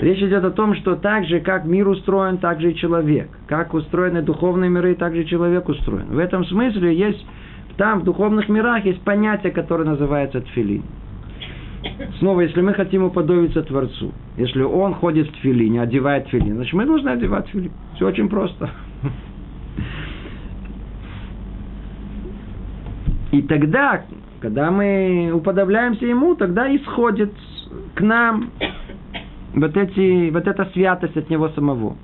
Речь 0.00 0.20
идет 0.20 0.42
о 0.42 0.50
том, 0.50 0.74
что 0.74 0.96
так 0.96 1.26
же, 1.26 1.38
как 1.38 1.64
мир 1.64 1.86
устроен, 1.86 2.38
так 2.38 2.60
же 2.60 2.72
и 2.72 2.74
человек. 2.74 3.28
Как 3.46 3.72
устроены 3.72 4.20
духовные 4.20 4.68
миры, 4.68 4.96
так 4.96 5.14
же 5.14 5.22
человек 5.26 5.68
устроен. 5.68 6.06
В 6.08 6.18
этом 6.18 6.44
смысле 6.44 6.92
есть, 6.92 7.24
там 7.76 8.00
в 8.00 8.04
духовных 8.04 8.48
мирах 8.48 8.84
есть 8.84 9.00
понятие, 9.02 9.52
которое 9.52 9.84
называется 9.84 10.40
тфилин. 10.40 10.82
Снова, 12.18 12.42
если 12.42 12.60
мы 12.60 12.74
хотим 12.74 13.04
уподобиться 13.04 13.62
Творцу, 13.62 14.12
если 14.36 14.62
Он 14.62 14.94
ходит 14.94 15.28
в 15.28 15.32
тфилине, 15.32 15.82
одевает 15.82 16.26
тфилин, 16.26 16.54
значит, 16.56 16.72
мы 16.74 16.86
должны 16.86 17.08
одевать 17.08 17.46
тфилин. 17.46 17.72
Все 17.96 18.06
очень 18.06 18.28
просто. 18.28 18.70
И 23.32 23.42
тогда, 23.42 24.04
когда 24.40 24.70
мы 24.70 25.32
уподобляемся 25.34 26.06
Ему, 26.06 26.34
тогда 26.34 26.74
исходит 26.76 27.32
к 27.94 28.00
нам 28.00 28.50
вот, 29.54 29.76
эти, 29.76 30.30
вот 30.30 30.46
эта 30.46 30.66
святость 30.72 31.16
от 31.16 31.30
Него 31.30 31.48
самого. 31.50 31.96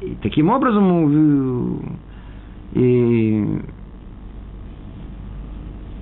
И 0.00 0.16
таким 0.22 0.50
образом 0.50 1.98
и 2.74 3.60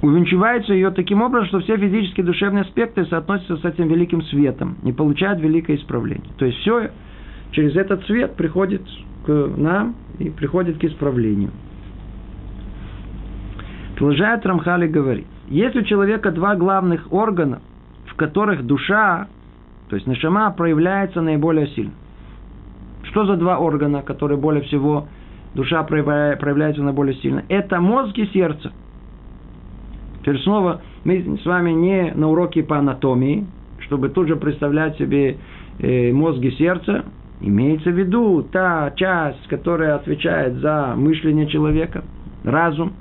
увенчивается 0.06 0.72
ее 0.72 0.90
таким 0.90 1.22
образом, 1.22 1.48
что 1.48 1.60
все 1.60 1.76
физические 1.76 2.24
и 2.24 2.26
душевные 2.26 2.62
аспекты 2.62 3.04
соотносятся 3.06 3.56
с 3.56 3.64
этим 3.64 3.88
великим 3.88 4.22
светом 4.22 4.76
и 4.84 4.92
получают 4.92 5.40
великое 5.40 5.76
исправление. 5.76 6.30
То 6.38 6.46
есть 6.46 6.58
все 6.58 6.90
через 7.50 7.76
этот 7.76 8.04
свет 8.06 8.36
приходит 8.36 8.82
к 9.26 9.50
нам 9.56 9.96
и 10.18 10.30
приходит 10.30 10.78
к 10.78 10.84
исправлению. 10.84 11.50
Продолжает 13.96 14.44
Рамхали 14.44 14.86
говорит, 14.86 15.26
если 15.48 15.80
у 15.80 15.84
человека 15.84 16.30
два 16.30 16.54
главных 16.54 17.12
органа, 17.12 17.60
в 18.06 18.14
которых 18.14 18.64
душа, 18.64 19.26
то 19.88 19.96
есть 19.96 20.06
нашама, 20.06 20.50
проявляется 20.50 21.22
наиболее 21.22 21.68
сильно. 21.68 21.92
Что 23.04 23.24
за 23.24 23.36
два 23.36 23.58
органа, 23.58 24.02
которые 24.02 24.38
более 24.38 24.62
всего 24.64 25.08
душа 25.54 25.82
проявляется 25.84 26.82
наиболее 26.82 27.14
сильно? 27.16 27.44
Это 27.48 27.80
мозг 27.80 28.16
и 28.18 28.26
сердце– 28.26 28.72
Теперь 30.26 30.42
снова 30.42 30.80
мы 31.04 31.38
с 31.40 31.46
вами 31.46 31.70
не 31.70 32.12
на 32.12 32.28
уроке 32.28 32.64
по 32.64 32.78
анатомии, 32.78 33.46
чтобы 33.82 34.08
тут 34.08 34.26
же 34.26 34.34
представлять 34.34 34.98
себе 34.98 35.36
э, 35.78 36.12
мозг 36.12 36.42
и 36.42 36.50
сердце. 36.50 37.04
Имеется 37.40 37.90
в 37.90 37.94
виду 37.96 38.42
та 38.42 38.90
часть, 38.96 39.46
которая 39.46 39.94
отвечает 39.94 40.54
за 40.54 40.94
мышление 40.96 41.46
человека, 41.46 42.02
разум, 42.42 42.94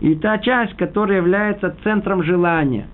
и 0.00 0.14
та 0.14 0.38
часть, 0.38 0.74
которая 0.78 1.18
является 1.18 1.76
центром 1.84 2.22
желания. 2.22 2.86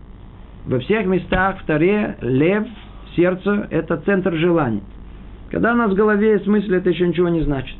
Во 0.67 0.81
всех 0.81 1.07
местах 1.07 1.61
в 1.61 1.65
Таре 1.65 2.17
лев, 2.21 2.67
сердце– 3.15 3.69
это 3.71 3.97
центр 3.99 4.35
желания. 4.35 4.83
Когда 5.53 5.73
у 5.73 5.77
нас 5.77 5.93
в 5.93 5.95
голове 5.95 6.33
есть 6.33 6.49
мысль, 6.49 6.75
это 6.75 6.91
еще 6.91 7.07
ничего 7.07 7.29
не 7.29 7.43
значит. 7.43 7.77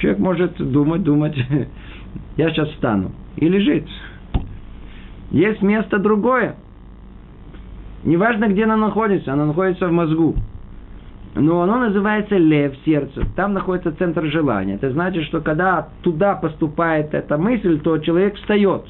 Человек 0.00 0.18
может 0.18 0.56
думать, 0.56 1.04
думать, 1.04 1.36
я 2.36 2.50
сейчас 2.50 2.68
встану. 2.70 3.12
И 3.36 3.48
лежит. 3.48 3.84
Есть 5.30 5.62
место 5.62 5.98
другое. 5.98 6.56
Неважно, 8.04 8.48
где 8.48 8.64
оно 8.64 8.76
находится, 8.76 9.32
оно 9.32 9.46
находится 9.46 9.88
в 9.88 9.92
мозгу. 9.92 10.34
Но 11.34 11.62
оно 11.62 11.78
называется 11.78 12.36
лев, 12.36 12.74
сердце. 12.84 13.22
Там 13.36 13.52
находится 13.52 13.92
центр 13.92 14.24
желания. 14.26 14.74
Это 14.74 14.90
значит, 14.90 15.24
что 15.24 15.40
когда 15.40 15.88
туда 16.02 16.34
поступает 16.34 17.12
эта 17.14 17.36
мысль, 17.36 17.78
то 17.80 17.98
человек 17.98 18.36
встает. 18.36 18.84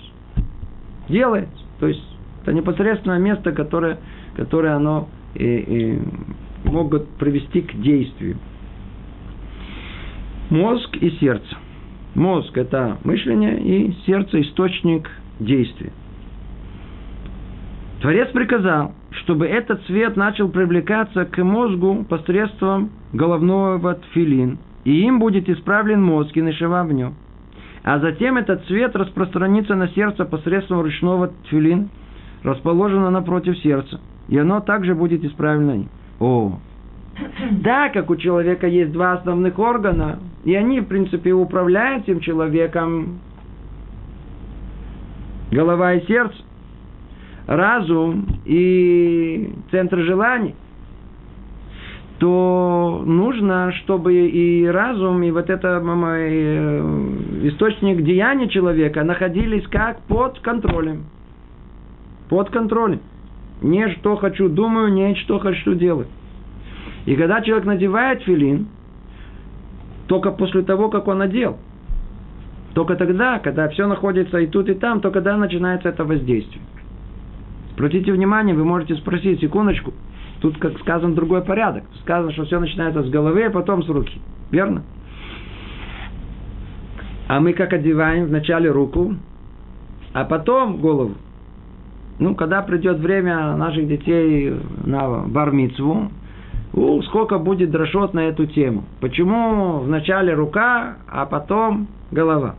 Делает. 1.09 1.49
То 1.81 1.89
есть 1.89 2.03
это 2.43 2.53
непосредственное 2.53 3.19
место, 3.19 3.53
которое, 3.53 3.99
которое 4.37 4.77
оно 4.77 5.09
и, 5.35 5.45
и 5.45 6.69
могут 6.69 7.09
привести 7.19 7.63
к 7.63 7.75
действию. 7.81 8.37
Мозг 10.51 10.97
и 10.97 11.11
сердце. 11.19 11.57
Мозг– 12.15 12.57
это 12.57 12.97
мышление, 13.05 13.61
и 13.61 13.93
сердце– 14.07 14.41
источник 14.43 15.11
действия. 15.39 15.93
Творец 18.01 18.29
приказал, 18.31 18.93
чтобы 19.11 19.47
этот 19.47 19.85
свет 19.87 20.17
начал 20.17 20.49
привлекаться 20.49 21.25
к 21.25 21.43
мозгу 21.43 22.05
посредством 22.09 22.91
головного 23.13 23.95
тфилин, 23.95 24.59
и 24.85 25.03
им 25.03 25.19
будет 25.19 25.49
исправлен 25.49 26.03
мозг 26.03 26.37
и 26.37 26.43
нашива 26.43 26.85
в 26.85 26.93
нем. 26.93 27.15
А 27.83 27.99
затем 27.99 28.37
этот 28.37 28.65
свет 28.67 28.95
распространится 28.95 29.75
на 29.75 29.89
сердце 29.89 30.25
посредством 30.25 30.83
ручного 30.83 31.33
тфилин, 31.45 31.89
расположенного 32.45 33.11
напротив 33.11 33.59
сердца, 33.59 34.01
и 34.29 34.39
оно 34.39 34.61
также 34.61 34.95
будет 34.95 35.25
исправлено. 35.25 35.87
О, 36.21 36.59
да, 37.51 37.89
как 37.89 38.11
у 38.11 38.17
человека 38.17 38.69
есть 38.69 38.93
два 38.93 39.15
основных 39.15 39.59
органа, 39.59 40.21
и 40.45 40.55
они, 40.55 40.81
в 40.81 40.87
принципе, 40.87 41.33
управляют 41.33 42.05
этим 42.05 42.21
человеком, 42.21 43.19
голова 45.51 45.95
и 45.95 46.07
сердце, 46.07 46.37
разум 47.49 48.27
и 48.45 49.53
центр 49.71 50.01
желаний, 50.01 50.55
то 52.19 53.03
нужно, 53.07 53.73
чтобы 53.73 54.15
и 54.15 54.67
разум, 54.67 55.23
и 55.23 55.31
вот 55.31 55.49
это 55.49 55.81
э, 55.83 57.49
источник 57.49 58.03
деяния 58.03 58.49
человека 58.49 59.03
находились 59.03 59.67
как 59.69 60.03
под 60.03 60.39
контролем. 60.41 61.07
Под 62.29 62.51
контролем. 62.51 63.01
Не 63.63 63.89
что 63.95 64.17
хочу 64.17 64.49
думаю, 64.49 64.93
не 64.93 65.15
что 65.15 65.39
хочу 65.39 65.75
делать. 65.75 66.09
И 67.07 67.17
когда 67.17 67.41
человек 67.41 67.65
надевает 67.65 68.23
филин, 68.23 68.67
только 70.07 70.33
после 70.33 70.63
того, 70.63 70.91
как 70.91 71.09
он 71.09 71.19
надел. 71.19 71.57
Только 72.75 72.97
тогда, 72.97 73.39
когда 73.39 73.69
все 73.69 73.87
находится 73.87 74.39
и 74.39 74.47
тут, 74.47 74.69
и 74.69 74.75
там, 74.75 75.01
только 75.01 75.21
тогда 75.21 75.39
начинается 75.39 75.89
это 75.89 76.05
воздействие. 76.05 76.63
Обратите 77.79 78.11
внимание, 78.13 78.57
вы 78.57 78.65
можете 78.65 78.97
спросить, 78.97 79.41
секундочку, 79.41 79.93
тут, 80.41 80.59
как 80.59 80.77
сказан, 80.81 81.15
другой 81.15 81.43
порядок. 81.43 81.85
Сказано, 82.01 82.33
что 82.33 82.45
все 82.45 82.59
начинается 82.59 83.05
с 83.05 83.09
головы, 83.09 83.45
а 83.45 83.51
потом 83.51 83.85
с 83.85 83.89
руки. 83.89 84.21
Верно? 84.51 84.83
А 87.29 87.39
мы 87.39 87.53
как 87.53 87.73
одеваем 87.73 88.27
вначале 88.27 88.69
руку, 88.69 89.15
а 90.13 90.25
потом 90.25 90.79
голову. 90.79 91.15
Ну, 92.19 92.35
когда 92.35 92.63
придет 92.63 92.99
время 92.99 93.55
наших 93.57 93.87
детей 93.87 94.55
на 94.85 95.21
бармицву, 95.29 96.11
у, 96.73 97.03
сколько 97.03 97.39
будет 97.39 97.71
дрошот 97.71 98.13
на 98.13 98.25
эту 98.27 98.47
тему. 98.47 98.87
Почему 99.01 99.79
вначале 99.79 100.35
рука, 100.35 100.97
а 101.07 101.27
потом 101.27 101.87
голова? 102.11 102.57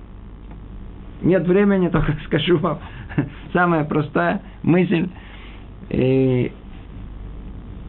Нет 1.22 1.48
времени, 1.48 1.88
только 1.92 2.14
скажу 2.26 2.58
вам 2.58 2.80
самая 3.54 3.84
простая 3.84 4.42
мысль. 4.64 5.10
И 5.90 6.52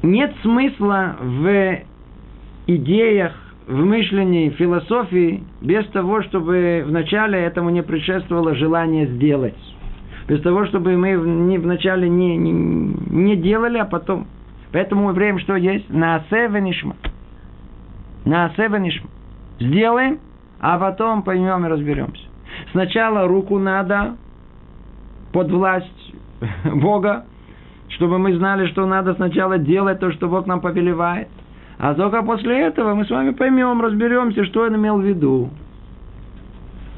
нет 0.02 0.34
смысла 0.42 1.16
в 1.20 1.78
идеях, 2.66 3.34
в 3.66 3.84
мышлении, 3.84 4.50
в 4.50 4.54
философии, 4.54 5.44
без 5.60 5.86
того, 5.88 6.22
чтобы 6.22 6.82
вначале 6.86 7.38
этому 7.38 7.70
не 7.70 7.82
предшествовало 7.82 8.54
желание 8.54 9.06
сделать. 9.06 9.54
Без 10.26 10.40
того, 10.42 10.66
чтобы 10.66 10.96
мы 10.96 11.18
вначале 11.58 12.08
не, 12.08 12.36
не, 12.36 12.52
не 12.52 13.36
делали, 13.36 13.78
а 13.78 13.84
потом 13.84 14.26
Поэтому 14.72 15.06
мы 15.06 15.12
время 15.12 15.38
что 15.40 15.56
есть? 15.56 15.88
На 15.90 16.16
асевенишма. 16.16 16.96
На 18.24 18.46
асевенишма. 18.46 19.08
Сделаем, 19.58 20.20
а 20.60 20.78
потом 20.78 21.22
поймем 21.22 21.66
и 21.66 21.68
разберемся. 21.68 22.22
Сначала 22.72 23.26
руку 23.26 23.58
надо 23.58 24.16
под 25.32 25.50
власть 25.50 26.14
Бога, 26.64 27.24
чтобы 27.88 28.18
мы 28.18 28.34
знали, 28.36 28.66
что 28.66 28.86
надо 28.86 29.14
сначала 29.14 29.58
делать 29.58 30.00
то, 30.00 30.12
что 30.12 30.28
Бог 30.28 30.46
нам 30.46 30.60
повелевает. 30.60 31.28
А 31.78 31.94
только 31.94 32.22
после 32.22 32.60
этого 32.60 32.94
мы 32.94 33.04
с 33.04 33.10
вами 33.10 33.30
поймем, 33.30 33.80
разберемся, 33.80 34.44
что 34.44 34.62
он 34.62 34.76
имел 34.76 34.98
в 34.98 35.04
виду. 35.04 35.50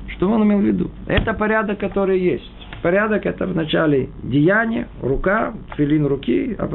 Что 0.08 0.28
он 0.28 0.42
имел 0.42 0.58
в 0.58 0.62
виду. 0.62 0.90
Это 1.06 1.34
порядок, 1.34 1.78
который 1.78 2.18
есть. 2.18 2.50
Порядок 2.82 3.26
это 3.26 3.46
вначале 3.46 4.08
деяние, 4.24 4.88
рука, 5.00 5.54
филин 5.76 6.04
руки, 6.06 6.56
а 6.58 6.68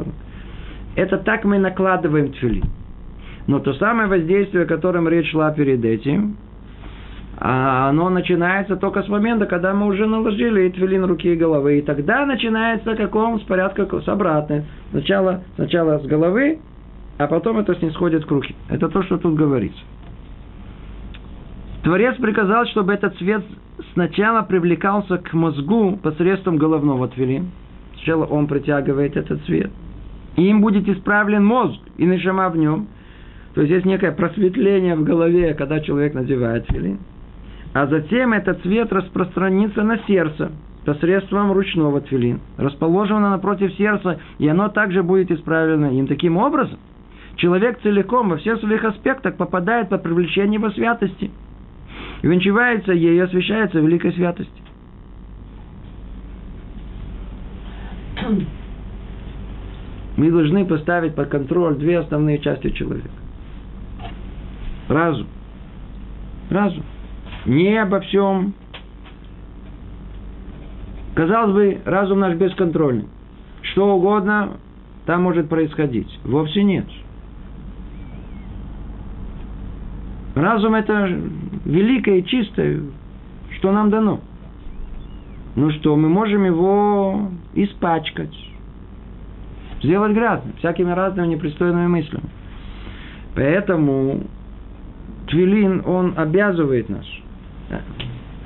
это 0.96 1.18
так 1.18 1.44
мы 1.44 1.58
накладываем 1.58 2.32
тфилин. 2.32 2.64
Но 3.46 3.60
то 3.60 3.74
самое 3.74 4.08
воздействие, 4.08 4.64
о 4.64 4.66
котором 4.66 5.06
речь 5.06 5.30
шла 5.30 5.50
перед 5.52 5.84
этим, 5.84 6.36
а 7.40 7.88
оно 7.88 8.10
начинается 8.10 8.76
только 8.76 9.02
с 9.02 9.08
момента, 9.08 9.46
когда 9.46 9.72
мы 9.72 9.86
уже 9.86 10.06
наложили 10.06 10.68
твилин 10.70 11.04
руки 11.04 11.32
и 11.32 11.36
головы. 11.36 11.78
И 11.78 11.82
тогда 11.82 12.26
начинается 12.26 12.96
каком 12.96 13.40
с 13.40 13.44
порядка 13.44 13.86
с 14.00 14.08
обратным. 14.08 14.64
Сначала, 14.90 15.42
сначала 15.54 15.98
с 15.98 16.06
головы, 16.06 16.58
а 17.16 17.26
потом 17.26 17.58
это 17.58 17.74
снисходит 17.76 18.24
к 18.24 18.30
руке. 18.30 18.54
Это 18.68 18.88
то, 18.88 19.02
что 19.02 19.18
тут 19.18 19.34
говорится. 19.34 19.80
Творец 21.82 22.16
приказал, 22.16 22.66
чтобы 22.66 22.92
этот 22.92 23.16
цвет 23.18 23.44
сначала 23.92 24.42
привлекался 24.42 25.18
к 25.18 25.32
мозгу 25.32 25.96
посредством 26.02 26.56
головного 26.56 27.08
твилин. 27.08 27.50
Сначала 27.94 28.24
он 28.24 28.46
притягивает 28.46 29.16
этот 29.16 29.42
цвет– 29.44 29.70
и 30.38 30.48
им 30.48 30.60
будет 30.60 30.88
исправлен 30.88 31.44
мозг 31.44 31.80
и 31.96 32.04
нишама 32.04 32.48
в 32.48 32.56
нем. 32.56 32.86
То 33.54 33.62
есть 33.62 33.72
есть 33.72 33.84
некое 33.84 34.12
просветление 34.12 34.94
в 34.94 35.02
голове, 35.02 35.52
когда 35.54 35.80
человек 35.80 36.14
надевает 36.14 36.64
филин. 36.68 36.98
А 37.78 37.86
затем 37.86 38.32
этот 38.32 38.60
цвет 38.62 38.92
распространится 38.92 39.84
на 39.84 39.98
сердце 40.08 40.50
посредством 40.84 41.52
ручного 41.52 42.00
тфилин, 42.00 42.40
расположенного 42.56 43.30
напротив 43.30 43.72
сердца, 43.74 44.18
и 44.38 44.48
оно 44.48 44.68
также 44.68 45.04
будет 45.04 45.30
исправлено 45.30 45.96
им. 45.96 46.08
Таким 46.08 46.38
образом, 46.38 46.80
человек 47.36 47.80
целиком 47.80 48.30
во 48.30 48.38
всех 48.38 48.58
своих 48.58 48.82
аспектах 48.84 49.36
попадает 49.36 49.90
под 49.90 50.02
привлечение 50.02 50.54
его 50.54 50.70
святости. 50.70 51.30
И 52.22 52.26
венчивается 52.26 52.90
ей 52.92 53.14
и 53.16 53.20
освящается 53.20 53.78
великой 53.78 54.12
святости. 54.12 54.62
Мы 60.16 60.32
должны 60.32 60.66
поставить 60.66 61.14
под 61.14 61.28
контроль 61.28 61.76
две 61.76 62.00
основные 62.00 62.40
части 62.40 62.70
человека. 62.70 63.08
Разум. 64.88 65.28
Разум. 66.50 66.82
Не 67.46 67.80
обо 67.80 68.00
всем. 68.00 68.54
Казалось 71.14 71.54
бы, 71.54 71.80
разум 71.84 72.20
наш 72.20 72.36
бесконтрольный. 72.36 73.06
Что 73.62 73.96
угодно 73.96 74.58
там 75.06 75.22
может 75.22 75.48
происходить. 75.48 76.08
Вовсе 76.24 76.62
нет. 76.62 76.86
Разум 80.34 80.74
это 80.74 81.08
великое 81.64 82.22
чистое, 82.22 82.82
что 83.56 83.72
нам 83.72 83.90
дано. 83.90 84.20
Ну 85.56 85.70
что, 85.72 85.96
мы 85.96 86.08
можем 86.08 86.44
его 86.44 87.30
испачкать 87.54 88.34
сделать 89.82 90.12
грязным, 90.12 90.54
всякими 90.58 90.90
разными 90.90 91.28
непристойными 91.28 91.86
мыслями. 91.86 92.24
Поэтому 93.34 94.22
Твилин, 95.26 95.82
он 95.86 96.14
обязывает 96.16 96.88
нас 96.88 97.04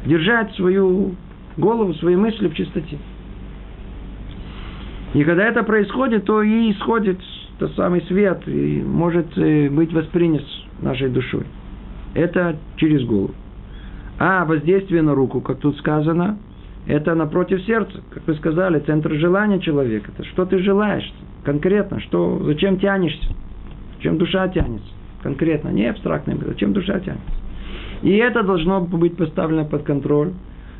держать 0.06 0.54
свою 0.54 1.14
голову, 1.56 1.94
свои 1.94 2.16
мысли 2.16 2.48
в 2.48 2.54
чистоте. 2.54 2.98
И 5.14 5.24
когда 5.24 5.44
это 5.44 5.62
происходит, 5.62 6.24
то 6.24 6.42
и 6.42 6.72
исходит 6.72 7.18
тот 7.58 7.74
самый 7.74 8.00
свет, 8.02 8.42
и 8.46 8.82
может 8.82 9.26
э, 9.36 9.68
быть 9.68 9.92
воспринят 9.92 10.42
нашей 10.80 11.10
душой. 11.10 11.44
Это 12.14 12.56
через 12.76 13.04
голову. 13.04 13.34
А 14.18 14.44
воздействие 14.44 15.02
на 15.02 15.14
руку, 15.14 15.40
как 15.40 15.58
тут 15.58 15.76
сказано, 15.78 16.38
это 16.86 17.14
напротив 17.14 17.62
сердца, 17.62 18.00
как 18.10 18.26
вы 18.26 18.34
сказали, 18.34 18.80
центр 18.80 19.12
желания 19.14 19.60
человека. 19.60 20.10
Это 20.16 20.24
что 20.28 20.44
ты 20.46 20.58
желаешь 20.58 21.12
конкретно, 21.44 22.00
что, 22.00 22.40
зачем 22.44 22.78
тянешься, 22.78 23.34
чем 24.00 24.18
душа 24.18 24.48
тянется. 24.48 24.88
Конкретно, 25.22 25.68
не 25.68 25.86
абстрактно, 25.86 26.36
зачем 26.46 26.72
душа 26.72 26.98
тянется. 27.00 27.41
И 28.02 28.16
это 28.16 28.42
должно 28.42 28.80
быть 28.80 29.16
поставлено 29.16 29.64
под 29.64 29.84
контроль. 29.84 30.32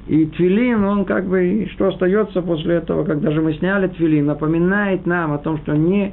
И 0.08 0.26
твилин, 0.26 0.84
он 0.84 1.04
как 1.04 1.28
бы, 1.28 1.68
что 1.72 1.88
остается 1.88 2.42
после 2.42 2.74
этого, 2.76 3.04
когда 3.04 3.30
же 3.30 3.40
мы 3.40 3.54
сняли 3.54 3.86
твилин, 3.86 4.26
напоминает 4.26 5.06
нам 5.06 5.32
о 5.32 5.38
том, 5.38 5.58
что 5.58 5.76
не, 5.76 6.12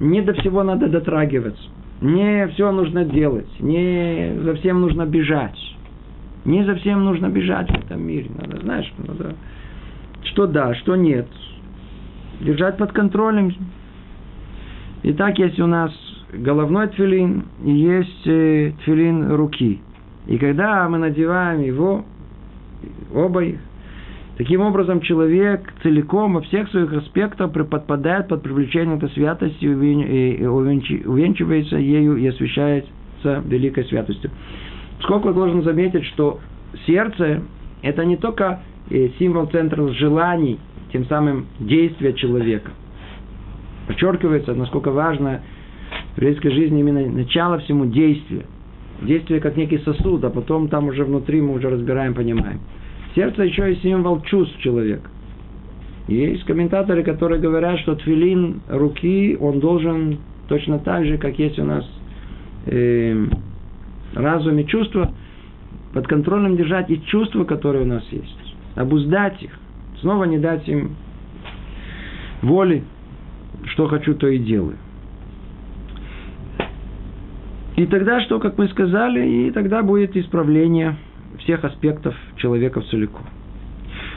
не 0.00 0.22
до 0.22 0.32
всего 0.32 0.62
надо 0.62 0.88
дотрагиваться. 0.88 1.62
Не 2.00 2.46
все 2.48 2.70
нужно 2.70 3.04
делать, 3.04 3.48
не 3.60 4.38
за 4.42 4.54
всем 4.54 4.80
нужно 4.80 5.04
бежать. 5.04 5.58
Не 6.44 6.64
за 6.64 6.76
всем 6.76 7.04
нужно 7.04 7.28
бежать 7.28 7.68
в 7.70 7.84
этом 7.84 8.06
мире. 8.06 8.30
Надо, 8.40 8.62
знаешь, 8.62 8.90
надо, 8.96 9.34
что 10.22 10.46
да, 10.46 10.74
что 10.76 10.96
нет. 10.96 11.26
Держать 12.40 12.78
под 12.78 12.92
контролем. 12.92 13.52
Итак, 15.02 15.38
есть 15.38 15.58
у 15.60 15.66
нас 15.66 15.92
головной 16.32 16.88
тфилин 16.88 17.44
и 17.64 17.70
есть 17.70 18.26
э, 18.26 18.72
тфилин 18.80 19.32
руки. 19.32 19.80
И 20.28 20.36
когда 20.36 20.88
мы 20.88 20.98
надеваем 20.98 21.62
его, 21.62 22.04
оба 23.14 23.44
их, 23.44 23.58
таким 24.36 24.60
образом 24.60 25.00
человек 25.00 25.72
целиком 25.82 26.34
во 26.34 26.42
всех 26.42 26.68
своих 26.70 26.92
аспектах 26.92 27.50
подпадает 27.52 28.28
под 28.28 28.42
привлечение 28.42 28.98
этой 28.98 29.08
святости 29.10 29.64
и 29.64 30.46
увенчивается 30.46 31.76
ею 31.76 32.16
и 32.18 32.26
освящается 32.26 33.42
великой 33.46 33.84
святостью. 33.86 34.30
Сколько 35.00 35.32
должен 35.32 35.62
заметить, 35.62 36.04
что 36.06 36.40
сердце– 36.86 37.42
это 37.82 38.04
не 38.04 38.16
только 38.16 38.60
э, 38.90 39.08
символ 39.18 39.46
центра 39.46 39.88
желаний, 39.88 40.58
тем 40.92 41.06
самым 41.06 41.46
действия 41.58 42.12
человека. 42.12 42.70
Подчеркивается, 43.86 44.54
насколько 44.54 44.90
важно 44.90 45.40
в 46.14 46.18
еврейской 46.18 46.50
жизни 46.50 46.80
именно 46.80 47.06
начало 47.10 47.58
всему 47.60 47.86
действия. 47.86 48.44
Действие 49.02 49.40
как 49.40 49.56
некий 49.56 49.78
сосуд, 49.78 50.24
а 50.24 50.30
потом 50.30 50.68
там 50.68 50.88
уже 50.88 51.04
внутри 51.04 51.40
мы 51.40 51.54
уже 51.54 51.70
разбираем, 51.70 52.14
понимаем. 52.14 52.60
Сердце 53.14 53.44
еще 53.44 53.72
и 53.72 53.76
символ 53.76 54.20
чувств 54.22 54.58
человека. 54.58 55.08
Есть 56.08 56.44
комментаторы, 56.44 57.02
которые 57.02 57.40
говорят, 57.40 57.78
что 57.80 57.94
твилин 57.94 58.62
руки, 58.68 59.36
он 59.38 59.60
должен 59.60 60.18
точно 60.48 60.78
так 60.78 61.04
же, 61.04 61.18
как 61.18 61.38
есть 61.38 61.58
у 61.58 61.64
нас 61.64 61.84
э, 62.66 63.26
разум 64.14 64.58
и 64.58 64.66
чувства, 64.66 65.12
под 65.92 66.06
контролем 66.06 66.56
держать 66.56 66.90
и 66.90 67.02
чувства, 67.04 67.44
которые 67.44 67.84
у 67.84 67.86
нас 67.86 68.04
есть. 68.10 68.56
Обуздать 68.74 69.42
их. 69.42 69.50
Снова 70.00 70.24
не 70.24 70.38
дать 70.38 70.66
им 70.68 70.96
воли. 72.42 72.84
что 73.66 73.86
хочу, 73.88 74.14
то 74.14 74.28
и 74.28 74.38
делаю. 74.38 74.76
И 77.78 77.86
тогда 77.86 78.20
что, 78.22 78.40
как 78.40 78.58
мы 78.58 78.66
сказали, 78.68 79.24
и 79.24 79.50
тогда 79.52 79.84
будет 79.84 80.16
исправление 80.16 80.96
всех 81.38 81.64
аспектов 81.64 82.12
человека 82.34 82.80
целиком. 82.90 83.22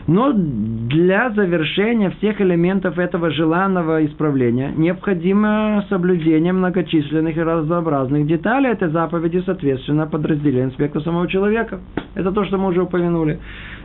Но 0.08 0.34
для 0.34 1.30
завершения 1.30 2.10
всех 2.10 2.42
элементов 2.42 2.98
этого 2.98 3.30
желанного 3.30 4.04
исправления 4.08 4.74
необходимо 4.76 5.86
соблюдение 5.90 6.54
многочисленных 6.54 7.38
и 7.38 7.40
разнообразных 7.40 8.26
деталей 8.26 8.72
этой 8.72 8.90
заповеди, 8.90 9.44
соответственно, 9.46 10.08
подразделения 10.08 10.70
аспекта 10.70 11.00
самого 11.02 11.28
человека. 11.28 11.82
Это 12.16 12.32
то, 12.32 12.44
что 12.46 12.58
мы 12.58 12.70
уже 12.70 12.82
упомянули. 12.82 13.38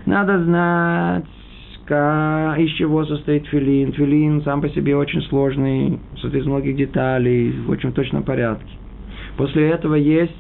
Надо 0.07 0.43
знать, 0.43 1.27
из 1.87 2.71
чего 2.79 3.05
состоит 3.05 3.47
филин. 3.49 3.93
Филин 3.93 4.41
сам 4.41 4.63
по 4.63 4.71
себе 4.71 4.97
очень 4.97 5.21
сложный, 5.25 6.01
состоит 6.15 6.45
из 6.45 6.47
многих 6.47 6.77
деталей, 6.77 7.53
в 7.67 7.69
очень 7.69 7.93
точном 7.93 8.23
порядке. 8.23 8.71
После 9.37 9.71
этого 9.71 9.95
есть 9.95 10.33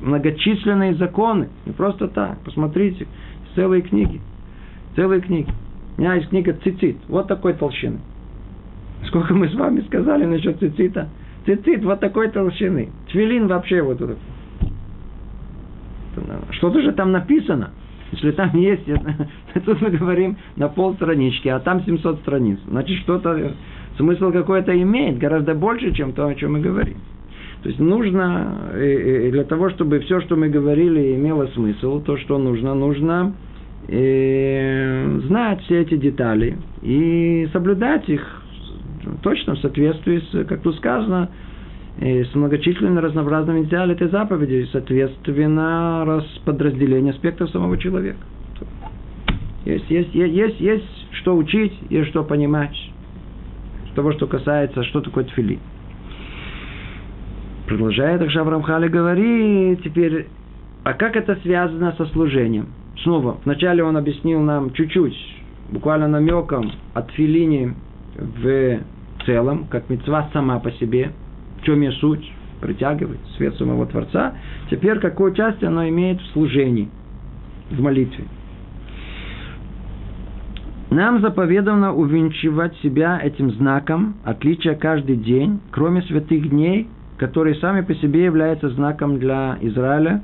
многочисленные 0.00 0.94
законы. 0.94 1.48
Не 1.66 1.72
просто 1.72 2.08
так. 2.08 2.38
Посмотрите, 2.40 3.06
целые 3.54 3.82
книги. 3.82 4.20
Целые 4.96 5.20
книги. 5.20 5.50
У 5.96 6.00
меня 6.00 6.14
есть 6.14 6.28
книга 6.28 6.52
цицит. 6.52 6.96
Вот 7.08 7.28
такой 7.28 7.54
толщины. 7.54 7.98
Сколько 9.06 9.34
мы 9.34 9.48
с 9.48 9.54
вами 9.54 9.80
сказали 9.82 10.24
насчет 10.24 10.58
цицита? 10.58 11.08
Цицит 11.46 11.84
вот 11.84 12.00
такой 12.00 12.28
толщины. 12.28 12.90
Твилин 13.10 13.46
вообще 13.46 13.82
вот 13.82 14.00
этот. 14.00 14.18
Что-то 16.50 16.82
же 16.82 16.92
там 16.92 17.12
написано. 17.12 17.70
Если 18.12 18.32
там 18.32 18.56
есть, 18.56 18.84
тут 19.64 19.80
мы 19.80 19.90
говорим 19.90 20.36
на 20.56 20.68
полстранички, 20.68 21.48
а 21.48 21.60
там 21.60 21.84
700 21.84 22.20
страниц. 22.20 22.58
Значит, 22.66 22.98
что-то, 22.98 23.54
смысл 23.96 24.32
какой-то 24.32 24.80
имеет, 24.82 25.18
гораздо 25.18 25.54
больше, 25.54 25.92
чем 25.92 26.12
то, 26.12 26.26
о 26.26 26.34
чем 26.34 26.54
мы 26.54 26.60
говорим. 26.60 26.98
То 27.62 27.68
есть 27.68 27.78
нужно, 27.78 28.70
э, 28.72 29.26
э, 29.26 29.30
для 29.30 29.44
того, 29.44 29.68
чтобы 29.70 30.00
все, 30.00 30.20
что 30.22 30.36
мы 30.36 30.48
говорили, 30.48 31.14
имело 31.14 31.46
смысл, 31.48 32.00
то, 32.00 32.16
что 32.16 32.38
нужно, 32.38 32.74
нужно 32.74 33.34
э, 33.88 35.20
знать 35.26 35.60
все 35.64 35.82
эти 35.82 35.96
детали 35.96 36.56
и 36.80 37.48
соблюдать 37.52 38.08
их 38.08 38.22
точно 39.22 39.56
в 39.56 39.58
соответствии 39.58 40.22
с, 40.30 40.46
как 40.46 40.62
тут 40.62 40.76
сказано, 40.76 41.28
с 41.98 42.34
многочисленными 42.34 42.98
разнообразными 42.98 43.64
деталями 43.64 43.92
этой 43.92 44.08
заповеди, 44.08 44.66
соответственно, 44.72 46.04
расподразделение 46.06 47.12
аспектов 47.12 47.50
самого 47.50 47.76
человека. 47.76 48.20
Есть, 49.66 49.90
есть, 49.90 50.14
есть, 50.14 50.34
есть, 50.34 50.60
есть 50.60 51.06
что 51.12 51.36
учить, 51.36 51.74
есть 51.90 52.08
что 52.08 52.24
понимать. 52.24 52.74
Того, 53.94 54.12
что 54.12 54.26
касается, 54.26 54.82
что 54.84 55.00
такое 55.00 55.24
тфили. 55.24 55.58
Продолжает 57.70 58.20
Акшаб 58.20 58.64
Хали 58.64 58.88
говорит 58.88 59.84
теперь, 59.84 60.26
а 60.82 60.92
как 60.92 61.14
это 61.14 61.36
связано 61.36 61.94
со 61.96 62.04
служением? 62.06 62.66
Снова, 63.04 63.38
вначале 63.44 63.84
он 63.84 63.96
объяснил 63.96 64.40
нам 64.40 64.72
чуть-чуть, 64.72 65.14
буквально 65.70 66.08
намеком 66.08 66.72
от 66.94 67.12
филини 67.12 67.74
в 68.16 68.80
целом, 69.24 69.68
как 69.70 69.88
мецва 69.88 70.28
сама 70.32 70.58
по 70.58 70.72
себе, 70.72 71.12
в 71.60 71.64
чем 71.64 71.82
ее 71.82 71.92
суть, 71.92 72.28
притягивает 72.60 73.20
свет 73.36 73.54
самого 73.54 73.86
Творца. 73.86 74.34
Теперь 74.68 74.98
какое 74.98 75.30
участие 75.30 75.68
оно 75.68 75.88
имеет 75.88 76.20
в 76.20 76.32
служении, 76.32 76.88
в 77.70 77.80
молитве. 77.80 78.24
Нам 80.90 81.20
заповедано 81.20 81.94
увенчивать 81.94 82.76
себя 82.78 83.20
этим 83.22 83.52
знаком, 83.52 84.16
отличия 84.24 84.74
каждый 84.74 85.14
день, 85.14 85.60
кроме 85.70 86.02
святых 86.02 86.50
дней, 86.50 86.88
которые 87.20 87.54
сами 87.56 87.82
по 87.82 87.94
себе 87.96 88.24
являются 88.24 88.70
знаком 88.70 89.18
для 89.18 89.58
Израиля 89.60 90.22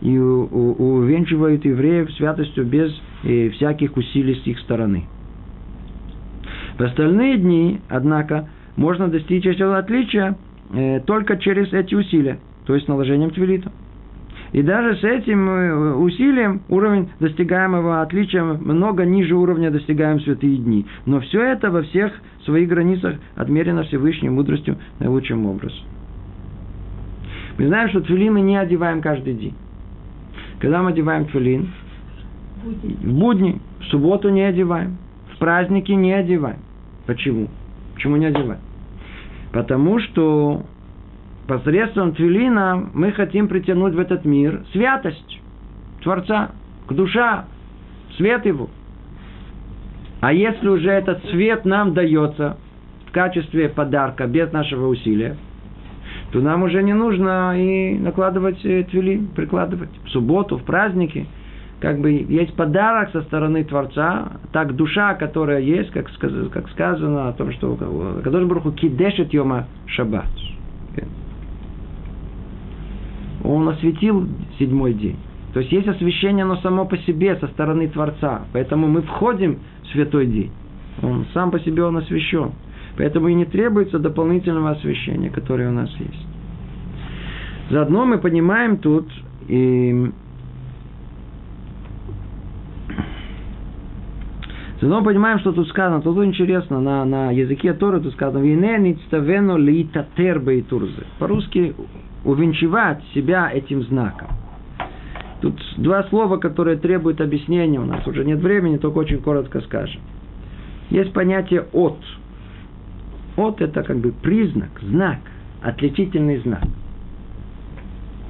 и 0.00 0.18
увенчивают 0.18 1.64
евреев 1.64 2.12
святостью 2.14 2.66
без 2.66 2.90
э, 3.22 3.50
всяких 3.50 3.96
усилий 3.96 4.34
с 4.34 4.44
их 4.48 4.58
стороны. 4.58 5.04
В 6.76 6.82
остальные 6.82 7.38
дни, 7.38 7.80
однако, 7.88 8.48
можно 8.74 9.06
достичь 9.06 9.46
этого 9.46 9.78
отличия 9.78 10.36
э, 10.74 10.98
только 11.06 11.36
через 11.36 11.72
эти 11.72 11.94
усилия, 11.94 12.40
то 12.66 12.74
есть 12.74 12.88
наложением 12.88 13.30
твилита. 13.30 13.70
И 14.50 14.62
даже 14.62 14.96
с 14.96 15.04
этим 15.04 15.48
э, 15.48 15.94
усилием 15.94 16.62
уровень 16.68 17.08
достигаемого 17.20 18.02
отличия 18.02 18.42
много 18.42 19.04
ниже 19.04 19.36
уровня 19.36 19.70
достигаем 19.70 20.18
святые 20.18 20.56
дни. 20.56 20.86
Но 21.06 21.20
все 21.20 21.40
это 21.40 21.70
во 21.70 21.82
всех 21.82 22.12
своих 22.44 22.68
границах 22.68 23.14
отмерено 23.36 23.84
Всевышней 23.84 24.30
мудростью 24.30 24.76
наилучшим 24.98 25.46
образом. 25.46 25.78
Мы 27.58 27.66
знаем, 27.66 27.88
что 27.90 28.00
твилин 28.00 28.34
мы 28.34 28.40
не 28.40 28.56
одеваем 28.56 29.00
каждый 29.00 29.34
день. 29.34 29.54
Когда 30.58 30.82
мы 30.82 30.90
одеваем 30.90 31.26
твилин? 31.26 31.70
В 32.64 33.12
будни. 33.12 33.60
В 33.80 33.84
субботу 33.86 34.28
не 34.30 34.42
одеваем. 34.42 34.98
В 35.34 35.38
праздники 35.38 35.92
не 35.92 36.12
одеваем. 36.12 36.60
Почему? 37.06 37.48
Почему 37.94 38.16
не 38.16 38.26
одеваем? 38.26 38.60
Потому 39.52 39.98
что 40.00 40.64
посредством 41.46 42.14
Твилина 42.14 42.88
мы 42.94 43.12
хотим 43.12 43.48
притянуть 43.48 43.94
в 43.94 43.98
этот 43.98 44.24
мир 44.24 44.64
святость 44.72 45.40
Творца, 46.02 46.52
к 46.86 46.92
душа, 46.94 47.44
свет 48.16 48.46
его. 48.46 48.70
А 50.20 50.32
если 50.32 50.68
уже 50.68 50.90
этот 50.90 51.24
свет 51.26 51.64
нам 51.64 51.94
дается 51.94 52.56
в 53.06 53.12
качестве 53.12 53.68
подарка, 53.68 54.26
без 54.26 54.52
нашего 54.52 54.86
усилия, 54.86 55.36
то 56.32 56.40
нам 56.40 56.62
уже 56.62 56.82
не 56.82 56.94
нужно 56.94 57.54
и 57.56 57.98
накладывать 57.98 58.64
э, 58.64 58.84
твили, 58.84 59.22
прикладывать 59.36 59.90
в 60.04 60.08
субботу, 60.08 60.58
в 60.58 60.64
праздники– 60.64 61.26
как 61.82 61.98
бы 61.98 62.12
есть 62.12 62.54
подарок 62.54 63.10
со 63.10 63.22
стороны 63.22 63.64
Творца, 63.64 64.34
так 64.52 64.76
душа, 64.76 65.14
которая 65.14 65.60
есть, 65.60 65.90
как, 65.90 66.08
как 66.52 66.70
сказано 66.70 67.28
о 67.28 67.32
том, 67.32 67.50
что 67.54 67.74
Кадош 68.22 68.44
Баруху 68.44 68.70
кидешет 68.70 69.34
йома 69.34 69.66
шаббат. 69.86 70.28
Он 73.42 73.68
осветил 73.68 74.28
седьмой 74.60 74.94
день. 74.94 75.16
То 75.54 75.58
есть 75.58 75.72
есть 75.72 75.88
освящение, 75.88 76.44
но 76.44 76.54
само 76.58 76.84
по 76.84 76.96
себе 76.98 77.34
со 77.40 77.48
стороны 77.48 77.88
Творца. 77.88 78.42
Поэтому 78.52 78.86
мы 78.86 79.02
входим 79.02 79.58
в 79.82 79.86
святой 79.88 80.26
день. 80.26 80.52
Он 81.02 81.26
сам 81.34 81.50
по 81.50 81.58
себе 81.58 81.82
он 81.82 81.96
освящен. 81.96 82.52
Поэтому 82.96 83.28
и 83.28 83.34
не 83.34 83.44
требуется 83.44 83.98
дополнительного 83.98 84.70
освящения, 84.70 85.30
которое 85.30 85.68
у 85.70 85.72
нас 85.72 85.90
есть. 85.98 86.26
Заодно 87.70 88.04
мы 88.04 88.18
понимаем 88.18 88.76
тут 88.76 89.08
и 89.48 90.10
Но 94.82 94.98
мы 94.98 95.04
понимаем, 95.04 95.38
что 95.38 95.52
тут 95.52 95.68
сказано, 95.68 96.02
тут 96.02 96.18
интересно, 96.24 96.80
на, 96.80 97.04
на 97.04 97.30
языке 97.30 97.72
Торы 97.72 98.00
тут 98.00 98.14
сказано, 98.14 98.42
«Вине 98.42 98.78
ництавено 98.78 99.56
литатер 99.56 100.40
бейтурзе». 100.40 101.04
По-русски 101.20 101.76
увенчивать 102.24 102.98
себя 103.14 103.48
этим 103.52 103.84
знаком. 103.84 104.26
Тут 105.40 105.54
два 105.76 106.02
слова, 106.04 106.36
которые 106.38 106.78
требуют 106.78 107.20
объяснения 107.20 107.78
у 107.78 107.84
нас. 107.84 108.04
Уже 108.08 108.24
нет 108.24 108.40
времени, 108.40 108.76
только 108.76 108.98
очень 108.98 109.18
коротко 109.18 109.60
скажем. 109.60 110.00
Есть 110.90 111.12
понятие 111.12 111.66
«от». 111.72 111.98
«От»– 113.36 113.60
это 113.60 113.82
как 113.82 113.98
бы 113.98 114.12
признак, 114.12 114.70
знак, 114.82 115.18
отличительный 115.62 116.38
знак. 116.38 116.64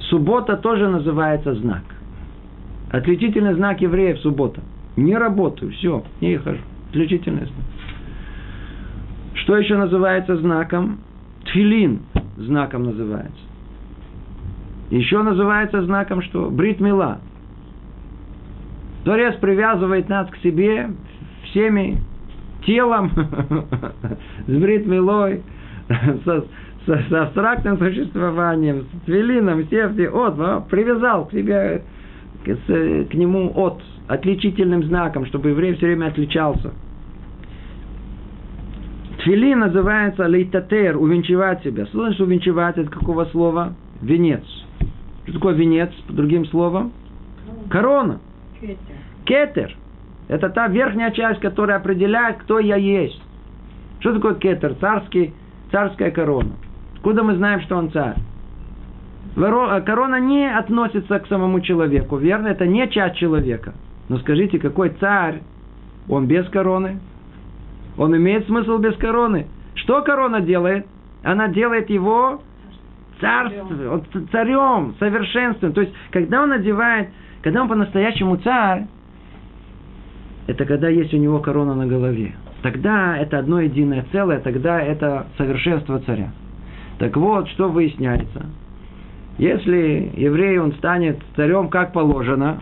Суббота 0.09 0.57
тоже 0.57 0.87
называется 0.87 1.55
знак. 1.55 1.83
Отличительный 2.91 3.53
знак 3.55 3.81
евреев– 3.81 4.19
суббота– 4.21 4.61
не 4.95 5.17
работаю, 5.17 5.71
все, 5.71 6.03
не 6.21 6.37
хожу. 6.37 6.59
Исключительное 6.89 7.45
знак. 7.45 7.65
Что 9.35 9.57
еще 9.57 9.75
называется 9.77 10.37
знаком? 10.37 10.99
Тфилин 11.45 12.01
знаком 12.37 12.83
называется. 12.83 13.41
Еще 14.91 15.21
называется 15.23 15.83
знаком 15.83 16.21
что? 16.21 16.49
Брит 16.49 16.79
мила. 16.79 17.19
Творец 19.03 19.35
привязывает 19.39 20.07
нас 20.07 20.29
к 20.29 20.37
себе 20.37 20.91
всеми 21.45 21.97
телом, 22.65 23.11
с 24.47 24.51
брит 24.51 24.85
милой, 24.85 25.41
со, 26.25 26.45
со, 26.85 27.03
с 27.09 27.11
абстрактным 27.11 27.77
существованием, 27.77 28.83
с 28.83 29.05
твилином, 29.05 29.65
все, 29.67 29.85
от, 29.85 30.67
привязал 30.69 31.25
к 31.25 31.31
себе, 31.31 31.83
к, 32.43 32.55
к 32.55 33.13
нему 33.13 33.51
от, 33.55 33.81
отличительным 34.07 34.83
знаком, 34.83 35.25
чтобы 35.25 35.49
еврей 35.49 35.75
все 35.75 35.87
время 35.87 36.07
отличался. 36.07 36.71
Тфили 39.19 39.53
называется 39.53 40.25
лейтатер, 40.25 40.97
увенчивать 40.97 41.63
себя. 41.63 41.85
Что 41.85 41.99
значит 41.99 42.19
увенчивать? 42.19 42.77
Это 42.77 42.89
какого 42.89 43.25
слова? 43.25 43.73
Венец. 44.01 44.43
Что 45.23 45.33
такое 45.33 45.53
венец, 45.53 45.91
по 46.07 46.13
другим 46.13 46.45
словам? 46.47 46.91
Корона. 47.69 48.19
Кетер. 49.25 49.75
Это 50.27 50.49
та 50.49 50.67
верхняя 50.67 51.11
часть, 51.11 51.39
которая 51.41 51.77
определяет, 51.77 52.37
кто 52.37 52.59
я 52.59 52.75
есть. 52.75 53.21
Что 53.99 54.13
такое 54.13 54.35
кетер? 54.35 54.75
Царский, 54.75 55.33
царская 55.71 56.11
корона. 56.11 56.51
Откуда 56.95 57.23
мы 57.23 57.35
знаем, 57.35 57.61
что 57.61 57.77
он 57.77 57.91
царь? 57.91 58.15
Э, 59.35 59.81
корона 59.85 60.19
не 60.19 60.45
относится 60.45 61.19
к 61.19 61.27
самому 61.27 61.61
человеку, 61.61 62.17
верно? 62.17 62.47
Это 62.47 62.65
не 62.65 62.87
часть 62.89 63.17
человека. 63.17 63.73
Но 64.09 64.17
скажите, 64.19 64.59
какой 64.59 64.89
царь? 64.89 65.41
Он 66.07 66.27
без 66.27 66.47
короны? 66.49 66.99
Он 67.97 68.15
имеет 68.15 68.45
смысл 68.47 68.77
без 68.77 68.95
короны? 68.97 69.47
Что 69.75 70.01
корона 70.01 70.41
делает? 70.41 70.85
Она 71.23 71.47
делает 71.47 71.89
его 71.89 72.41
царством, 73.21 74.03
царем, 74.31 74.95
совершенством. 74.99 75.73
То 75.73 75.81
есть, 75.81 75.93
когда 76.11 76.43
он 76.43 76.51
одевает, 76.51 77.09
когда 77.41 77.61
он 77.61 77.69
по-настоящему 77.69 78.37
царь, 78.37 78.87
это 80.47 80.65
когда 80.65 80.89
есть 80.89 81.13
у 81.13 81.17
него 81.17 81.39
корона 81.39 81.73
на 81.73 81.85
голове. 81.85 82.35
Тогда 82.61 83.17
это 83.17 83.39
одно 83.39 83.61
единое 83.61 84.05
целое, 84.11 84.39
тогда 84.39 84.81
это 84.81 85.27
совершенство 85.37 85.99
царя. 85.99 86.31
Так 86.99 87.15
вот, 87.17 87.47
что 87.49 87.69
выясняется. 87.69 88.45
Если 89.37 90.11
еврей, 90.15 90.59
он 90.59 90.73
станет 90.73 91.19
царем 91.35 91.69
как 91.69 91.91
положено, 91.91 92.61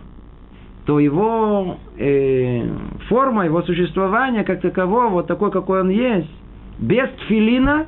то 0.86 0.98
его 0.98 1.76
э, 1.98 2.66
форма, 3.08 3.44
его 3.44 3.62
существование 3.62 4.42
как 4.42 4.60
такового, 4.60 5.08
вот 5.08 5.26
такой, 5.26 5.50
какой 5.50 5.80
он 5.82 5.90
есть, 5.90 6.30
без 6.78 7.08
тфилина, 7.20 7.86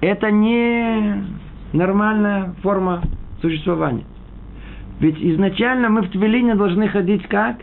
это 0.00 0.30
не 0.30 1.24
нормальная 1.72 2.54
форма 2.62 3.02
существования. 3.40 4.04
Ведь 4.98 5.18
изначально 5.20 5.88
мы 5.88 6.02
в 6.02 6.10
твилине 6.10 6.54
должны 6.54 6.88
ходить 6.88 7.26
как? 7.28 7.56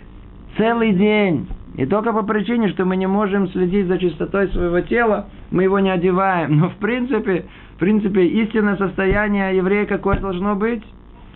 Целый 0.60 0.91
день. 0.91 1.47
И 1.78 1.86
только 1.86 2.12
по 2.12 2.22
причине, 2.24 2.68
что 2.68 2.84
мы 2.84 2.97
не 2.97 3.07
можем 3.07 3.47
следить 3.47 3.88
за 3.88 3.97
чистотой 3.97 4.49
своего 4.49 4.82
тела, 4.82 5.28
мы 5.51 5.64
его 5.64 5.80
не 5.80 5.89
одеваем. 5.89 6.60
Но 6.60 6.70
в 6.70 6.76
принципе, 6.76 7.45
в 7.76 7.80
принципе, 7.80 8.26
истинное 8.26 8.76
состояние 8.76 9.55
еврея 9.55 9.86
какое 9.86 10.20
должно 10.20 10.55
быть? 10.55 10.84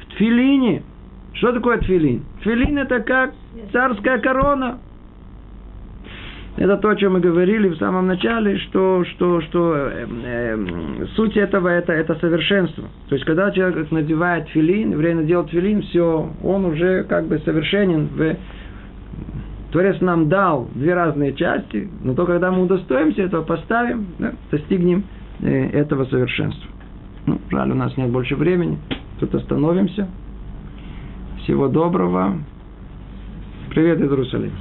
В 0.02 0.14
тфилине. 0.14 0.84
Что 1.36 1.54
такое 1.54 1.78
тфилин? 1.78 2.26
Тфилин 2.42 2.78
это 2.80 3.00
как 3.00 3.34
царская 3.72 4.18
корона. 4.18 4.80
Это 6.58 6.76
то, 6.76 6.90
о 6.90 6.96
чем 6.98 7.14
мы 7.14 7.22
говорили 7.22 7.70
в 7.70 7.78
самом 7.78 8.06
начале, 8.08 8.58
что, 8.58 9.06
что, 9.06 9.40
что 9.42 9.74
э, 9.76 10.06
э, 10.06 11.06
суть 11.16 11.38
этого 11.38 11.70
это, 11.70 11.94
это 11.94 12.16
совершенство. 12.16 12.84
То 13.08 13.16
есть, 13.16 13.26
когда 13.26 13.50
человек 13.52 13.90
надевает 13.90 14.50
филин, 14.50 14.98
время 14.98 15.24
делает 15.24 15.50
филин, 15.50 15.82
все, 15.84 16.30
он 16.44 16.66
уже 16.66 17.06
как 17.06 17.28
бы 17.28 17.40
совершенен. 17.40 18.08
В... 18.08 18.36
Творец 19.74 20.00
нам 20.02 20.30
дал 20.30 20.70
две 20.76 20.94
разные 20.94 21.34
части, 21.34 21.90
но 22.04 22.14
то, 22.14 22.28
когда 22.28 22.52
мы 22.52 22.62
удостоимся 22.62 23.24
этого, 23.24 23.42
поставим, 23.42 24.06
да, 24.20 24.34
достигнем 24.52 25.04
э, 25.42 25.70
этого 25.70 26.06
совершенства. 26.06 26.70
Ну, 27.26 27.42
жаль, 27.50 27.72
у 27.72 27.74
нас 27.74 27.98
нет 27.98 28.12
больше 28.12 28.36
времени. 28.36 28.78
Тут 29.20 29.34
остановимся. 29.34 30.08
Всего 31.40 31.70
доброго. 31.70 32.38
Привет 33.72 34.00
из 34.00 34.12
Иерусалима. 34.12 34.54